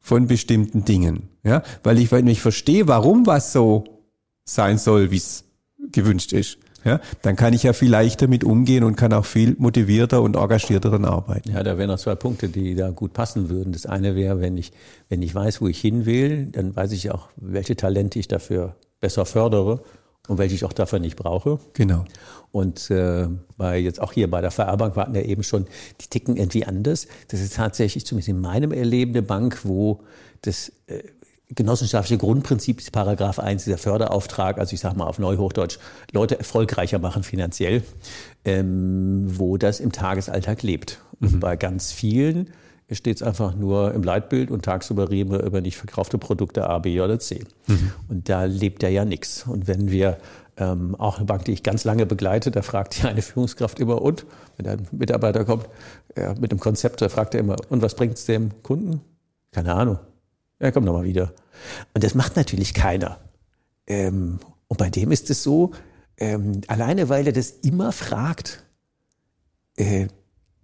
von 0.00 0.26
bestimmten 0.26 0.84
Dingen. 0.84 1.28
Ja, 1.44 1.62
weil 1.82 1.98
ich, 1.98 2.10
wenn 2.10 2.26
ich 2.26 2.40
verstehe, 2.40 2.88
warum 2.88 3.26
was 3.26 3.52
so 3.52 3.84
sein 4.44 4.78
soll, 4.78 5.10
wie 5.10 5.18
es 5.18 5.44
gewünscht 5.92 6.32
ist, 6.32 6.58
ja, 6.84 7.00
dann 7.22 7.36
kann 7.36 7.52
ich 7.52 7.62
ja 7.62 7.72
viel 7.72 7.90
leichter 7.90 8.28
mit 8.28 8.44
umgehen 8.44 8.84
und 8.84 8.96
kann 8.96 9.12
auch 9.12 9.24
viel 9.24 9.56
motivierter 9.58 10.22
und 10.22 10.36
engagierter 10.36 10.90
dann 10.90 11.04
arbeiten. 11.04 11.50
Ja, 11.50 11.62
da 11.62 11.76
wären 11.78 11.88
noch 11.88 11.98
zwei 11.98 12.14
Punkte, 12.14 12.48
die 12.48 12.74
da 12.74 12.90
gut 12.90 13.12
passen 13.12 13.50
würden. 13.50 13.72
Das 13.72 13.86
eine 13.86 14.14
wäre, 14.14 14.40
wenn 14.40 14.56
ich, 14.56 14.72
wenn 15.08 15.22
ich 15.22 15.34
weiß, 15.34 15.60
wo 15.60 15.68
ich 15.68 15.80
hin 15.80 16.06
will, 16.06 16.46
dann 16.46 16.74
weiß 16.74 16.92
ich 16.92 17.10
auch, 17.10 17.28
welche 17.36 17.76
Talente 17.76 18.18
ich 18.18 18.28
dafür 18.28 18.76
besser 19.00 19.26
fördere 19.26 19.82
und 20.28 20.38
welche 20.38 20.54
ich 20.54 20.64
auch 20.64 20.72
dafür 20.72 20.98
nicht 20.98 21.16
brauche. 21.16 21.58
Genau. 21.72 22.04
Und 22.52 22.90
äh, 22.90 23.28
bei 23.56 23.78
jetzt 23.78 24.00
auch 24.00 24.12
hier 24.12 24.30
bei 24.30 24.40
der 24.40 24.50
VR-Bank 24.50 24.96
warten 24.96 25.14
ja 25.14 25.22
eben 25.22 25.42
schon, 25.42 25.66
die 26.00 26.06
ticken 26.08 26.36
irgendwie 26.36 26.64
anders. 26.64 27.06
Das 27.28 27.40
ist 27.40 27.56
tatsächlich 27.56 28.06
zumindest 28.06 28.28
in 28.28 28.40
meinem 28.40 28.72
Erleben 28.72 29.12
eine 29.12 29.22
Bank, 29.22 29.60
wo 29.64 30.00
das 30.42 30.72
äh, 30.86 31.02
genossenschaftliche 31.54 32.18
Grundprinzip 32.18 32.80
ist 32.80 32.92
Paragraph 32.92 33.38
1, 33.38 33.64
dieser 33.64 33.78
Förderauftrag, 33.78 34.58
also 34.58 34.74
ich 34.74 34.80
sage 34.80 34.96
mal 34.96 35.06
auf 35.06 35.18
Neuhochdeutsch, 35.18 35.78
Leute 36.12 36.38
erfolgreicher 36.38 36.98
machen 36.98 37.22
finanziell, 37.22 37.82
ähm, 38.44 39.24
wo 39.38 39.56
das 39.56 39.80
im 39.80 39.92
Tagesalltag 39.92 40.62
lebt. 40.62 41.00
Und 41.20 41.34
mhm. 41.34 41.40
bei 41.40 41.56
ganz 41.56 41.92
vielen 41.92 42.50
steht 42.90 43.16
es 43.16 43.22
einfach 43.22 43.54
nur 43.54 43.94
im 43.94 44.02
Leitbild 44.02 44.50
und 44.50 44.64
tagsüber 44.64 45.10
reden 45.10 45.30
wir 45.30 45.42
über 45.42 45.60
nicht 45.60 45.76
verkaufte 45.76 46.18
Produkte 46.18 46.68
A, 46.68 46.78
B 46.78 47.00
oder 47.00 47.18
C. 47.18 47.44
Mhm. 47.66 47.92
Und 48.08 48.28
da 48.28 48.44
lebt 48.44 48.82
er 48.82 48.90
ja 48.90 49.04
nichts. 49.04 49.46
Und 49.46 49.68
wenn 49.68 49.90
wir 49.90 50.18
ähm, 50.56 50.94
auch 50.96 51.16
eine 51.16 51.26
Bank, 51.26 51.44
die 51.44 51.52
ich 51.52 51.62
ganz 51.62 51.84
lange 51.84 52.06
begleite, 52.06 52.50
da 52.50 52.62
fragt 52.62 53.00
die 53.00 53.06
eine 53.06 53.22
Führungskraft 53.22 53.78
immer, 53.78 54.02
und 54.02 54.26
wenn 54.56 54.66
ein 54.66 54.88
Mitarbeiter 54.90 55.44
kommt 55.44 55.68
ja, 56.16 56.34
mit 56.34 56.50
einem 56.50 56.60
Konzept, 56.60 57.00
da 57.00 57.08
fragt 57.08 57.34
er 57.34 57.40
immer, 57.40 57.56
und 57.68 57.82
was 57.82 57.94
bringt 57.94 58.14
es 58.14 58.26
dem 58.26 58.62
Kunden? 58.62 59.00
Keine 59.52 59.74
Ahnung. 59.74 59.98
Ja, 60.60 60.70
komm 60.70 60.84
nochmal 60.84 61.04
wieder. 61.04 61.32
Und 61.94 62.04
das 62.04 62.14
macht 62.14 62.36
natürlich 62.36 62.74
keiner. 62.74 63.18
Ähm, 63.86 64.38
und 64.68 64.76
bei 64.76 64.90
dem 64.90 65.10
ist 65.10 65.30
es 65.30 65.42
so, 65.42 65.72
ähm, 66.18 66.60
alleine 66.66 67.08
weil 67.08 67.26
er 67.26 67.32
das 67.32 67.50
immer 67.50 67.92
fragt, 67.92 68.62
äh, 69.76 70.06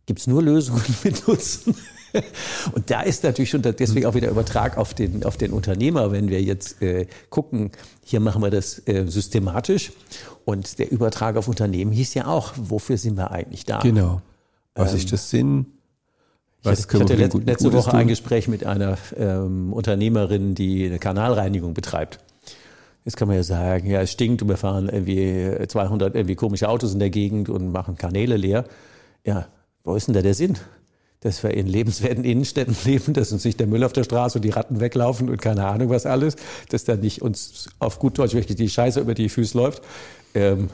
gibt 0.05 0.27
nur 0.27 0.43
Lösungen 0.43 0.85
mit 1.05 1.27
Nutzen. 1.27 1.75
Und 2.73 2.91
da 2.91 3.03
ist 3.03 3.25
natürlich 3.25 3.51
schon 3.51 3.63
deswegen 3.63 4.07
auch 4.07 4.15
wieder 4.15 4.31
Übertrag 4.31 4.79
auf 4.79 4.95
den, 4.95 5.25
auf 5.25 5.37
den 5.37 5.53
Unternehmer, 5.53 6.13
wenn 6.13 6.31
wir 6.31 6.41
jetzt 6.43 6.81
äh, 6.81 7.07
gucken, 7.29 7.73
hier 8.05 8.21
machen 8.21 8.41
wir 8.41 8.51
das 8.51 8.87
äh, 8.87 9.07
systematisch. 9.07 9.93
Und 10.45 10.79
der 10.79 10.91
Übertrag 10.91 11.37
auf 11.37 11.49
Unternehmen 11.49 11.93
hieß 11.93 12.15
ja 12.15 12.27
auch, 12.27 12.55
wofür 12.57 12.97
sind 12.97 13.17
wir 13.17 13.33
eigentlich 13.33 13.67
da? 13.67 13.81
Genau. 13.81 14.23
Was 14.75 14.93
ähm, 14.93 14.99
ist 14.99 15.13
das 15.13 15.29
Sinn? 15.29 15.67
Was 16.63 16.87
ich 16.87 17.01
hatte 17.01 17.15
letzte, 17.15 17.39
letzte 17.39 17.73
Woche 17.73 17.91
tun? 17.91 18.01
ein 18.01 18.09
Gespräch 18.09 18.49
mit 18.49 18.65
einer 18.65 18.99
ähm, 19.17 19.73
Unternehmerin, 19.73 20.55
die 20.55 20.87
eine 20.87 20.99
Kanalreinigung 20.99 21.75
betreibt. 21.75 22.19
Jetzt 23.05 23.17
kann 23.17 23.29
man 23.29 23.37
ja 23.37 23.45
sagen, 23.45 23.89
ja, 23.89 24.01
es 24.03 24.11
stinkt 24.11 24.43
und 24.43 24.49
wir 24.49 24.57
fahren 24.57 24.89
irgendwie 24.89 25.65
200 25.69 26.17
irgendwie 26.17 26.35
komische 26.35 26.69
Autos 26.69 26.93
in 26.93 26.99
der 26.99 27.11
Gegend 27.11 27.49
und 27.49 27.71
machen 27.71 27.97
Kanäle 27.97 28.37
leer. 28.37 28.65
Ja, 29.25 29.47
wo 29.85 29.95
ist 29.95 30.09
denn 30.09 30.15
da 30.15 30.23
der 30.23 30.35
Sinn? 30.35 30.59
Dass 31.21 31.43
wir 31.45 31.53
in 31.55 31.69
lebenswerten 31.69 32.25
Innenstädten 32.25 32.77
leben, 32.85 33.13
dass 33.13 33.31
uns 33.31 33.45
nicht 33.45 33.61
der 33.61 33.69
Müll 33.69 33.85
auf 33.85 33.93
der 33.93 34.03
Straße 34.03 34.39
und 34.39 34.43
die 34.43 34.51
Ratten 34.51 34.81
weglaufen 34.81 35.31
und 35.31 35.41
keine 35.41 35.67
Ahnung 35.67 35.89
was 35.89 36.05
alles, 36.05 36.35
dass 36.69 36.83
da 36.83 36.97
nicht 36.97 37.23
uns 37.23 37.69
auf 37.79 38.01
gut 38.01 38.19
Deutsch 38.19 38.35
wirklich 38.35 38.57
die 38.57 38.69
Scheiße 38.69 38.99
über 38.99 39.15
die 39.15 39.29
Füße 39.29 39.57
läuft. 39.57 39.83
Ähm, 40.35 40.69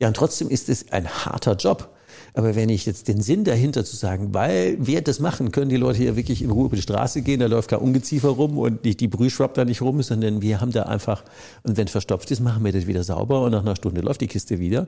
ja, 0.00 0.08
und 0.08 0.16
trotzdem 0.16 0.48
ist 0.48 0.70
es 0.70 0.90
ein 0.90 1.06
harter 1.06 1.56
Job. 1.56 1.95
Aber 2.36 2.54
wenn 2.54 2.68
ich 2.68 2.84
jetzt 2.84 3.08
den 3.08 3.22
Sinn 3.22 3.44
dahinter 3.44 3.82
zu 3.82 3.96
sagen, 3.96 4.34
weil 4.34 4.76
wir 4.78 5.00
das 5.00 5.20
machen, 5.20 5.52
können 5.52 5.70
die 5.70 5.78
Leute 5.78 6.00
hier 6.00 6.16
wirklich 6.16 6.42
in 6.42 6.50
Ruhe 6.50 6.66
über 6.66 6.76
die 6.76 6.82
Straße 6.82 7.22
gehen, 7.22 7.40
da 7.40 7.46
läuft 7.46 7.70
kein 7.70 7.78
Ungeziefer 7.78 8.28
rum 8.28 8.58
und 8.58 8.84
nicht 8.84 9.00
die 9.00 9.08
Brühe 9.08 9.30
schwappt 9.30 9.56
da 9.56 9.64
nicht 9.64 9.80
rum, 9.80 10.02
sondern 10.02 10.42
wir 10.42 10.60
haben 10.60 10.70
da 10.70 10.82
einfach, 10.82 11.24
und 11.62 11.78
wenn 11.78 11.88
verstopft 11.88 12.30
ist, 12.30 12.40
machen 12.40 12.62
wir 12.62 12.72
das 12.72 12.86
wieder 12.86 13.02
sauber 13.04 13.40
und 13.40 13.52
nach 13.52 13.62
einer 13.62 13.74
Stunde 13.74 14.02
läuft 14.02 14.20
die 14.20 14.26
Kiste 14.26 14.58
wieder. 14.58 14.86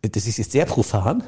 Das 0.00 0.26
ist 0.26 0.38
jetzt 0.38 0.52
sehr 0.52 0.64
profan, 0.64 1.22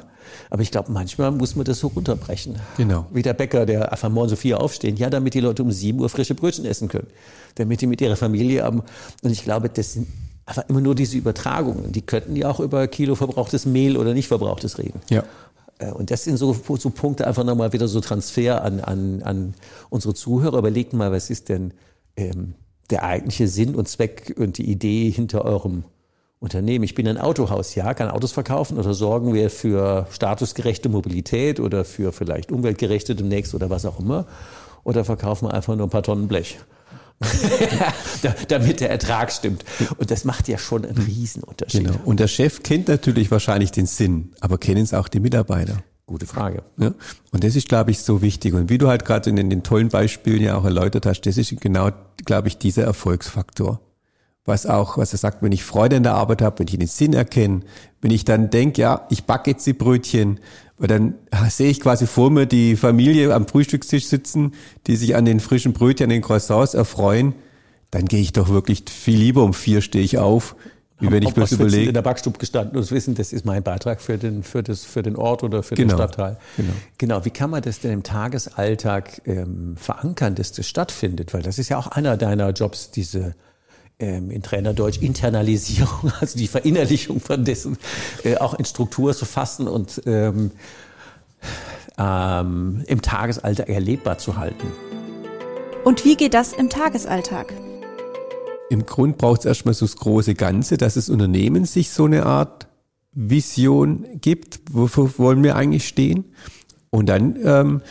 aber 0.49 0.63
ich 0.63 0.71
glaube, 0.71 0.91
manchmal 0.91 1.29
muss 1.29 1.55
man 1.55 1.65
das 1.65 1.77
so 1.77 1.89
runterbrechen. 1.89 2.55
Genau. 2.77 3.05
Wie 3.13 3.21
der 3.21 3.35
Bäcker, 3.35 3.67
der 3.67 3.91
einfach 3.91 4.09
morgen 4.09 4.29
so 4.29 4.35
vier 4.35 4.59
aufstehen. 4.59 4.97
Ja, 4.97 5.11
damit 5.11 5.35
die 5.35 5.39
Leute 5.39 5.61
um 5.61 5.71
sieben 5.71 5.99
Uhr 5.99 6.09
frische 6.09 6.33
Brötchen 6.33 6.65
essen 6.65 6.87
können. 6.87 7.05
Damit 7.53 7.81
die 7.81 7.85
mit 7.85 8.01
ihrer 8.01 8.15
Familie 8.15 8.63
haben. 8.63 8.81
Und 9.21 9.29
ich 9.29 9.43
glaube, 9.43 9.69
das 9.69 9.93
sind 9.93 10.07
einfach 10.45 10.67
immer 10.69 10.81
nur 10.81 10.95
diese 10.95 11.17
Übertragungen. 11.17 11.91
Die 11.91 12.01
könnten 12.01 12.35
ja 12.35 12.49
auch 12.49 12.59
über 12.59 12.87
Kilo 12.87 13.15
verbrauchtes 13.15 13.65
Mehl 13.65 13.97
oder 13.97 14.13
nicht 14.13 14.27
verbrauchtes 14.27 14.77
reden. 14.77 15.01
Ja. 15.09 15.23
Äh, 15.79 15.91
und 15.91 16.11
das 16.11 16.23
sind 16.23 16.37
so, 16.37 16.53
so 16.53 16.89
Punkte, 16.89 17.27
einfach 17.27 17.43
nochmal 17.43 17.73
wieder 17.73 17.87
so 17.87 18.01
Transfer 18.01 18.63
an, 18.63 18.79
an, 18.79 19.21
an 19.23 19.53
unsere 19.89 20.13
Zuhörer. 20.13 20.57
Überlegt 20.57 20.93
mal, 20.93 21.11
was 21.11 21.29
ist 21.29 21.49
denn 21.49 21.73
ähm, 22.15 22.55
der 22.89 23.03
eigentliche 23.03 23.47
Sinn 23.47 23.75
und 23.75 23.87
Zweck 23.87 24.35
und 24.37 24.57
die 24.57 24.69
Idee 24.69 25.09
hinter 25.09 25.45
eurem 25.45 25.83
Unternehmen. 26.39 26.83
Ich 26.83 26.93
bin 26.93 27.07
ein 27.07 27.17
Autohaus, 27.17 27.73
ja, 27.73 27.93
kann 27.93 28.09
Autos 28.09 28.33
verkaufen 28.33 28.77
oder 28.77 28.93
sorgen 28.93 29.33
wir 29.33 29.49
für 29.49 30.07
statusgerechte 30.11 30.89
Mobilität 30.89 31.61
oder 31.61 31.85
für 31.85 32.11
vielleicht 32.11 32.51
umweltgerechte 32.51 33.15
demnächst 33.15 33.55
oder 33.55 33.69
was 33.69 33.85
auch 33.85 33.99
immer. 33.99 34.27
Oder 34.83 35.05
verkaufen 35.05 35.47
wir 35.47 35.53
einfach 35.53 35.75
nur 35.77 35.87
ein 35.87 35.89
paar 35.89 36.03
Tonnen 36.03 36.27
Blech. 36.27 36.59
damit 38.47 38.79
der 38.79 38.89
Ertrag 38.89 39.31
stimmt. 39.31 39.63
Und 39.97 40.11
das 40.11 40.25
macht 40.25 40.47
ja 40.47 40.57
schon 40.57 40.85
einen 40.85 40.97
Riesenunterschied. 40.97 41.85
Genau. 41.85 41.99
Und 42.05 42.19
der 42.19 42.27
Chef 42.27 42.63
kennt 42.63 42.87
natürlich 42.87 43.31
wahrscheinlich 43.31 43.71
den 43.71 43.85
Sinn, 43.85 44.31
aber 44.39 44.57
kennen 44.57 44.83
es 44.83 44.93
auch 44.93 45.07
die 45.07 45.19
Mitarbeiter? 45.19 45.83
Gute 46.05 46.25
Frage. 46.25 46.63
Ja? 46.77 46.93
Und 47.31 47.43
das 47.43 47.55
ist, 47.55 47.69
glaube 47.69 47.91
ich, 47.91 47.99
so 47.99 48.21
wichtig. 48.21 48.53
Und 48.53 48.69
wie 48.69 48.77
du 48.77 48.87
halt 48.89 49.05
gerade 49.05 49.29
in 49.29 49.49
den 49.49 49.63
tollen 49.63 49.89
Beispielen 49.89 50.41
ja 50.41 50.57
auch 50.57 50.65
erläutert 50.65 51.05
hast, 51.05 51.21
das 51.21 51.37
ist 51.37 51.59
genau, 51.61 51.91
glaube 52.25 52.49
ich, 52.49 52.57
dieser 52.57 52.83
Erfolgsfaktor 52.83 53.79
was 54.45 54.65
auch, 54.65 54.97
was 54.97 55.13
er 55.13 55.19
sagt, 55.19 55.41
wenn 55.41 55.51
ich 55.51 55.63
Freude 55.63 55.95
in 55.95 56.03
der 56.03 56.15
Arbeit 56.15 56.41
habe, 56.41 56.59
wenn 56.59 56.67
ich 56.67 56.77
den 56.77 56.87
Sinn 56.87 57.13
erkenne, 57.13 57.61
wenn 58.01 58.11
ich 58.11 58.25
dann 58.25 58.49
denke, 58.49 58.81
ja, 58.81 59.07
ich 59.09 59.23
backe 59.23 59.51
jetzt 59.51 59.65
die 59.65 59.73
Brötchen, 59.73 60.39
weil 60.77 60.87
dann 60.87 61.15
sehe 61.49 61.69
ich 61.69 61.79
quasi 61.79 62.07
vor 62.07 62.29
mir 62.29 62.45
die 62.45 62.75
Familie 62.75 63.33
am 63.33 63.47
Frühstückstisch 63.47 64.07
sitzen, 64.07 64.53
die 64.87 64.95
sich 64.95 65.15
an 65.15 65.25
den 65.25 65.39
frischen 65.39 65.73
Brötchen, 65.73 66.05
an 66.05 66.09
den 66.09 66.21
Croissants 66.21 66.73
erfreuen, 66.73 67.35
dann 67.91 68.05
gehe 68.05 68.21
ich 68.21 68.33
doch 68.33 68.49
wirklich 68.49 68.83
viel 68.89 69.17
lieber 69.17 69.43
um 69.43 69.53
vier 69.53 69.81
stehe 69.81 70.03
ich 70.03 70.17
auf, 70.17 70.55
wie 70.99 71.11
wenn 71.11 71.21
ich 71.21 71.33
bloß 71.33 71.51
überlege. 71.51 71.89
in 71.89 71.93
der 71.93 72.01
Backstube 72.01 72.39
gestanden 72.39 72.77
und 72.77 72.89
wissen, 72.91 73.13
das 73.13 73.33
ist 73.33 73.45
mein 73.45 73.61
Beitrag 73.61 74.01
für 74.01 74.17
den, 74.17 74.41
für 74.41 74.63
das, 74.63 74.83
für 74.83 75.03
den 75.03 75.15
Ort 75.15 75.43
oder 75.43 75.61
für 75.61 75.75
genau. 75.75 75.93
den 75.93 75.97
Stadtteil. 75.97 76.37
Genau. 76.57 76.73
genau. 76.97 77.25
Wie 77.25 77.29
kann 77.29 77.49
man 77.49 77.61
das 77.61 77.79
denn 77.79 77.91
im 77.91 78.03
Tagesalltag 78.03 79.21
ähm, 79.25 79.75
verankern, 79.77 80.35
dass 80.35 80.53
das 80.53 80.67
stattfindet? 80.67 81.33
Weil 81.33 81.43
das 81.43 81.59
ist 81.59 81.69
ja 81.69 81.77
auch 81.77 81.87
einer 81.87 82.17
deiner 82.17 82.49
Jobs, 82.51 82.89
diese 82.89 83.35
ähm, 83.99 84.31
in 84.31 84.41
Trainerdeutsch 84.41 84.99
Internalisierung, 84.99 86.11
also 86.19 86.37
die 86.37 86.47
Verinnerlichung 86.47 87.19
von 87.19 87.45
dessen 87.45 87.77
äh, 88.23 88.37
auch 88.37 88.53
in 88.53 88.65
Struktur 88.65 89.13
zu 89.13 89.25
fassen 89.25 89.67
und 89.67 90.01
ähm, 90.05 90.51
ähm, 91.97 92.83
im 92.87 93.01
Tagesalltag 93.01 93.69
erlebbar 93.69 94.17
zu 94.17 94.37
halten. 94.37 94.67
Und 95.83 96.05
wie 96.05 96.15
geht 96.15 96.33
das 96.33 96.53
im 96.53 96.69
Tagesalltag? 96.69 97.53
Im 98.69 98.85
Grund 98.85 99.17
braucht 99.17 99.41
es 99.41 99.45
erstmal 99.45 99.73
so 99.73 99.85
das 99.85 99.97
große 99.97 100.33
Ganze, 100.33 100.77
dass 100.77 100.95
das 100.95 101.09
Unternehmen 101.09 101.65
sich 101.65 101.91
so 101.91 102.05
eine 102.05 102.25
Art 102.25 102.67
Vision 103.11 104.05
gibt, 104.21 104.61
wofür 104.71 105.11
wollen 105.17 105.43
wir 105.43 105.55
eigentlich 105.55 105.87
stehen? 105.87 106.33
Und 106.89 107.07
dann 107.07 107.37
ähm, 107.43 107.81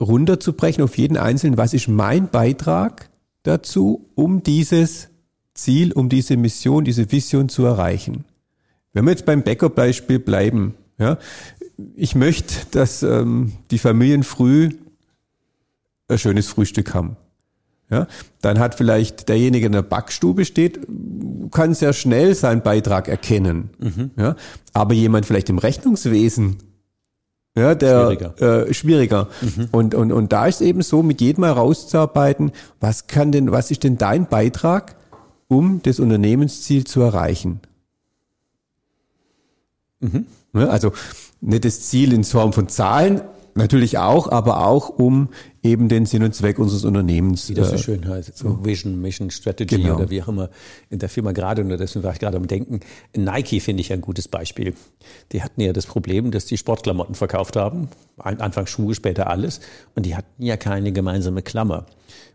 runterzubrechen 0.00 0.82
auf 0.84 0.96
jeden 0.96 1.16
Einzelnen, 1.16 1.58
was 1.58 1.74
ist 1.74 1.88
mein 1.88 2.30
Beitrag 2.30 3.10
dazu, 3.42 4.10
um 4.14 4.42
dieses 4.42 5.08
Ziel, 5.58 5.92
um 5.92 6.08
diese 6.08 6.36
Mission, 6.36 6.84
diese 6.84 7.10
Vision 7.10 7.48
zu 7.48 7.64
erreichen. 7.64 8.24
Wenn 8.92 9.04
wir 9.04 9.10
jetzt 9.10 9.26
beim 9.26 9.42
Bäckerbeispiel 9.42 10.18
bleiben, 10.18 10.74
ja, 10.98 11.18
ich 11.94 12.14
möchte, 12.14 12.54
dass 12.70 13.02
ähm, 13.02 13.52
die 13.70 13.78
Familien 13.78 14.22
früh 14.22 14.70
ein 16.08 16.18
schönes 16.18 16.48
Frühstück 16.48 16.94
haben. 16.94 17.16
Ja, 17.90 18.06
dann 18.42 18.58
hat 18.58 18.74
vielleicht 18.74 19.30
derjenige 19.30 19.62
der 19.62 19.66
in 19.68 19.72
der 19.72 19.82
Backstube 19.82 20.44
steht, 20.44 20.80
kann 21.50 21.72
sehr 21.72 21.94
schnell 21.94 22.34
seinen 22.34 22.62
Beitrag 22.62 23.08
erkennen. 23.08 23.70
Mhm. 23.78 24.10
Ja, 24.16 24.36
aber 24.74 24.92
jemand 24.94 25.24
vielleicht 25.24 25.48
im 25.48 25.58
Rechnungswesen, 25.58 26.58
ja, 27.56 27.74
der 27.74 28.06
schwieriger. 28.06 28.66
Äh, 28.66 28.74
schwieriger. 28.74 29.28
Mhm. 29.40 29.68
Und, 29.72 29.94
und, 29.94 30.12
und 30.12 30.32
da 30.32 30.46
ist 30.46 30.60
eben 30.60 30.82
so, 30.82 31.02
mit 31.02 31.20
jedem 31.20 31.44
herauszuarbeiten, 31.44 32.52
was 32.78 33.06
kann 33.06 33.32
denn, 33.32 33.50
was 33.50 33.70
ist 33.70 33.84
denn 33.84 33.96
dein 33.96 34.28
Beitrag 34.28 34.97
um 35.48 35.80
das 35.82 35.98
Unternehmensziel 35.98 36.84
zu 36.84 37.00
erreichen. 37.00 37.60
Mhm. 40.00 40.26
Also 40.52 40.92
nicht 41.40 41.64
das 41.64 41.82
Ziel 41.82 42.12
in 42.12 42.24
Form 42.24 42.52
von 42.52 42.68
Zahlen, 42.68 43.22
natürlich 43.54 43.98
auch, 43.98 44.30
aber 44.30 44.66
auch 44.66 44.88
um 44.88 45.28
eben 45.62 45.88
den 45.88 46.06
Sinn 46.06 46.22
und 46.22 46.34
Zweck 46.34 46.58
unseres 46.58 46.84
Unternehmens. 46.84 47.48
Wie 47.48 47.54
das 47.54 47.70
so 47.70 47.74
äh, 47.74 47.78
schön 47.78 48.08
heißt, 48.08 48.38
so 48.38 48.64
Vision, 48.64 49.00
Mission, 49.00 49.30
Strategy 49.30 49.76
genau. 49.76 49.96
oder 49.96 50.10
wie 50.10 50.22
auch 50.22 50.28
immer 50.28 50.48
in 50.88 50.98
der 50.98 51.08
Firma 51.08 51.32
gerade, 51.32 51.62
und 51.62 51.68
deswegen 51.68 52.04
war 52.04 52.12
ich 52.12 52.20
gerade 52.20 52.36
am 52.36 52.46
Denken, 52.46 52.80
Nike 53.14 53.60
finde 53.60 53.80
ich 53.82 53.92
ein 53.92 54.00
gutes 54.00 54.28
Beispiel. 54.28 54.74
Die 55.32 55.42
hatten 55.42 55.60
ja 55.60 55.72
das 55.72 55.86
Problem, 55.86 56.30
dass 56.30 56.46
die 56.46 56.56
Sportklamotten 56.56 57.14
verkauft 57.14 57.56
haben, 57.56 57.88
Anfang 58.16 58.66
Schuhe, 58.66 58.94
später 58.94 59.28
alles, 59.28 59.60
und 59.94 60.06
die 60.06 60.16
hatten 60.16 60.42
ja 60.42 60.56
keine 60.56 60.92
gemeinsame 60.92 61.42
Klammer 61.42 61.86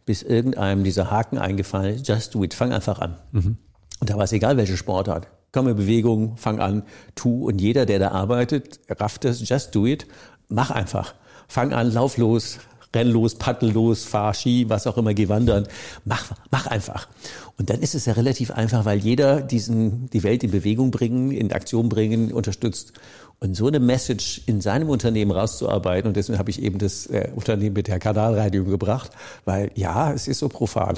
bis 0.05 0.21
irgendeinem 0.21 0.83
dieser 0.83 1.11
Haken 1.11 1.37
eingefallen 1.37 1.95
ist, 1.95 2.07
just 2.07 2.35
do 2.35 2.43
it, 2.43 2.53
fang 2.53 2.73
einfach 2.73 2.99
an. 2.99 3.17
Mhm. 3.31 3.57
Und 3.99 4.09
da 4.09 4.15
war 4.15 4.23
es 4.23 4.33
egal, 4.33 4.57
welche 4.57 4.77
Sportart. 4.77 5.27
Komm 5.51 5.67
in 5.67 5.75
Bewegung, 5.75 6.35
fang 6.37 6.59
an, 6.59 6.83
tu. 7.15 7.47
Und 7.47 7.61
jeder, 7.61 7.85
der 7.85 7.99
da 7.99 8.11
arbeitet, 8.11 8.79
rafft 8.89 9.23
es, 9.23 9.47
just 9.47 9.73
do 9.75 9.85
it, 9.85 10.07
mach 10.49 10.71
einfach. 10.71 11.13
Fang 11.47 11.73
an, 11.73 11.91
lauf 11.93 12.17
los, 12.17 12.59
renn 12.95 13.09
los, 13.09 13.35
paddel 13.35 13.71
los, 13.71 14.03
fahr 14.03 14.33
Ski, 14.33 14.65
was 14.69 14.87
auch 14.87 14.97
immer, 14.97 15.13
geh 15.13 15.29
wandern. 15.29 15.67
Mach, 16.05 16.31
mach 16.51 16.67
einfach. 16.67 17.07
Und 17.57 17.69
dann 17.69 17.81
ist 17.81 17.95
es 17.95 18.05
ja 18.05 18.13
relativ 18.13 18.51
einfach, 18.51 18.85
weil 18.85 18.99
jeder 18.99 19.41
diesen, 19.41 20.09
die 20.09 20.23
Welt 20.23 20.43
in 20.43 20.51
Bewegung 20.51 20.91
bringen, 20.91 21.31
in 21.31 21.51
Aktion 21.51 21.89
bringen, 21.89 22.31
unterstützt. 22.31 22.93
Und 23.39 23.55
so 23.55 23.67
eine 23.67 23.79
Message 23.79 24.41
in 24.45 24.61
seinem 24.61 24.89
Unternehmen 24.89 25.31
rauszuarbeiten, 25.31 26.07
und 26.07 26.15
deswegen 26.15 26.39
habe 26.39 26.49
ich 26.49 26.61
eben 26.61 26.79
das 26.79 27.07
äh, 27.07 27.29
Unternehmen 27.35 27.73
mit 27.73 27.87
der 27.87 27.99
Kanalreinigung 27.99 28.69
gebracht, 28.69 29.11
weil 29.43 29.71
ja, 29.75 30.13
es 30.13 30.27
ist 30.27 30.39
so 30.39 30.49
profan. 30.49 30.97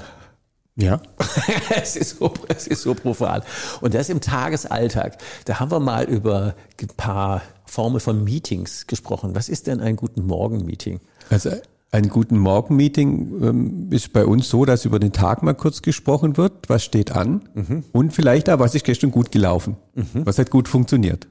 Ja. 0.75 1.01
es, 1.81 1.95
ist 1.95 2.17
so, 2.19 2.33
es 2.49 2.67
ist 2.67 2.81
so 2.81 2.93
profan. 2.93 3.41
Und 3.81 3.93
das 3.93 4.09
im 4.09 4.21
Tagesalltag. 4.21 5.17
Da 5.45 5.59
haben 5.59 5.71
wir 5.71 5.79
mal 5.79 6.05
über 6.05 6.55
ein 6.81 6.87
paar 6.97 7.41
Formen 7.65 7.99
von 7.99 8.23
Meetings 8.23 8.85
gesprochen. 8.85 9.35
Was 9.35 9.49
ist 9.49 9.67
denn 9.67 9.79
ein 9.79 9.95
Guten 9.95 10.25
Morgen-Meeting? 10.25 10.99
Also 11.29 11.51
ein 11.91 12.09
Guten 12.09 12.37
Morgen-Meeting 12.37 13.41
ähm, 13.41 13.87
ist 13.89 14.11
bei 14.11 14.25
uns 14.25 14.49
so, 14.49 14.65
dass 14.65 14.83
über 14.83 14.99
den 14.99 15.13
Tag 15.13 15.43
mal 15.43 15.53
kurz 15.53 15.81
gesprochen 15.81 16.35
wird, 16.35 16.67
was 16.67 16.83
steht 16.83 17.11
an 17.11 17.43
mhm. 17.53 17.83
und 17.93 18.11
vielleicht 18.11 18.49
auch, 18.49 18.59
was 18.59 18.75
ist 18.75 18.83
gestern 18.83 19.11
gut 19.11 19.31
gelaufen, 19.31 19.77
mhm. 19.93 20.25
was 20.25 20.37
hat 20.37 20.51
gut 20.51 20.67
funktioniert. 20.67 21.27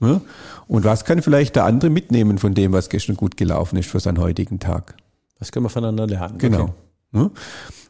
Ja? 0.00 0.20
Und 0.68 0.84
was 0.84 1.04
kann 1.04 1.22
vielleicht 1.22 1.56
der 1.56 1.64
andere 1.64 1.90
mitnehmen 1.90 2.38
von 2.38 2.54
dem, 2.54 2.72
was 2.72 2.88
gestern 2.88 3.16
gut 3.16 3.36
gelaufen 3.36 3.76
ist 3.76 3.88
für 3.88 4.00
seinen 4.00 4.18
heutigen 4.18 4.58
Tag? 4.58 4.96
Was 5.38 5.52
können 5.52 5.64
wir 5.64 5.70
voneinander 5.70 6.06
lernen? 6.06 6.38
Genau. 6.38 6.62
Okay. 6.62 6.72
Ja? 7.12 7.30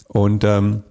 Und, 0.09 0.45
ähm, 0.45 0.83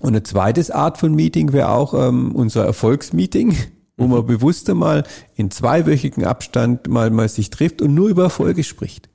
und 0.00 0.08
eine 0.08 0.22
zweite 0.22 0.74
Art 0.74 0.98
von 0.98 1.14
Meeting 1.14 1.52
wäre 1.52 1.70
auch 1.70 1.94
ähm, 1.94 2.34
unser 2.34 2.64
Erfolgsmeeting, 2.64 3.56
wo 3.96 4.06
man 4.06 4.22
mhm. 4.22 4.26
bewusster 4.26 4.74
mal 4.74 5.04
in 5.34 5.50
zweiwöchigen 5.50 6.24
Abstand 6.24 6.88
mal, 6.88 7.10
mal 7.10 7.28
sich 7.28 7.50
trifft 7.50 7.82
und 7.82 7.94
nur 7.94 8.08
über 8.08 8.24
Erfolge 8.24 8.64
spricht. 8.64 9.08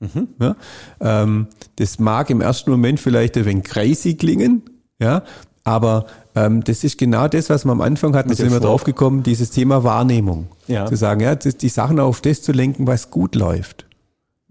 Mhm. 0.00 0.28
Ja? 0.40 0.56
Ähm, 1.00 1.48
das 1.76 1.98
mag 1.98 2.30
im 2.30 2.40
ersten 2.40 2.70
Moment 2.70 3.00
vielleicht 3.00 3.36
ein 3.36 3.44
wenig 3.44 3.64
crazy 3.64 4.14
klingen, 4.14 4.62
ja, 4.98 5.22
aber 5.64 6.06
ähm, 6.36 6.62
das 6.62 6.84
ist 6.84 6.98
genau 6.98 7.28
das, 7.28 7.50
was 7.50 7.64
wir 7.64 7.72
am 7.72 7.80
Anfang 7.80 8.14
hatten, 8.14 8.28
da 8.28 8.34
sind 8.34 8.52
wir 8.52 8.60
drauf 8.60 8.84
gekommen, 8.84 9.22
dieses 9.22 9.50
Thema 9.50 9.82
Wahrnehmung. 9.82 10.48
Ja. 10.68 10.86
Zu 10.86 10.96
sagen, 10.96 11.20
ja, 11.20 11.34
die 11.34 11.68
Sachen 11.68 11.98
auf 11.98 12.20
das 12.20 12.42
zu 12.42 12.52
lenken, 12.52 12.86
was 12.86 13.10
gut 13.10 13.34
läuft. 13.34 13.86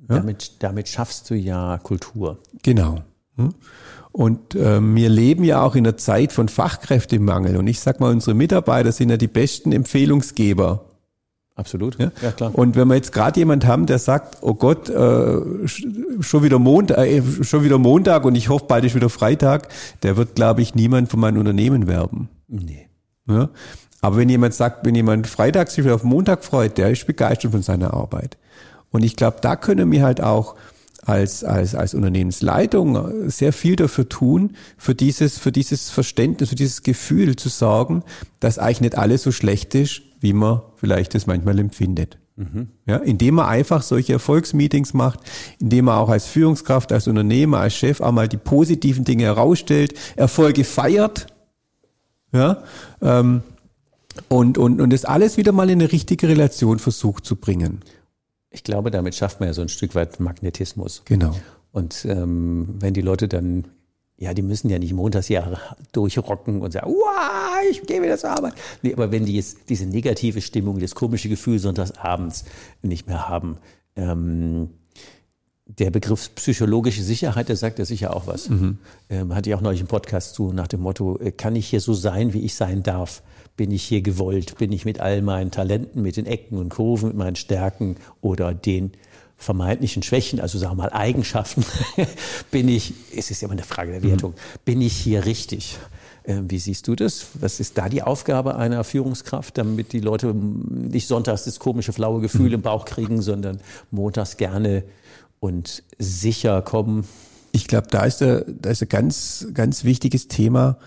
Ja? 0.09 0.17
Damit, 0.17 0.53
damit 0.59 0.89
schaffst 0.89 1.29
du 1.29 1.35
ja 1.35 1.79
Kultur. 1.81 2.39
Genau. 2.63 3.01
Hm? 3.37 3.53
Und 4.11 4.55
äh, 4.55 4.81
wir 4.81 5.09
leben 5.09 5.43
ja 5.43 5.61
auch 5.61 5.75
in 5.75 5.85
einer 5.85 5.97
Zeit 5.97 6.31
von 6.31 6.47
Fachkräftemangel. 6.47 7.57
Und 7.57 7.67
ich 7.67 7.81
sag 7.81 7.99
mal, 7.99 8.11
unsere 8.11 8.33
Mitarbeiter 8.33 8.91
sind 8.91 9.09
ja 9.09 9.17
die 9.17 9.27
besten 9.27 9.71
Empfehlungsgeber 9.71 10.85
Absolut. 11.55 11.97
Ja? 11.97 12.11
ja, 12.21 12.31
klar. 12.31 12.53
Und 12.53 12.75
wenn 12.75 12.87
wir 12.89 12.95
jetzt 12.95 13.13
gerade 13.13 13.39
jemand 13.39 13.65
haben, 13.65 13.85
der 13.85 13.97
sagt, 13.97 14.39
oh 14.41 14.53
Gott, 14.53 14.89
äh, 14.89 15.67
schon 15.67 16.43
wieder 16.43 16.59
Montag, 16.59 16.97
äh, 16.97 17.21
schon 17.41 17.63
wieder 17.63 17.77
Montag 17.77 18.25
und 18.25 18.35
ich 18.35 18.49
hoffe, 18.49 18.65
bald 18.67 18.83
ist 18.83 18.93
wieder 18.93 19.09
Freitag, 19.09 19.69
der 20.03 20.17
wird, 20.17 20.35
glaube 20.35 20.61
ich, 20.61 20.75
niemand 20.75 21.09
von 21.09 21.21
meinem 21.21 21.37
Unternehmen 21.37 21.87
werben. 21.87 22.27
Nee. 22.49 22.89
Ja? 23.27 23.49
Aber 24.01 24.17
wenn 24.17 24.27
jemand 24.27 24.53
sagt, 24.53 24.85
wenn 24.85 24.95
jemand 24.95 25.27
freitags 25.27 25.75
sich 25.75 25.89
auf 25.89 26.03
Montag 26.03 26.43
freut, 26.43 26.77
der 26.77 26.91
ist 26.91 27.07
begeistert 27.07 27.51
von 27.51 27.61
seiner 27.61 27.93
Arbeit. 27.93 28.37
Und 28.91 29.03
ich 29.03 29.15
glaube, 29.15 29.37
da 29.41 29.55
können 29.55 29.89
wir 29.91 30.03
halt 30.03 30.21
auch 30.21 30.55
als, 31.05 31.43
als, 31.43 31.73
als 31.73 31.93
Unternehmensleitung 31.93 33.29
sehr 33.29 33.53
viel 33.53 33.75
dafür 33.75 34.09
tun, 34.09 34.55
für 34.77 34.95
dieses, 34.95 35.37
für 35.37 35.51
dieses 35.51 35.89
Verständnis, 35.89 36.49
für 36.49 36.55
dieses 36.55 36.83
Gefühl 36.83 37.35
zu 37.35 37.49
sorgen, 37.49 38.03
dass 38.39 38.59
eigentlich 38.59 38.81
nicht 38.81 38.97
alles 38.97 39.23
so 39.23 39.31
schlecht 39.31 39.75
ist, 39.75 40.01
wie 40.19 40.33
man 40.33 40.61
vielleicht 40.75 41.15
es 41.15 41.27
manchmal 41.27 41.59
empfindet. 41.59 42.17
Mhm. 42.37 42.69
Ja, 42.85 42.97
indem 42.97 43.35
man 43.35 43.45
einfach 43.47 43.81
solche 43.81 44.13
Erfolgsmeetings 44.13 44.93
macht, 44.93 45.19
indem 45.59 45.85
man 45.85 45.97
auch 45.97 46.09
als 46.09 46.25
Führungskraft, 46.25 46.91
als 46.91 47.07
Unternehmer, 47.07 47.59
als 47.59 47.75
Chef 47.75 48.01
auch 48.01 48.11
mal 48.11 48.27
die 48.27 48.37
positiven 48.37 49.05
Dinge 49.05 49.23
herausstellt, 49.23 49.93
Erfolge 50.17 50.65
feiert, 50.65 51.27
ja, 52.33 52.63
ähm, 53.01 53.41
und, 54.29 54.57
und, 54.57 54.81
und 54.81 54.91
das 54.91 55.05
alles 55.05 55.37
wieder 55.37 55.51
mal 55.51 55.69
in 55.69 55.81
eine 55.81 55.91
richtige 55.91 56.27
Relation 56.27 56.79
versucht 56.79 57.25
zu 57.25 57.35
bringen. 57.35 57.81
Ich 58.49 58.63
glaube, 58.63 58.91
damit 58.91 59.15
schafft 59.15 59.39
man 59.39 59.47
ja 59.47 59.53
so 59.53 59.61
ein 59.61 59.69
Stück 59.69 59.95
weit 59.95 60.19
Magnetismus. 60.19 61.01
Genau. 61.05 61.35
Und 61.71 62.05
ähm, 62.05 62.75
wenn 62.79 62.93
die 62.93 63.01
Leute 63.01 63.27
dann, 63.27 63.65
ja, 64.17 64.33
die 64.33 64.41
müssen 64.41 64.69
ja 64.69 64.79
nicht 64.79 64.93
Montagsjahre 64.93 65.59
durchrocken 65.91 66.61
und 66.61 66.71
sagen, 66.71 66.89
wow, 66.89 67.69
ich 67.69 67.81
gehe 67.83 68.01
wieder 68.01 68.17
zur 68.17 68.31
Arbeit. 68.31 68.53
Nee, 68.81 68.93
aber 68.93 69.11
wenn 69.11 69.25
die 69.25 69.35
jetzt 69.35 69.69
diese 69.69 69.85
negative 69.85 70.41
Stimmung, 70.41 70.79
das 70.79 70.95
komische 70.95 71.29
Gefühl 71.29 71.59
sonntagsabends 71.59 72.45
nicht 72.81 73.07
mehr 73.07 73.27
haben, 73.27 73.57
ähm, 73.95 74.69
der 75.67 75.89
Begriff 75.89 76.33
psychologische 76.35 77.01
Sicherheit, 77.01 77.49
der 77.49 77.55
sagt 77.55 77.79
ja 77.79 77.85
sicher 77.85 78.15
auch 78.15 78.27
was. 78.27 78.49
Mhm. 78.49 78.77
Ähm, 79.09 79.33
hatte 79.33 79.49
ich 79.49 79.55
auch 79.55 79.61
neulich 79.61 79.81
einen 79.81 79.87
Podcast 79.87 80.35
zu 80.35 80.53
nach 80.53 80.67
dem 80.67 80.81
Motto, 80.81 81.17
äh, 81.19 81.31
kann 81.31 81.55
ich 81.55 81.67
hier 81.67 81.81
so 81.81 81.93
sein, 81.93 82.33
wie 82.33 82.41
ich 82.41 82.55
sein 82.55 82.83
darf? 82.83 83.23
bin 83.57 83.71
ich 83.71 83.83
hier 83.83 84.01
gewollt, 84.01 84.57
bin 84.57 84.71
ich 84.71 84.85
mit 84.85 84.99
all 84.99 85.21
meinen 85.21 85.51
Talenten, 85.51 86.01
mit 86.01 86.17
den 86.17 86.25
Ecken 86.25 86.57
und 86.57 86.69
Kurven, 86.69 87.09
mit 87.09 87.17
meinen 87.17 87.35
Stärken 87.35 87.95
oder 88.21 88.53
den 88.53 88.91
vermeintlichen 89.37 90.03
Schwächen, 90.03 90.39
also 90.39 90.57
sagen 90.57 90.73
wir 90.77 90.83
mal 90.83 90.93
Eigenschaften, 90.93 91.65
bin 92.51 92.67
ich, 92.67 92.93
es 93.15 93.31
ist 93.31 93.41
ja 93.41 93.47
immer 93.47 93.53
eine 93.53 93.63
Frage 93.63 93.91
der 93.91 94.03
Wertung, 94.03 94.31
mhm. 94.31 94.59
bin 94.65 94.81
ich 94.81 94.95
hier 94.95 95.25
richtig? 95.25 95.77
Ähm, 96.25 96.49
wie 96.49 96.57
siehst 96.57 96.87
du 96.87 96.95
das? 96.95 97.27
Was 97.35 97.59
ist 97.59 97.77
da 97.77 97.89
die 97.89 98.01
Aufgabe 98.01 98.55
einer 98.55 98.83
Führungskraft, 98.83 99.57
damit 99.57 99.93
die 99.93 99.99
Leute 99.99 100.33
nicht 100.33 101.07
sonntags 101.07 101.43
das 101.43 101.59
komische 101.59 101.93
flaue 101.93 102.21
Gefühl 102.21 102.47
mhm. 102.47 102.55
im 102.55 102.61
Bauch 102.61 102.85
kriegen, 102.85 103.21
sondern 103.21 103.59
montags 103.91 104.37
gerne 104.37 104.83
und 105.39 105.83
sicher 105.99 106.61
kommen? 106.61 107.05
Ich 107.51 107.67
glaube, 107.67 107.87
da 107.91 108.05
ist, 108.05 108.21
da 108.21 108.69
ist 108.69 108.81
ein 108.81 108.89
ganz, 108.89 109.47
ganz 109.53 109.83
wichtiges 109.83 110.27
Thema, 110.27 110.77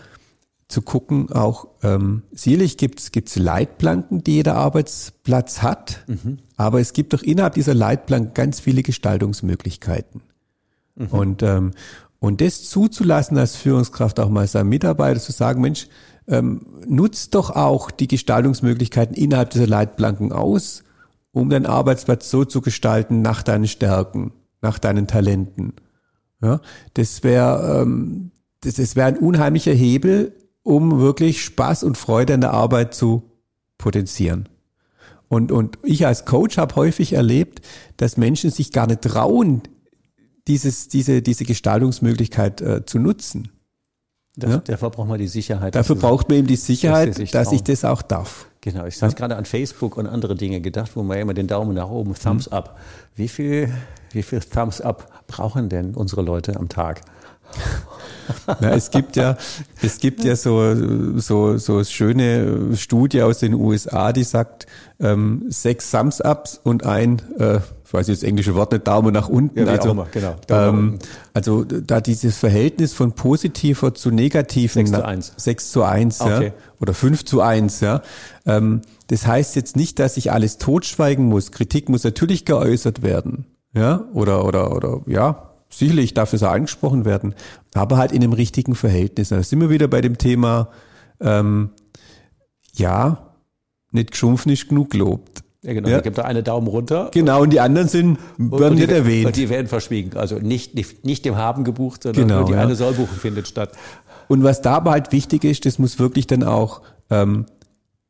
zu 0.68 0.82
gucken, 0.82 1.32
auch 1.32 1.68
ähm, 1.82 2.22
sicherlich 2.30 2.76
gibt 2.76 3.00
es 3.00 3.36
Leitplanken, 3.36 4.22
die 4.22 4.34
jeder 4.34 4.56
Arbeitsplatz 4.56 5.62
hat, 5.62 6.04
mhm. 6.06 6.38
aber 6.56 6.80
es 6.80 6.92
gibt 6.92 7.14
doch 7.14 7.22
innerhalb 7.22 7.54
dieser 7.54 7.74
Leitplanken 7.74 8.34
ganz 8.34 8.60
viele 8.60 8.82
Gestaltungsmöglichkeiten. 8.82 10.20
Mhm. 10.94 11.06
Und, 11.06 11.42
ähm, 11.42 11.70
und 12.18 12.42
das 12.42 12.68
zuzulassen 12.68 13.38
als 13.38 13.56
Führungskraft 13.56 14.20
auch 14.20 14.28
mal 14.28 14.46
seinem 14.46 14.68
Mitarbeiter 14.68 15.20
zu 15.20 15.32
sagen, 15.32 15.62
Mensch, 15.62 15.88
ähm, 16.26 16.66
nutzt 16.86 17.34
doch 17.34 17.50
auch 17.50 17.90
die 17.90 18.08
Gestaltungsmöglichkeiten 18.08 19.16
innerhalb 19.16 19.50
dieser 19.50 19.66
Leitplanken 19.66 20.32
aus, 20.32 20.84
um 21.32 21.48
deinen 21.48 21.64
Arbeitsplatz 21.64 22.30
so 22.30 22.44
zu 22.44 22.60
gestalten 22.60 23.22
nach 23.22 23.42
deinen 23.42 23.68
Stärken, 23.68 24.32
nach 24.60 24.78
deinen 24.78 25.06
Talenten. 25.06 25.72
Ja, 26.42 26.60
das 26.92 27.22
wäre 27.24 27.82
ähm, 27.82 28.32
das, 28.60 28.74
das 28.74 28.96
wäre 28.96 29.08
ein 29.08 29.16
unheimlicher 29.16 29.72
Hebel, 29.72 30.34
um 30.68 31.00
wirklich 31.00 31.42
Spaß 31.42 31.82
und 31.82 31.96
Freude 31.96 32.34
an 32.34 32.42
der 32.42 32.52
Arbeit 32.52 32.92
zu 32.92 33.22
potenzieren. 33.78 34.50
Und, 35.28 35.50
und 35.50 35.78
ich 35.82 36.06
als 36.06 36.26
Coach 36.26 36.58
habe 36.58 36.76
häufig 36.76 37.14
erlebt, 37.14 37.62
dass 37.96 38.18
Menschen 38.18 38.50
sich 38.50 38.70
gar 38.70 38.86
nicht 38.86 39.00
trauen, 39.00 39.62
dieses, 40.46 40.88
diese, 40.88 41.22
diese 41.22 41.44
Gestaltungsmöglichkeit 41.46 42.60
äh, 42.60 42.84
zu 42.84 42.98
nutzen. 42.98 43.50
Das, 44.36 44.50
ja? 44.50 44.58
Dafür 44.58 44.90
braucht 44.90 45.08
man 45.08 45.18
die 45.18 45.26
Sicherheit. 45.26 45.74
Dafür 45.74 45.96
braucht 45.96 46.28
man 46.28 46.38
eben 46.38 46.46
die 46.46 46.56
Sicherheit, 46.56 47.18
dass, 47.18 47.30
dass 47.30 47.52
ich 47.52 47.62
das 47.62 47.86
auch 47.86 48.02
darf. 48.02 48.46
Genau, 48.60 48.84
ich 48.84 49.00
habe 49.00 49.12
ja? 49.12 49.16
gerade 49.16 49.36
an 49.36 49.46
Facebook 49.46 49.96
und 49.96 50.06
andere 50.06 50.34
Dinge 50.34 50.60
gedacht, 50.60 50.90
wo 50.96 51.02
man 51.02 51.18
immer 51.18 51.32
den 51.32 51.46
Daumen 51.46 51.74
nach 51.74 51.88
oben, 51.88 52.14
Thumbs 52.14 52.50
mhm. 52.50 52.56
up. 52.56 52.78
Wie 53.16 53.28
viel, 53.28 53.72
wie 54.12 54.22
viel 54.22 54.40
Thumbs 54.40 54.82
up 54.82 55.24
brauchen 55.28 55.70
denn 55.70 55.94
unsere 55.94 56.20
Leute 56.20 56.56
am 56.56 56.68
Tag? 56.68 57.00
Na, 58.60 58.70
es 58.74 58.90
gibt 58.90 59.16
ja, 59.16 59.36
es 59.82 59.98
gibt 59.98 60.24
ja 60.24 60.36
so, 60.36 61.18
so, 61.18 61.58
so 61.58 61.84
schöne 61.84 62.76
Studie 62.76 63.22
aus 63.22 63.38
den 63.38 63.54
USA, 63.54 64.12
die 64.12 64.24
sagt, 64.24 64.66
ähm, 65.00 65.44
sechs 65.48 65.90
Thumbs-Ups 65.90 66.60
und 66.62 66.84
ein, 66.84 67.22
äh, 67.38 67.60
ich 67.84 67.94
weiß 67.94 68.08
jetzt 68.08 68.22
das 68.22 68.28
englische 68.28 68.54
Wort 68.54 68.72
nicht, 68.72 68.86
Daumen 68.86 69.14
nach 69.14 69.28
unten. 69.28 69.58
Ja, 69.58 69.66
also, 69.66 69.90
immer, 69.90 70.06
genau. 70.10 70.36
Ähm, 70.50 70.98
also 71.32 71.64
da 71.64 72.00
dieses 72.00 72.36
Verhältnis 72.36 72.92
von 72.92 73.12
positiver 73.12 73.94
zu 73.94 74.10
negativen. 74.10 74.86
6 74.86 74.98
zu 74.98 75.04
1. 75.04 75.32
6 75.36 75.72
zu 75.72 75.82
1, 75.84 76.20
okay. 76.20 76.46
ja. 76.46 76.52
Oder 76.80 76.94
5 76.94 77.24
zu 77.24 77.40
1, 77.40 77.80
ja. 77.80 78.02
Ähm, 78.44 78.82
das 79.06 79.26
heißt 79.26 79.56
jetzt 79.56 79.76
nicht, 79.76 79.98
dass 79.98 80.16
ich 80.18 80.32
alles 80.32 80.58
totschweigen 80.58 81.24
muss. 81.24 81.50
Kritik 81.50 81.88
muss 81.88 82.04
natürlich 82.04 82.44
geäußert 82.44 83.02
werden. 83.02 83.46
Ja, 83.74 84.04
oder, 84.12 84.44
oder, 84.44 84.74
oder, 84.74 85.00
ja, 85.06 85.47
sicherlich 85.68 86.14
darf 86.14 86.32
es 86.32 86.42
auch 86.42 86.52
angesprochen 86.52 87.04
werden, 87.04 87.34
aber 87.74 87.96
halt 87.96 88.12
in 88.12 88.22
einem 88.22 88.32
richtigen 88.32 88.74
Verhältnis. 88.74 89.28
Da 89.28 89.42
sind 89.42 89.60
wir 89.60 89.70
wieder 89.70 89.88
bei 89.88 90.00
dem 90.00 90.18
Thema, 90.18 90.70
ähm, 91.20 91.70
ja, 92.74 93.34
nicht 93.90 94.12
geschumpft, 94.12 94.46
nicht 94.46 94.68
genug 94.68 94.90
gelobt. 94.90 95.42
Ja, 95.62 95.72
genau. 95.72 95.88
Ja. 95.88 95.96
Da 95.96 96.02
gibt 96.02 96.18
da 96.18 96.22
eine 96.22 96.42
Daumen 96.42 96.68
runter. 96.68 97.10
Genau, 97.12 97.42
und 97.42 97.52
die 97.52 97.60
anderen 97.60 97.88
sind, 97.88 98.18
werden 98.38 98.78
nicht 98.78 98.90
erwähnt. 98.90 99.26
Und 99.26 99.36
die 99.36 99.48
werden 99.48 99.66
verschwiegen. 99.66 100.16
Also 100.16 100.38
nicht, 100.38 100.74
nicht, 100.74 101.04
nicht 101.04 101.24
dem 101.24 101.36
Haben 101.36 101.64
gebucht, 101.64 102.04
sondern 102.04 102.28
genau, 102.28 102.40
nur 102.40 102.48
die 102.48 102.52
ja. 102.54 102.62
eine 102.62 102.76
Sollbuchung 102.76 103.18
findet 103.18 103.48
statt. 103.48 103.72
Und 104.28 104.44
was 104.44 104.62
da 104.62 104.74
aber 104.74 104.92
halt 104.92 105.10
wichtig 105.10 105.44
ist, 105.44 105.66
das 105.66 105.78
muss 105.78 105.98
wirklich 105.98 106.26
dann 106.26 106.44
auch, 106.44 106.82
ähm, 107.10 107.46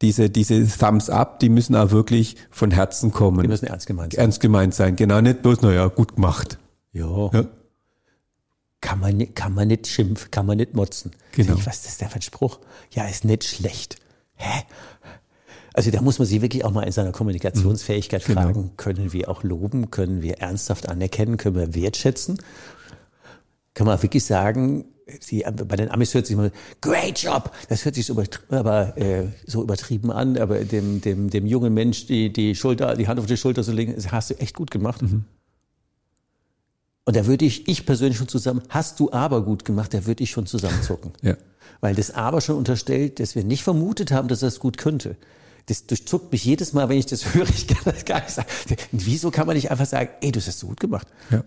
diese, 0.03 0.31
diese 0.31 0.66
Thumbs 0.66 1.11
up, 1.11 1.40
die 1.40 1.49
müssen 1.49 1.75
auch 1.75 1.90
wirklich 1.90 2.37
von 2.51 2.71
Herzen 2.71 3.12
kommen. 3.12 3.42
Die 3.42 3.49
müssen 3.49 3.66
ernst 3.66 3.87
gemeint 3.87 4.12
sein. 4.12 4.21
Ernst 4.21 4.40
gemeint 4.40 4.75
sein, 4.75 4.97
genau, 4.97 5.21
nicht 5.21 5.42
bloß, 5.42 5.62
naja, 5.62 5.88
gut 5.88 6.14
gemacht. 6.14 6.59
Ja. 6.92 7.31
ja. 7.33 7.46
Kann 8.81 9.01
man, 9.01 9.35
kann 9.35 9.55
man 9.55 9.68
nicht 9.68 9.88
schimpfen, 9.88 10.31
kann 10.31 10.46
man 10.46 10.57
nicht 10.57 10.74
motzen. 10.74 11.11
Genau. 11.33 11.57
Ich, 11.57 11.66
was 11.66 11.85
ist 11.85 12.01
das 12.01 12.09
für 12.09 12.16
ein 12.16 12.22
Spruch? 12.22 12.61
Ja, 12.92 13.07
ist 13.07 13.24
nicht 13.24 13.44
schlecht. 13.44 13.96
Hä? 14.35 14.62
Also 15.74 15.90
da 15.90 16.01
muss 16.01 16.18
man 16.18 16.27
sich 16.27 16.40
wirklich 16.42 16.64
auch 16.64 16.72
mal 16.72 16.83
in 16.83 16.92
seiner 16.92 17.12
Kommunikationsfähigkeit 17.12 18.24
genau. 18.24 18.42
fragen, 18.42 18.72
können 18.77 19.12
wir 19.12 19.29
auch 19.29 19.42
loben, 19.42 19.90
können 19.90 20.22
wir 20.22 20.38
ernsthaft 20.38 20.88
anerkennen, 20.88 21.37
können 21.37 21.55
wir 21.57 21.74
wertschätzen? 21.74 22.42
Kann 23.74 23.87
man 23.87 24.03
wirklich 24.03 24.24
sagen, 24.24 24.87
die, 25.31 25.44
bei 25.44 25.77
den 25.77 25.90
Amis 25.90 26.14
hört 26.14 26.27
sich 26.27 26.35
immer, 26.35 26.51
great 26.81 27.20
job, 27.20 27.53
das 27.68 27.85
hört 27.85 27.94
sich 27.94 28.07
so, 28.07 28.20
aber, 28.51 28.96
äh, 28.98 29.27
so 29.46 29.62
übertrieben 29.62 30.11
an, 30.11 30.37
aber 30.37 30.64
dem, 30.64 31.01
dem, 31.01 31.31
dem 31.31 31.46
jungen 31.46 31.74
Mensch 31.74 32.07
die, 32.07 32.33
die 32.33 32.55
Schulter, 32.55 32.96
die 32.96 33.07
Hand 33.07 33.20
auf 33.20 33.27
die 33.27 33.37
Schulter 33.37 33.62
zu 33.62 33.72
legen, 33.72 33.94
hast 34.11 34.31
du 34.31 34.35
echt 34.35 34.57
gut 34.57 34.70
gemacht. 34.70 35.03
Mhm. 35.03 35.24
Und 37.09 37.16
da 37.16 37.25
würde 37.25 37.47
ich, 37.47 37.66
ich 37.66 37.87
persönlich 37.87 38.18
schon 38.18 38.29
zusammen, 38.29 38.61
hast 38.68 39.01
du 39.01 39.11
aber 39.12 39.42
gut 39.42 39.64
gemacht, 39.64 39.94
da 39.94 40.05
würde 40.05 40.23
ich 40.23 40.31
schon 40.31 40.44
zusammenzucken. 40.44 41.12
Ja. 41.23 41.38
Weil 41.81 41.94
das 41.94 42.11
aber 42.11 42.42
schon 42.42 42.57
unterstellt, 42.57 43.18
dass 43.18 43.35
wir 43.35 43.44
nicht 43.44 43.62
vermutet 43.62 44.12
haben, 44.12 44.29
dass 44.29 44.42
er 44.42 44.49
es 44.49 44.61
gut 44.61 44.77
könnte. 44.77 45.16
Das 45.64 45.87
durchzuckt 45.87 46.31
mich 46.31 46.44
jedes 46.44 46.75
Mal, 46.75 46.90
wenn 46.90 46.99
ich 46.99 47.07
das 47.07 47.33
höre. 47.35 47.49
Ich 47.49 47.66
kann 47.66 47.79
das 47.87 48.05
gar 48.05 48.21
nicht 48.21 48.33
sagen. 48.33 48.47
Wieso 48.92 49.31
kann 49.31 49.47
man 49.47 49.57
nicht 49.57 49.71
einfach 49.71 49.87
sagen, 49.87 50.11
ey, 50.21 50.33
du 50.33 50.38
hast 50.38 50.49
das 50.49 50.59
so 50.59 50.66
gut 50.66 50.81
gemacht? 50.81 51.09
Ja. 51.31 51.44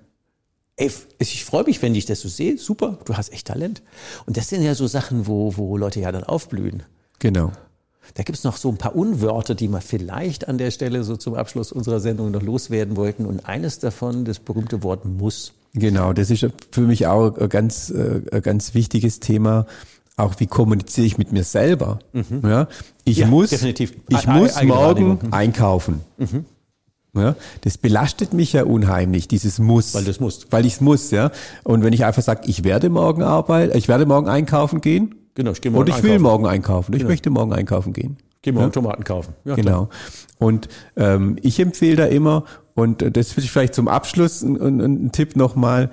Ey, 0.77 0.89
ich 1.19 1.45
freue 1.45 1.65
mich, 1.65 1.79
wenn 1.83 1.93
ich 1.93 2.07
das 2.07 2.21
so 2.21 2.27
sehe. 2.27 2.57
Super, 2.57 2.97
du 3.05 3.15
hast 3.15 3.31
echt 3.31 3.45
Talent. 3.45 3.83
Und 4.25 4.37
das 4.37 4.49
sind 4.49 4.63
ja 4.63 4.73
so 4.73 4.87
Sachen, 4.87 5.27
wo, 5.27 5.57
wo 5.57 5.77
Leute 5.77 5.99
ja 5.99 6.11
dann 6.11 6.23
aufblühen. 6.23 6.81
Genau. 7.19 7.51
Da 8.15 8.23
gibt 8.23 8.37
es 8.37 8.43
noch 8.43 8.57
so 8.57 8.69
ein 8.69 8.77
paar 8.77 8.95
Unwörter, 8.95 9.55
die 9.55 9.67
wir 9.67 9.81
vielleicht 9.81 10.47
an 10.47 10.57
der 10.57 10.71
Stelle 10.71 11.03
so 11.03 11.15
zum 11.15 11.35
Abschluss 11.35 11.71
unserer 11.71 11.99
Sendung 11.99 12.31
noch 12.31 12.41
loswerden 12.41 12.97
wollten. 12.97 13.25
Und 13.25 13.45
eines 13.45 13.79
davon, 13.79 14.25
das 14.25 14.39
berühmte 14.39 14.83
Wort 14.83 15.05
muss. 15.05 15.53
Genau, 15.73 16.11
das 16.11 16.29
ist 16.29 16.45
für 16.71 16.81
mich 16.81 17.07
auch 17.07 17.37
ein 17.37 17.49
ganz, 17.49 17.89
äh, 17.89 18.21
ein 18.31 18.41
ganz 18.41 18.73
wichtiges 18.73 19.19
Thema. 19.19 19.65
Auch 20.17 20.39
wie 20.39 20.47
kommuniziere 20.47 21.07
ich 21.07 21.17
mit 21.17 21.31
mir 21.31 21.43
selber? 21.43 21.99
Mhm. 22.11 22.41
Ja, 22.43 22.67
ich 23.05 23.17
ja, 23.17 23.27
muss, 23.27 23.49
definitiv. 23.49 23.93
ich 24.09 24.27
muss 24.27 24.61
morgen 24.61 25.19
mhm. 25.23 25.33
einkaufen. 25.33 26.01
Mhm. 26.17 26.45
Ja, 27.13 27.35
das 27.61 27.77
belastet 27.77 28.33
mich 28.33 28.53
ja 28.53 28.63
unheimlich, 28.63 29.27
dieses 29.27 29.59
Muss. 29.59 29.93
Weil 29.93 30.05
das 30.05 30.19
muss. 30.21 30.47
Weil 30.49 30.65
ich 30.65 30.75
es 30.75 30.81
muss, 30.81 31.11
ja. 31.11 31.31
Und 31.63 31.83
wenn 31.83 31.91
ich 31.91 32.05
einfach 32.05 32.21
sage, 32.21 32.43
ich 32.45 32.63
werde 32.63 32.89
morgen 32.89 33.21
arbeiten, 33.21 33.77
ich 33.77 33.89
werde 33.89 34.05
morgen 34.05 34.29
einkaufen 34.29 34.79
gehen, 34.79 35.15
Genau, 35.35 35.51
ich 35.51 35.61
gehe 35.61 35.71
morgen 35.71 35.81
Und 35.81 35.89
ich 35.89 35.95
einkaufen. 35.95 36.11
will 36.11 36.19
morgen 36.19 36.45
einkaufen. 36.47 36.93
Ich 36.93 36.99
genau. 36.99 37.09
möchte 37.09 37.29
morgen 37.29 37.53
einkaufen 37.53 37.93
gehen. 37.93 38.17
Geh 38.41 38.51
morgen 38.51 38.67
ja? 38.67 38.71
Tomaten 38.71 39.03
kaufen. 39.03 39.33
Ja, 39.45 39.55
genau. 39.55 39.85
Klar. 39.85 39.89
Und 40.39 40.69
ähm, 40.97 41.37
ich 41.41 41.59
empfehle 41.59 41.95
da 41.95 42.05
immer, 42.05 42.45
und 42.73 43.15
das 43.15 43.37
will 43.37 43.43
ich 43.43 43.51
vielleicht 43.51 43.75
zum 43.75 43.87
Abschluss 43.87 44.41
ein, 44.41 44.59
ein, 44.59 44.79
ein 44.79 45.11
Tipp 45.11 45.35
nochmal, 45.35 45.91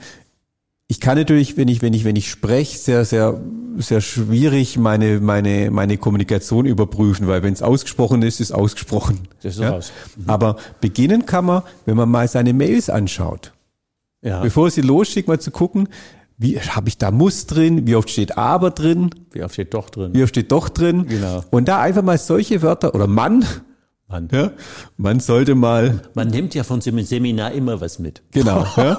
ich 0.90 1.00
kann 1.00 1.18
natürlich, 1.18 1.58
wenn 1.58 1.68
ich, 1.68 1.82
wenn 1.82 1.92
ich, 1.92 2.04
wenn 2.04 2.16
ich 2.16 2.30
spreche, 2.30 2.78
sehr, 2.78 3.04
sehr, 3.04 3.38
sehr 3.76 4.00
schwierig 4.00 4.78
meine, 4.78 5.20
meine, 5.20 5.70
meine 5.70 5.98
Kommunikation 5.98 6.64
überprüfen, 6.64 7.28
weil 7.28 7.42
wenn 7.42 7.52
es 7.52 7.62
ausgesprochen 7.62 8.22
ist, 8.22 8.40
ist 8.40 8.52
ausgesprochen. 8.52 9.28
Das 9.42 9.56
ist 9.56 9.60
ja? 9.60 9.70
raus. 9.70 9.92
Mhm. 10.16 10.30
Aber 10.30 10.56
beginnen 10.80 11.26
kann 11.26 11.44
man, 11.44 11.62
wenn 11.84 11.98
man 11.98 12.08
mal 12.08 12.26
seine 12.26 12.54
Mails 12.54 12.88
anschaut. 12.88 13.52
Ja. 14.22 14.40
Bevor 14.40 14.70
sie 14.70 14.80
losschickt, 14.80 15.28
mal 15.28 15.38
zu 15.38 15.50
gucken, 15.50 15.90
wie 16.38 16.58
habe 16.60 16.88
ich 16.88 16.98
da 16.98 17.10
muss 17.10 17.46
drin, 17.46 17.86
wie 17.86 17.96
oft 17.96 18.10
steht 18.10 18.38
aber 18.38 18.70
drin, 18.70 19.10
wie 19.32 19.42
oft 19.42 19.54
steht 19.54 19.74
doch 19.74 19.90
drin, 19.90 20.14
wie 20.14 20.22
oft 20.22 20.30
steht 20.30 20.52
doch 20.52 20.68
drin. 20.68 21.06
Genau. 21.06 21.44
Und 21.50 21.68
da 21.68 21.80
einfach 21.80 22.02
mal 22.02 22.18
solche 22.18 22.62
Wörter 22.62 22.94
oder 22.94 23.06
Mann 23.06 23.44
man. 24.08 24.28
Ja, 24.32 24.52
man 24.96 25.20
sollte 25.20 25.54
mal. 25.54 26.00
Man 26.14 26.28
nimmt 26.28 26.54
ja 26.54 26.64
von 26.64 26.80
dem 26.80 27.00
Seminar 27.02 27.52
immer 27.52 27.80
was 27.80 27.98
mit. 27.98 28.22
Genau. 28.32 28.66
Ja. 28.78 28.94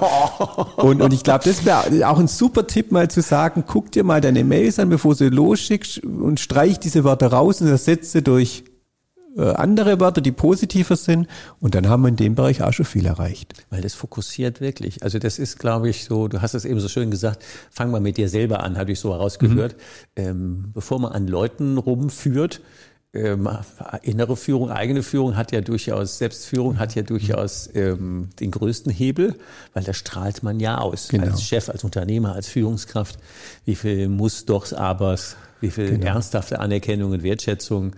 Und, 0.76 1.00
und 1.00 1.12
ich 1.12 1.22
glaube, 1.22 1.44
das 1.44 1.64
wäre 1.64 2.08
auch 2.08 2.18
ein 2.18 2.28
super 2.28 2.66
Tipp, 2.66 2.92
mal 2.92 3.08
zu 3.08 3.22
sagen, 3.22 3.64
guck 3.66 3.90
dir 3.92 4.04
mal 4.04 4.20
deine 4.20 4.44
Mails 4.44 4.78
an, 4.78 4.90
bevor 4.90 5.14
du 5.14 5.28
losschickst 5.28 6.04
und 6.04 6.38
streich 6.38 6.78
diese 6.78 7.02
Wörter 7.02 7.28
raus 7.28 7.60
und 7.60 7.68
ersetze 7.68 8.22
durch 8.22 8.64
andere 9.36 10.00
Wörter, 10.00 10.20
die 10.20 10.32
positiver 10.32 10.96
sind. 10.96 11.28
Und 11.60 11.74
dann 11.74 11.88
haben 11.88 12.02
wir 12.02 12.08
in 12.08 12.16
dem 12.16 12.34
Bereich 12.34 12.62
auch 12.62 12.72
schon 12.72 12.86
viel 12.86 13.06
erreicht. 13.06 13.54
Weil 13.70 13.80
das 13.80 13.94
fokussiert 13.94 14.60
wirklich. 14.60 15.02
Also 15.02 15.18
das 15.18 15.38
ist, 15.38 15.58
glaube 15.58 15.88
ich, 15.88 16.04
so, 16.04 16.28
du 16.28 16.42
hast 16.42 16.54
es 16.54 16.64
eben 16.64 16.80
so 16.80 16.88
schön 16.88 17.10
gesagt, 17.10 17.44
fang 17.70 17.90
mal 17.90 18.00
mit 18.00 18.16
dir 18.16 18.28
selber 18.28 18.62
an, 18.62 18.76
habe 18.76 18.92
ich 18.92 19.00
so 19.00 19.12
herausgehört. 19.12 19.76
Mhm. 20.16 20.22
Ähm, 20.22 20.70
bevor 20.72 20.98
man 20.98 21.12
an 21.12 21.26
Leuten 21.26 21.78
rumführt, 21.78 22.60
ähm, 23.12 23.48
innere 24.02 24.36
Führung, 24.36 24.70
eigene 24.70 25.02
Führung 25.02 25.36
hat 25.36 25.50
ja 25.50 25.60
durchaus, 25.60 26.18
Selbstführung 26.18 26.78
hat 26.78 26.94
ja 26.94 27.02
durchaus 27.02 27.68
ähm, 27.74 28.28
den 28.38 28.52
größten 28.52 28.92
Hebel, 28.92 29.34
weil 29.72 29.82
da 29.82 29.92
strahlt 29.92 30.44
man 30.44 30.60
ja 30.60 30.78
aus. 30.78 31.08
Genau. 31.08 31.26
Als 31.26 31.42
Chef, 31.42 31.68
als 31.68 31.82
Unternehmer, 31.82 32.34
als 32.34 32.48
Führungskraft. 32.48 33.18
Wie 33.64 33.74
viel 33.74 34.08
muss 34.08 34.44
dochs, 34.44 34.72
abers, 34.72 35.36
wie 35.60 35.70
viel 35.70 35.90
genau. 35.90 36.06
ernsthafte 36.06 36.60
Anerkennung 36.60 37.10
und 37.10 37.24
Wertschätzung, 37.24 37.96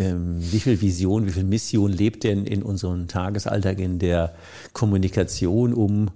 wie 0.00 0.60
viel 0.60 0.80
Vision, 0.80 1.26
wie 1.26 1.32
viel 1.32 1.44
Mission 1.44 1.92
lebt 1.92 2.24
denn 2.24 2.46
in 2.46 2.62
unserem 2.62 3.08
Tagesalltag 3.08 3.78
in 3.78 3.98
der 3.98 4.34
Kommunikation, 4.72 5.74
um 5.74 6.10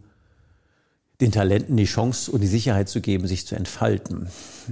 den 1.20 1.30
Talenten 1.30 1.76
die 1.76 1.84
Chance 1.84 2.32
und 2.32 2.40
die 2.40 2.48
Sicherheit 2.48 2.88
zu 2.88 3.00
geben, 3.00 3.26
sich 3.26 3.46
zu 3.46 3.54
entfalten. 3.54 4.28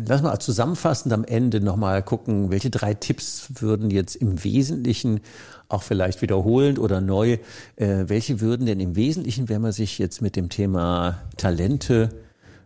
Lass 0.06 0.22
mal 0.22 0.38
zusammenfassend 0.40 1.12
am 1.12 1.24
Ende 1.24 1.60
nochmal 1.60 2.02
gucken, 2.02 2.50
welche 2.50 2.70
drei 2.70 2.94
Tipps 2.94 3.48
würden 3.60 3.90
jetzt 3.90 4.16
im 4.16 4.42
Wesentlichen, 4.42 5.20
auch 5.68 5.82
vielleicht 5.82 6.20
wiederholend 6.20 6.78
oder 6.78 7.00
neu, 7.00 7.38
äh, 7.76 8.04
welche 8.06 8.40
würden 8.40 8.66
denn 8.66 8.80
im 8.80 8.96
Wesentlichen, 8.96 9.48
wenn 9.48 9.62
man 9.62 9.72
sich 9.72 9.98
jetzt 9.98 10.20
mit 10.20 10.34
dem 10.36 10.48
Thema 10.48 11.22
Talente 11.36 12.10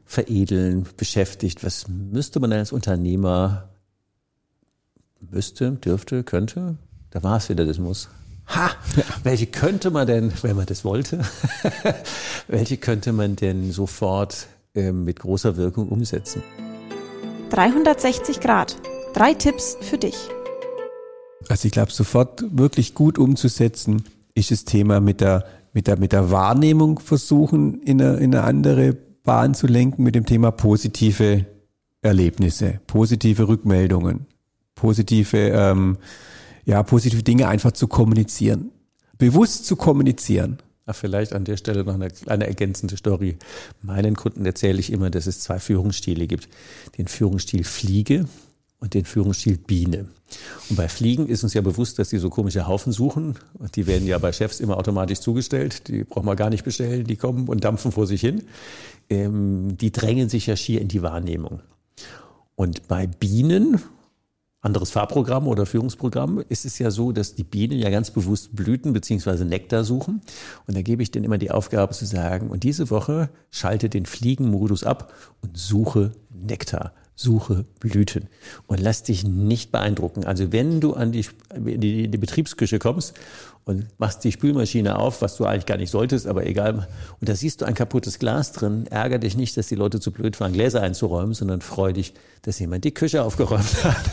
veredeln 0.07 0.86
beschäftigt, 0.97 1.62
was 1.62 1.86
müsste 1.88 2.40
man 2.40 2.53
als 2.53 2.72
Unternehmer, 2.72 3.68
müsste, 5.31 5.72
dürfte, 5.72 6.24
könnte? 6.24 6.77
Da 7.11 7.22
war 7.22 7.39
es 7.39 7.49
wieder, 7.49 7.64
das 7.64 7.79
muss. 7.79 8.09
Ha, 8.49 8.70
welche 9.22 9.47
könnte 9.47 9.91
man 9.91 10.07
denn, 10.07 10.33
wenn 10.43 10.57
man 10.57 10.66
das 10.66 10.85
wollte, 10.85 11.20
welche 12.49 12.77
könnte 12.77 13.12
man 13.12 13.37
denn 13.37 13.72
sofort 13.72 14.47
äh, 14.74 14.93
mit 14.93 15.20
großer 15.20 15.57
Wirkung 15.57 15.89
umsetzen? 15.89 16.43
360 17.51 18.41
Grad. 18.41 18.77
Drei 19.14 19.35
Tipps 19.35 19.77
für 19.81 19.99
dich. 19.99 20.16
Also 21.49 21.66
ich 21.66 21.72
glaube, 21.72 21.93
sofort 21.93 22.45
wirklich 22.51 22.95
gut 22.95 23.18
umzusetzen 23.18 24.05
ist 24.35 24.51
das 24.51 24.64
Thema 24.64 25.01
mit 25.01 25.20
der, 25.20 25.45
mit 25.72 25.87
der, 25.87 25.99
mit 25.99 26.12
der 26.12 26.31
Wahrnehmung 26.31 26.99
versuchen, 26.99 27.81
in 27.83 28.01
eine, 28.03 28.16
in 28.16 28.35
eine 28.35 28.45
andere 28.45 28.97
Bahn 29.22 29.55
zu 29.55 29.66
lenken, 29.66 30.03
mit 30.03 30.14
dem 30.14 30.27
Thema 30.27 30.51
positive 30.51 31.47
Erlebnisse, 32.03 32.81
positive 32.87 33.49
Rückmeldungen, 33.49 34.27
positive 34.77 35.37
ähm, 35.37 35.99
ja, 36.66 36.83
positive 36.83 37.22
Dinge 37.22 37.49
einfach 37.49 37.72
zu 37.72 37.89
kommunizieren. 37.89 38.70
Bewusst 39.16 39.64
zu 39.64 39.77
kommunizieren. 39.77 40.59
Ach, 40.85 40.95
vielleicht 40.95 41.33
an 41.33 41.45
der 41.45 41.57
Stelle 41.57 41.85
noch 41.85 41.95
eine 41.95 42.11
kleine 42.11 42.47
ergänzende 42.47 42.97
Story. 42.97 43.39
Meinen 43.83 44.14
Kunden 44.14 44.45
erzähle 44.45 44.79
ich 44.79 44.93
immer, 44.93 45.11
dass 45.11 45.27
es 45.27 45.41
zwei 45.41 45.59
Führungsstile 45.59 46.27
gibt. 46.27 46.49
Den 46.99 47.09
Führungsstil 47.09 47.64
Fliege 47.64 48.27
und 48.79 48.95
den 48.95 49.05
Führungsstil 49.05 49.59
Biene. 49.59 50.07
Und 50.68 50.77
bei 50.77 50.89
Fliegen 50.89 51.27
ist 51.27 51.45
uns 51.45 51.55
ja 51.55 51.61
bewusst, 51.61 51.99
dass 51.99 52.11
die 52.11 52.18
so 52.18 52.31
komische 52.31 52.66
Haufen 52.66 52.93
suchen. 52.93 53.37
Und 53.55 53.74
die 53.77 53.87
werden 53.87 54.07
ja 54.07 54.18
bei 54.18 54.33
Chefs 54.33 54.61
immer 54.61 54.77
automatisch 54.77 55.20
zugestellt. 55.20 55.89
Die 55.89 56.05
braucht 56.05 56.24
man 56.24 56.37
gar 56.37 56.51
nicht 56.51 56.64
bestellen. 56.64 57.05
Die 57.05 57.16
kommen 57.16 57.49
und 57.49 57.64
dampfen 57.64 57.91
vor 57.93 58.07
sich 58.07 58.20
hin. 58.20 58.43
Ähm, 59.09 59.77
die 59.79 59.93
drängen 59.93 60.29
sich 60.29 60.47
ja 60.47 60.57
schier 60.57 60.81
in 60.81 60.89
die 60.89 61.03
Wahrnehmung. 61.03 61.61
Und 62.55 62.87
bei 62.89 63.07
Bienen 63.07 63.81
anderes 64.61 64.91
Fahrprogramm 64.91 65.47
oder 65.47 65.65
Führungsprogramm 65.65 66.43
ist 66.49 66.65
es 66.65 66.79
ja 66.79 66.91
so, 66.91 67.13
dass 67.13 67.35
die 67.35 67.45
Bienen 67.45 67.79
ja 67.79 67.91
ganz 67.91 68.11
bewusst 68.11 68.57
Blüten 68.57 68.93
beziehungsweise 68.93 69.45
Nektar 69.45 69.85
suchen. 69.85 70.23
Und 70.67 70.77
da 70.77 70.83
gebe 70.83 71.03
ich 71.03 71.11
denen 71.11 71.25
immer 71.25 71.39
die 71.39 71.51
Aufgabe 71.51 71.95
zu 71.95 72.05
sagen, 72.05 72.51
und 72.51 72.65
diese 72.65 72.91
Woche 72.91 73.31
schalte 73.51 73.89
den 73.89 74.07
Fliegenmodus 74.07 74.85
ab 74.85 75.13
und 75.41 75.57
suche 75.57 76.13
Nektar 76.31 76.93
suche 77.17 77.64
Blüten 77.81 78.29
und 78.67 78.79
lass 78.79 79.03
dich 79.03 79.25
nicht 79.25 79.73
beeindrucken. 79.73 80.25
Also 80.25 80.53
wenn 80.53 80.81
du 80.81 80.93
an 80.93 81.12
die, 81.12 81.27
die, 81.57 82.09
die 82.09 82.19
Betriebsküche 82.19 82.79
kommst 82.79 83.14
und 83.64 83.87
machst 83.99 84.23
die 84.23 84.31
Spülmaschine 84.31 84.99
auf, 84.99 85.23
was 85.23 85.37
du 85.37 85.47
eigentlich 85.47 85.64
gar 85.64 85.79
nicht 85.79 85.91
solltest, 85.91 86.27
aber 86.27 86.47
egal, 86.47 86.87
und 87.19 87.29
da 87.29 87.35
siehst 87.35 87.62
du 87.62 87.64
ein 87.64 87.75
kaputtes 87.75 88.19
Glas 88.19 88.53
drin, 88.53 88.87
ärger 88.91 89.19
dich 89.19 89.35
nicht, 89.35 89.57
dass 89.57 89.67
die 89.67 89.75
Leute 89.75 89.99
zu 89.99 90.12
blöd 90.12 90.39
waren, 90.41 90.53
Gläser 90.53 90.83
einzuräumen, 90.83 91.33
sondern 91.33 91.62
freu 91.62 91.95
dich, 91.95 92.12
dass 92.43 92.59
jemand 92.59 92.85
die 92.85 92.93
Küche 92.93 93.23
aufgeräumt 93.25 93.64
hat. 93.85 94.11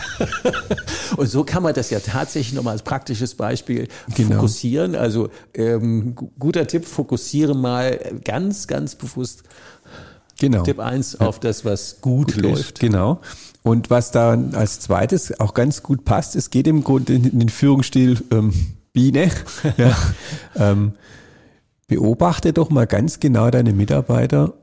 und 1.17 1.27
so 1.27 1.43
kann 1.43 1.61
man 1.61 1.73
das 1.73 1.89
ja 1.89 1.99
tatsächlich 1.99 2.53
nochmal 2.53 2.71
als 2.71 2.83
praktisches 2.83 3.35
Beispiel 3.35 3.89
genau. 4.15 4.35
fokussieren. 4.35 4.95
Also 4.95 5.29
ähm, 5.53 6.15
guter 6.39 6.65
Tipp, 6.67 6.85
fokussiere 6.85 7.53
mal 7.53 7.99
ganz, 8.23 8.65
ganz 8.65 8.95
bewusst 8.95 9.43
Genau. 10.43 10.63
Tipp 10.63 10.79
1 10.79 11.21
auf 11.21 11.39
das, 11.39 11.63
was 11.63 12.01
gut, 12.01 12.33
gut 12.33 12.43
läuft. 12.43 12.79
Genau. 12.81 13.21
Und 13.63 13.89
was 13.89 14.11
da 14.11 14.37
als 14.51 14.81
zweites 14.81 15.39
auch 15.39 15.53
ganz 15.53 15.83
gut 15.83 16.03
passt, 16.03 16.35
es 16.35 16.49
geht 16.49 16.67
im 16.67 16.83
Grunde 16.83 17.13
in 17.13 17.39
den 17.39 17.47
Führungsstil 17.47 18.21
ähm, 18.29 18.53
Biene. 18.91 19.31
ja. 19.77 19.95
ähm, 20.55 20.93
beobachte 21.87 22.51
doch 22.51 22.69
mal 22.69 22.87
ganz 22.87 23.21
genau 23.21 23.49
deine 23.51 23.71
Mitarbeiter 23.71 24.53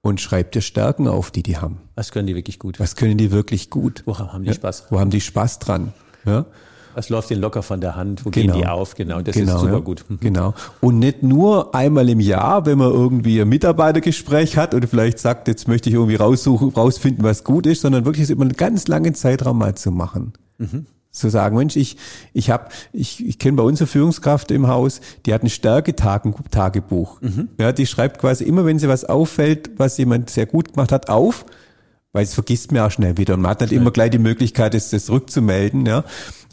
und 0.00 0.22
schreib 0.22 0.52
dir 0.52 0.62
Stärken 0.62 1.06
auf, 1.06 1.30
die 1.30 1.42
die 1.42 1.58
haben. 1.58 1.82
Was 1.96 2.12
können 2.12 2.26
die 2.26 2.34
wirklich 2.34 2.58
gut? 2.58 2.80
Was 2.80 2.96
können 2.96 3.18
die 3.18 3.30
wirklich 3.30 3.68
gut? 3.68 4.02
Wo 4.06 4.18
haben 4.18 4.44
die 4.44 4.54
Spaß? 4.54 4.86
Wo 4.88 4.98
haben 4.98 5.10
die 5.10 5.20
Spaß 5.20 5.58
dran? 5.58 5.92
Ja. 6.24 6.46
Was 6.94 7.08
läuft 7.08 7.30
denen 7.30 7.40
locker 7.40 7.62
von 7.62 7.80
der 7.80 7.96
Hand? 7.96 8.24
Wo 8.24 8.30
genau. 8.30 8.54
gehen 8.54 8.62
die 8.62 8.68
auf? 8.68 8.94
Genau, 8.94 9.20
das 9.20 9.34
genau, 9.34 9.54
ist 9.54 9.60
super 9.60 9.72
ja. 9.74 9.78
gut. 9.78 10.04
Mhm. 10.08 10.20
Genau. 10.20 10.54
Und 10.80 10.98
nicht 10.98 11.22
nur 11.22 11.74
einmal 11.74 12.08
im 12.08 12.20
Jahr, 12.20 12.66
wenn 12.66 12.78
man 12.78 12.90
irgendwie 12.90 13.40
ein 13.40 13.48
Mitarbeitergespräch 13.48 14.56
hat 14.56 14.74
oder 14.74 14.88
vielleicht 14.88 15.18
sagt, 15.18 15.48
jetzt 15.48 15.68
möchte 15.68 15.88
ich 15.88 15.94
irgendwie 15.94 16.16
raussuchen, 16.16 16.70
rausfinden, 16.70 17.24
was 17.24 17.44
gut 17.44 17.66
ist, 17.66 17.82
sondern 17.82 18.04
wirklich 18.04 18.28
über 18.30 18.42
einen 18.42 18.54
ganz 18.54 18.88
langen 18.88 19.14
Zeitraum 19.14 19.58
mal 19.58 19.74
zu 19.74 19.90
machen. 19.90 20.32
Mhm. 20.58 20.86
Zu 21.12 21.28
sagen, 21.28 21.56
Mensch, 21.56 21.74
ich, 21.74 21.96
ich 22.32 22.50
habe, 22.50 22.68
ich, 22.92 23.26
ich 23.26 23.38
kenne 23.40 23.56
bei 23.56 23.64
unserer 23.64 23.88
Führungskraft 23.88 24.52
im 24.52 24.68
Haus, 24.68 25.00
die 25.26 25.34
hat 25.34 25.42
ein 25.42 25.50
Stärke-Tagebuch. 25.50 27.20
Mhm. 27.20 27.48
Ja, 27.58 27.72
die 27.72 27.86
schreibt 27.86 28.20
quasi 28.20 28.44
immer, 28.44 28.64
wenn 28.64 28.78
sie 28.78 28.88
was 28.88 29.04
auffällt, 29.04 29.70
was 29.76 29.98
jemand 29.98 30.30
sehr 30.30 30.46
gut 30.46 30.72
gemacht 30.72 30.92
hat, 30.92 31.08
auf, 31.08 31.46
weil 32.12 32.24
es 32.24 32.34
vergisst 32.34 32.72
mir 32.72 32.84
auch 32.84 32.90
schnell 32.90 33.16
wieder. 33.16 33.34
Und 33.34 33.42
man 33.42 33.52
hat 33.52 33.60
nicht 33.60 33.72
immer 33.72 33.90
gleich 33.90 34.10
die 34.10 34.18
Möglichkeit, 34.18 34.74
das, 34.74 34.90
das 34.90 35.10
rückzumelden, 35.10 35.86
ja. 35.86 36.04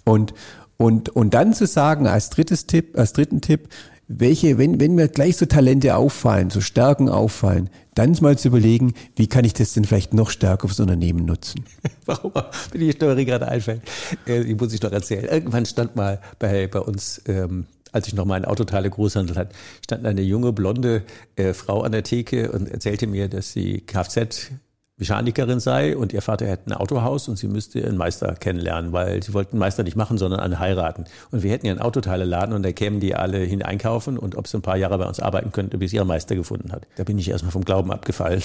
Und, 0.04 0.34
und, 0.78 1.10
und 1.10 1.34
dann 1.34 1.54
zu 1.54 1.66
sagen, 1.66 2.08
als 2.08 2.30
drittes 2.30 2.68
Tipp, 2.68 2.98
als 2.98 3.14
dritten 3.14 3.42
Tipp, 3.42 3.70
welche, 4.08 4.58
wenn, 4.58 4.80
wenn 4.80 4.96
mir 4.96 5.10
gleich 5.10 5.36
so 5.36 5.46
Talente 5.46 5.96
auffallen, 5.96 6.50
so 6.50 6.62
Stärken 6.62 7.10
auffallen, 7.10 7.70
dann 7.94 8.16
mal 8.22 8.38
zu 8.38 8.48
überlegen, 8.48 8.94
wie 9.16 9.28
kann 9.28 9.44
ich 9.44 9.54
das 9.54 9.74
denn 9.74 9.84
vielleicht 9.84 10.14
noch 10.14 10.30
stärker 10.30 10.68
fürs 10.68 10.80
Unternehmen 10.80 11.26
nutzen? 11.26 11.66
Warum 12.06 12.32
bin 12.72 12.82
ich 12.82 12.96
Story 12.96 13.26
gerade 13.26 13.48
einfällt? 13.48 13.82
Äh, 14.26 14.46
die 14.46 14.56
muss 14.56 14.74
ich 14.74 14.80
doch 14.80 14.92
erzählen. 14.92 15.26
Irgendwann 15.26 15.66
stand 15.66 15.96
mal 15.96 16.22
bei, 16.40 16.68
bei 16.68 16.80
uns, 16.80 17.22
ähm, 17.28 17.66
als 17.92 18.08
ich 18.08 18.14
noch 18.14 18.26
mal 18.26 18.36
einen 18.36 18.46
Autoteile 18.46 18.90
Großhandel 18.90 19.36
hatte, 19.36 19.56
stand 19.84 20.06
eine 20.06 20.22
junge, 20.22 20.54
blonde 20.54 21.04
äh, 21.36 21.54
Frau 21.54 21.82
an 21.82 21.92
der 21.92 22.04
Theke 22.04 22.52
und 22.52 22.70
erzählte 22.70 23.08
mir, 23.08 23.28
dass 23.28 23.52
sie 23.52 23.82
Kfz 23.82 24.52
Mechanikerin 25.00 25.60
sei 25.60 25.96
und 25.96 26.12
ihr 26.12 26.24
Vater 26.24 26.48
hätte 26.48 26.72
ein 26.72 26.74
Autohaus 26.74 27.28
und 27.28 27.38
sie 27.38 27.48
müsste 27.48 27.86
einen 27.86 27.98
Meister 27.98 28.34
kennenlernen, 28.34 28.94
weil 28.94 29.22
sie 29.22 29.34
wollten 29.36 29.52
einen 29.52 29.60
Meister 29.60 29.84
nicht 29.84 29.96
machen, 29.96 30.18
sondern 30.18 30.40
einen 30.40 30.58
heiraten. 30.58 31.06
Und 31.30 31.44
wir 31.44 31.52
hätten 31.52 31.68
einen 31.68 31.80
Autoteileladen 31.80 32.56
und 32.56 32.64
da 32.64 32.72
kämen 32.72 33.00
die 33.00 33.14
alle 33.14 33.38
hin 33.38 33.62
einkaufen 33.62 34.18
und 34.18 34.36
ob 34.36 34.48
sie 34.48 34.58
ein 34.58 34.64
paar 34.64 34.78
Jahre 34.78 34.98
bei 34.98 35.06
uns 35.06 35.20
arbeiten 35.20 35.52
könnten, 35.52 35.78
bis 35.78 35.92
sie 35.92 35.98
ihren 35.98 36.08
Meister 36.08 36.36
gefunden 36.36 36.72
hat. 36.72 36.88
Da 36.96 37.04
bin 37.04 37.20
ich 37.20 37.30
erstmal 37.30 37.52
vom 37.52 37.64
Glauben 37.64 37.92
abgefallen. 37.92 38.42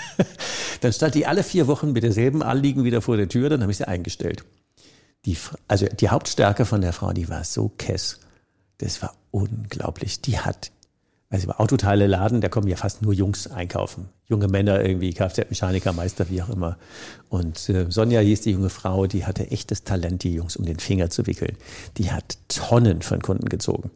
dann 0.80 0.94
stand 0.94 1.14
die 1.14 1.26
alle 1.26 1.42
vier 1.42 1.66
Wochen 1.66 1.92
mit 1.92 2.02
derselben 2.02 2.42
Anliegen 2.42 2.84
wieder 2.84 3.02
vor 3.02 3.18
der 3.18 3.28
Tür, 3.28 3.50
dann 3.50 3.60
habe 3.60 3.70
ich 3.70 3.76
sie 3.76 3.86
eingestellt. 3.86 4.44
Die, 5.26 5.36
also 5.68 5.86
die 5.86 6.08
Hauptstärke 6.08 6.64
von 6.64 6.80
der 6.80 6.94
Frau, 6.94 7.12
die 7.12 7.28
war 7.28 7.44
so 7.44 7.68
kess. 7.76 8.20
Das 8.78 9.02
war 9.02 9.12
unglaublich. 9.30 10.22
Die 10.22 10.38
hat 10.38 10.70
also 11.28 11.48
Autoteile 11.50 12.06
laden, 12.06 12.40
da 12.40 12.48
kommen 12.48 12.68
ja 12.68 12.76
fast 12.76 13.02
nur 13.02 13.12
Jungs 13.12 13.48
einkaufen. 13.48 14.08
Junge 14.28 14.48
Männer 14.48 14.84
irgendwie, 14.84 15.12
Kfz-Mechaniker, 15.12 15.92
Meister, 15.92 16.30
wie 16.30 16.40
auch 16.42 16.48
immer. 16.48 16.78
Und 17.28 17.68
äh, 17.68 17.86
Sonja 17.88 18.20
hieß 18.20 18.42
die 18.42 18.52
junge 18.52 18.70
Frau, 18.70 19.06
die 19.06 19.24
hatte 19.24 19.50
echtes 19.50 19.82
Talent, 19.84 20.22
die 20.22 20.34
Jungs 20.34 20.56
um 20.56 20.64
den 20.64 20.78
Finger 20.78 21.10
zu 21.10 21.26
wickeln. 21.26 21.56
Die 21.96 22.12
hat 22.12 22.38
Tonnen 22.48 23.02
von 23.02 23.20
Kunden 23.20 23.48
gezogen. 23.48 23.90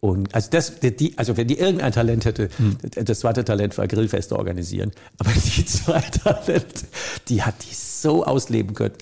Und 0.00 0.34
also 0.34 0.50
das, 0.50 0.78
die, 0.80 1.16
also 1.16 1.36
wenn 1.36 1.48
die 1.48 1.58
irgendein 1.58 1.90
Talent 1.90 2.26
hätte, 2.26 2.50
hm. 2.56 2.76
das 3.04 3.20
zweite 3.20 3.44
Talent 3.44 3.76
war 3.78 3.88
Grillfeste 3.88 4.36
organisieren. 4.36 4.92
Aber 5.18 5.32
die 5.32 5.64
zwei 5.66 6.00
Talente, 6.00 6.86
die 7.28 7.42
hat 7.42 7.54
die 7.68 7.74
so 7.74 8.24
ausleben 8.24 8.74
können. 8.74 8.94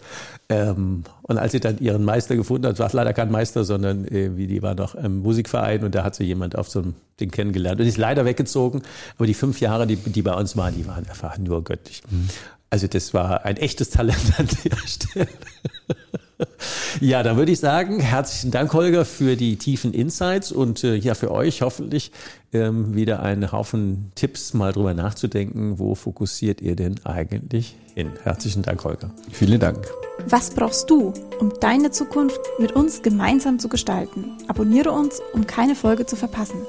Ähm, 0.48 1.04
und 1.22 1.38
als 1.38 1.52
sie 1.52 1.60
dann 1.60 1.78
ihren 1.78 2.04
Meister 2.04 2.36
gefunden 2.36 2.66
hat, 2.66 2.78
war 2.78 2.86
es 2.86 2.92
leider 2.92 3.12
kein 3.12 3.30
Meister, 3.30 3.64
sondern 3.64 4.04
irgendwie, 4.04 4.46
die 4.46 4.62
war 4.62 4.74
noch 4.74 4.94
im 4.94 5.20
Musikverein 5.20 5.84
und 5.84 5.94
da 5.94 6.04
hat 6.04 6.14
sie 6.14 6.24
jemand 6.24 6.56
auf 6.56 6.68
so 6.68 6.80
einem 6.80 6.94
Ding 7.18 7.30
kennengelernt 7.30 7.80
und 7.80 7.86
ist 7.86 7.96
leider 7.96 8.24
weggezogen. 8.24 8.82
Aber 9.16 9.26
die 9.26 9.34
fünf 9.34 9.60
Jahre, 9.60 9.86
die, 9.86 9.96
die 9.96 10.22
bei 10.22 10.34
uns 10.34 10.56
waren, 10.56 10.74
die 10.74 10.86
waren 10.86 11.08
einfach 11.08 11.38
nur 11.38 11.64
göttlich. 11.64 12.02
Mhm. 12.10 12.28
Also 12.68 12.86
das 12.88 13.14
war 13.14 13.44
ein 13.44 13.56
echtes 13.56 13.90
Talent 13.90 14.38
an 14.38 14.48
der 14.64 14.76
Stelle. 14.86 15.28
Ja, 17.00 17.22
da 17.22 17.36
würde 17.36 17.50
ich 17.52 17.58
sagen, 17.58 17.98
herzlichen 17.98 18.50
Dank, 18.50 18.72
Holger, 18.72 19.04
für 19.04 19.36
die 19.36 19.56
tiefen 19.56 19.92
Insights 19.92 20.52
und 20.52 20.84
äh, 20.84 20.94
ja, 20.94 21.14
für 21.14 21.30
euch 21.30 21.62
hoffentlich 21.62 22.12
ähm, 22.52 22.94
wieder 22.94 23.20
einen 23.20 23.50
Haufen 23.50 24.12
Tipps, 24.14 24.54
mal 24.54 24.72
drüber 24.72 24.94
nachzudenken, 24.94 25.78
wo 25.78 25.94
fokussiert 25.96 26.60
ihr 26.60 26.76
denn 26.76 27.04
eigentlich 27.04 27.76
hin? 27.94 28.10
Herzlichen 28.22 28.62
Dank, 28.62 28.84
Holger. 28.84 29.10
Vielen 29.32 29.58
Dank. 29.58 29.88
Was 30.28 30.50
brauchst 30.50 30.88
du, 30.88 31.12
um 31.40 31.52
deine 31.60 31.90
Zukunft 31.90 32.40
mit 32.58 32.72
uns 32.72 33.02
gemeinsam 33.02 33.58
zu 33.58 33.68
gestalten? 33.68 34.30
Abonniere 34.46 34.92
uns, 34.92 35.20
um 35.32 35.46
keine 35.46 35.74
Folge 35.74 36.06
zu 36.06 36.14
verpassen. 36.14 36.60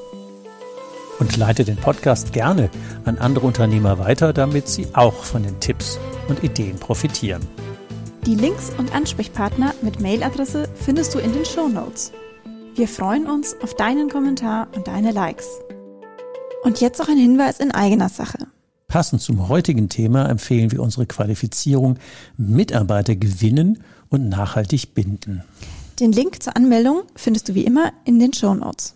Und 1.19 1.37
leite 1.37 1.63
den 1.63 1.77
Podcast 1.77 2.33
gerne 2.33 2.69
an 3.05 3.19
andere 3.19 3.45
Unternehmer 3.45 3.99
weiter, 3.99 4.33
damit 4.33 4.67
sie 4.67 4.87
auch 4.93 5.23
von 5.23 5.43
den 5.43 5.59
Tipps 5.59 5.97
und 6.27 6.43
Ideen 6.43 6.77
profitieren. 6.77 7.41
Die 8.25 8.33
Links 8.33 8.71
und 8.79 8.95
Ansprechpartner 8.95 9.75
mit 9.83 10.01
Mailadresse 10.01 10.67
findest 10.73 11.13
du 11.13 11.19
in 11.19 11.31
den 11.31 11.45
Show 11.45 11.67
Notes. 11.67 12.11
Wir 12.73 12.87
freuen 12.87 13.27
uns 13.27 13.55
auf 13.61 13.75
deinen 13.75 14.09
Kommentar 14.09 14.67
und 14.75 14.87
deine 14.87 15.11
Likes. 15.11 15.45
Und 16.63 16.81
jetzt 16.81 16.97
noch 16.97 17.07
ein 17.07 17.19
Hinweis 17.19 17.59
in 17.59 17.69
eigener 17.69 18.09
Sache. 18.09 18.47
Passend 18.87 19.21
zum 19.21 19.47
heutigen 19.47 19.89
Thema 19.89 20.27
empfehlen 20.27 20.71
wir 20.71 20.81
unsere 20.81 21.05
Qualifizierung 21.05 21.99
Mitarbeiter 22.35 23.15
gewinnen 23.15 23.83
und 24.09 24.27
nachhaltig 24.27 24.95
binden. 24.95 25.43
Den 25.99 26.11
Link 26.11 26.41
zur 26.41 26.55
Anmeldung 26.55 27.03
findest 27.15 27.49
du 27.49 27.53
wie 27.53 27.63
immer 27.63 27.93
in 28.05 28.17
den 28.17 28.33
Show 28.33 28.55
Notes. 28.55 28.94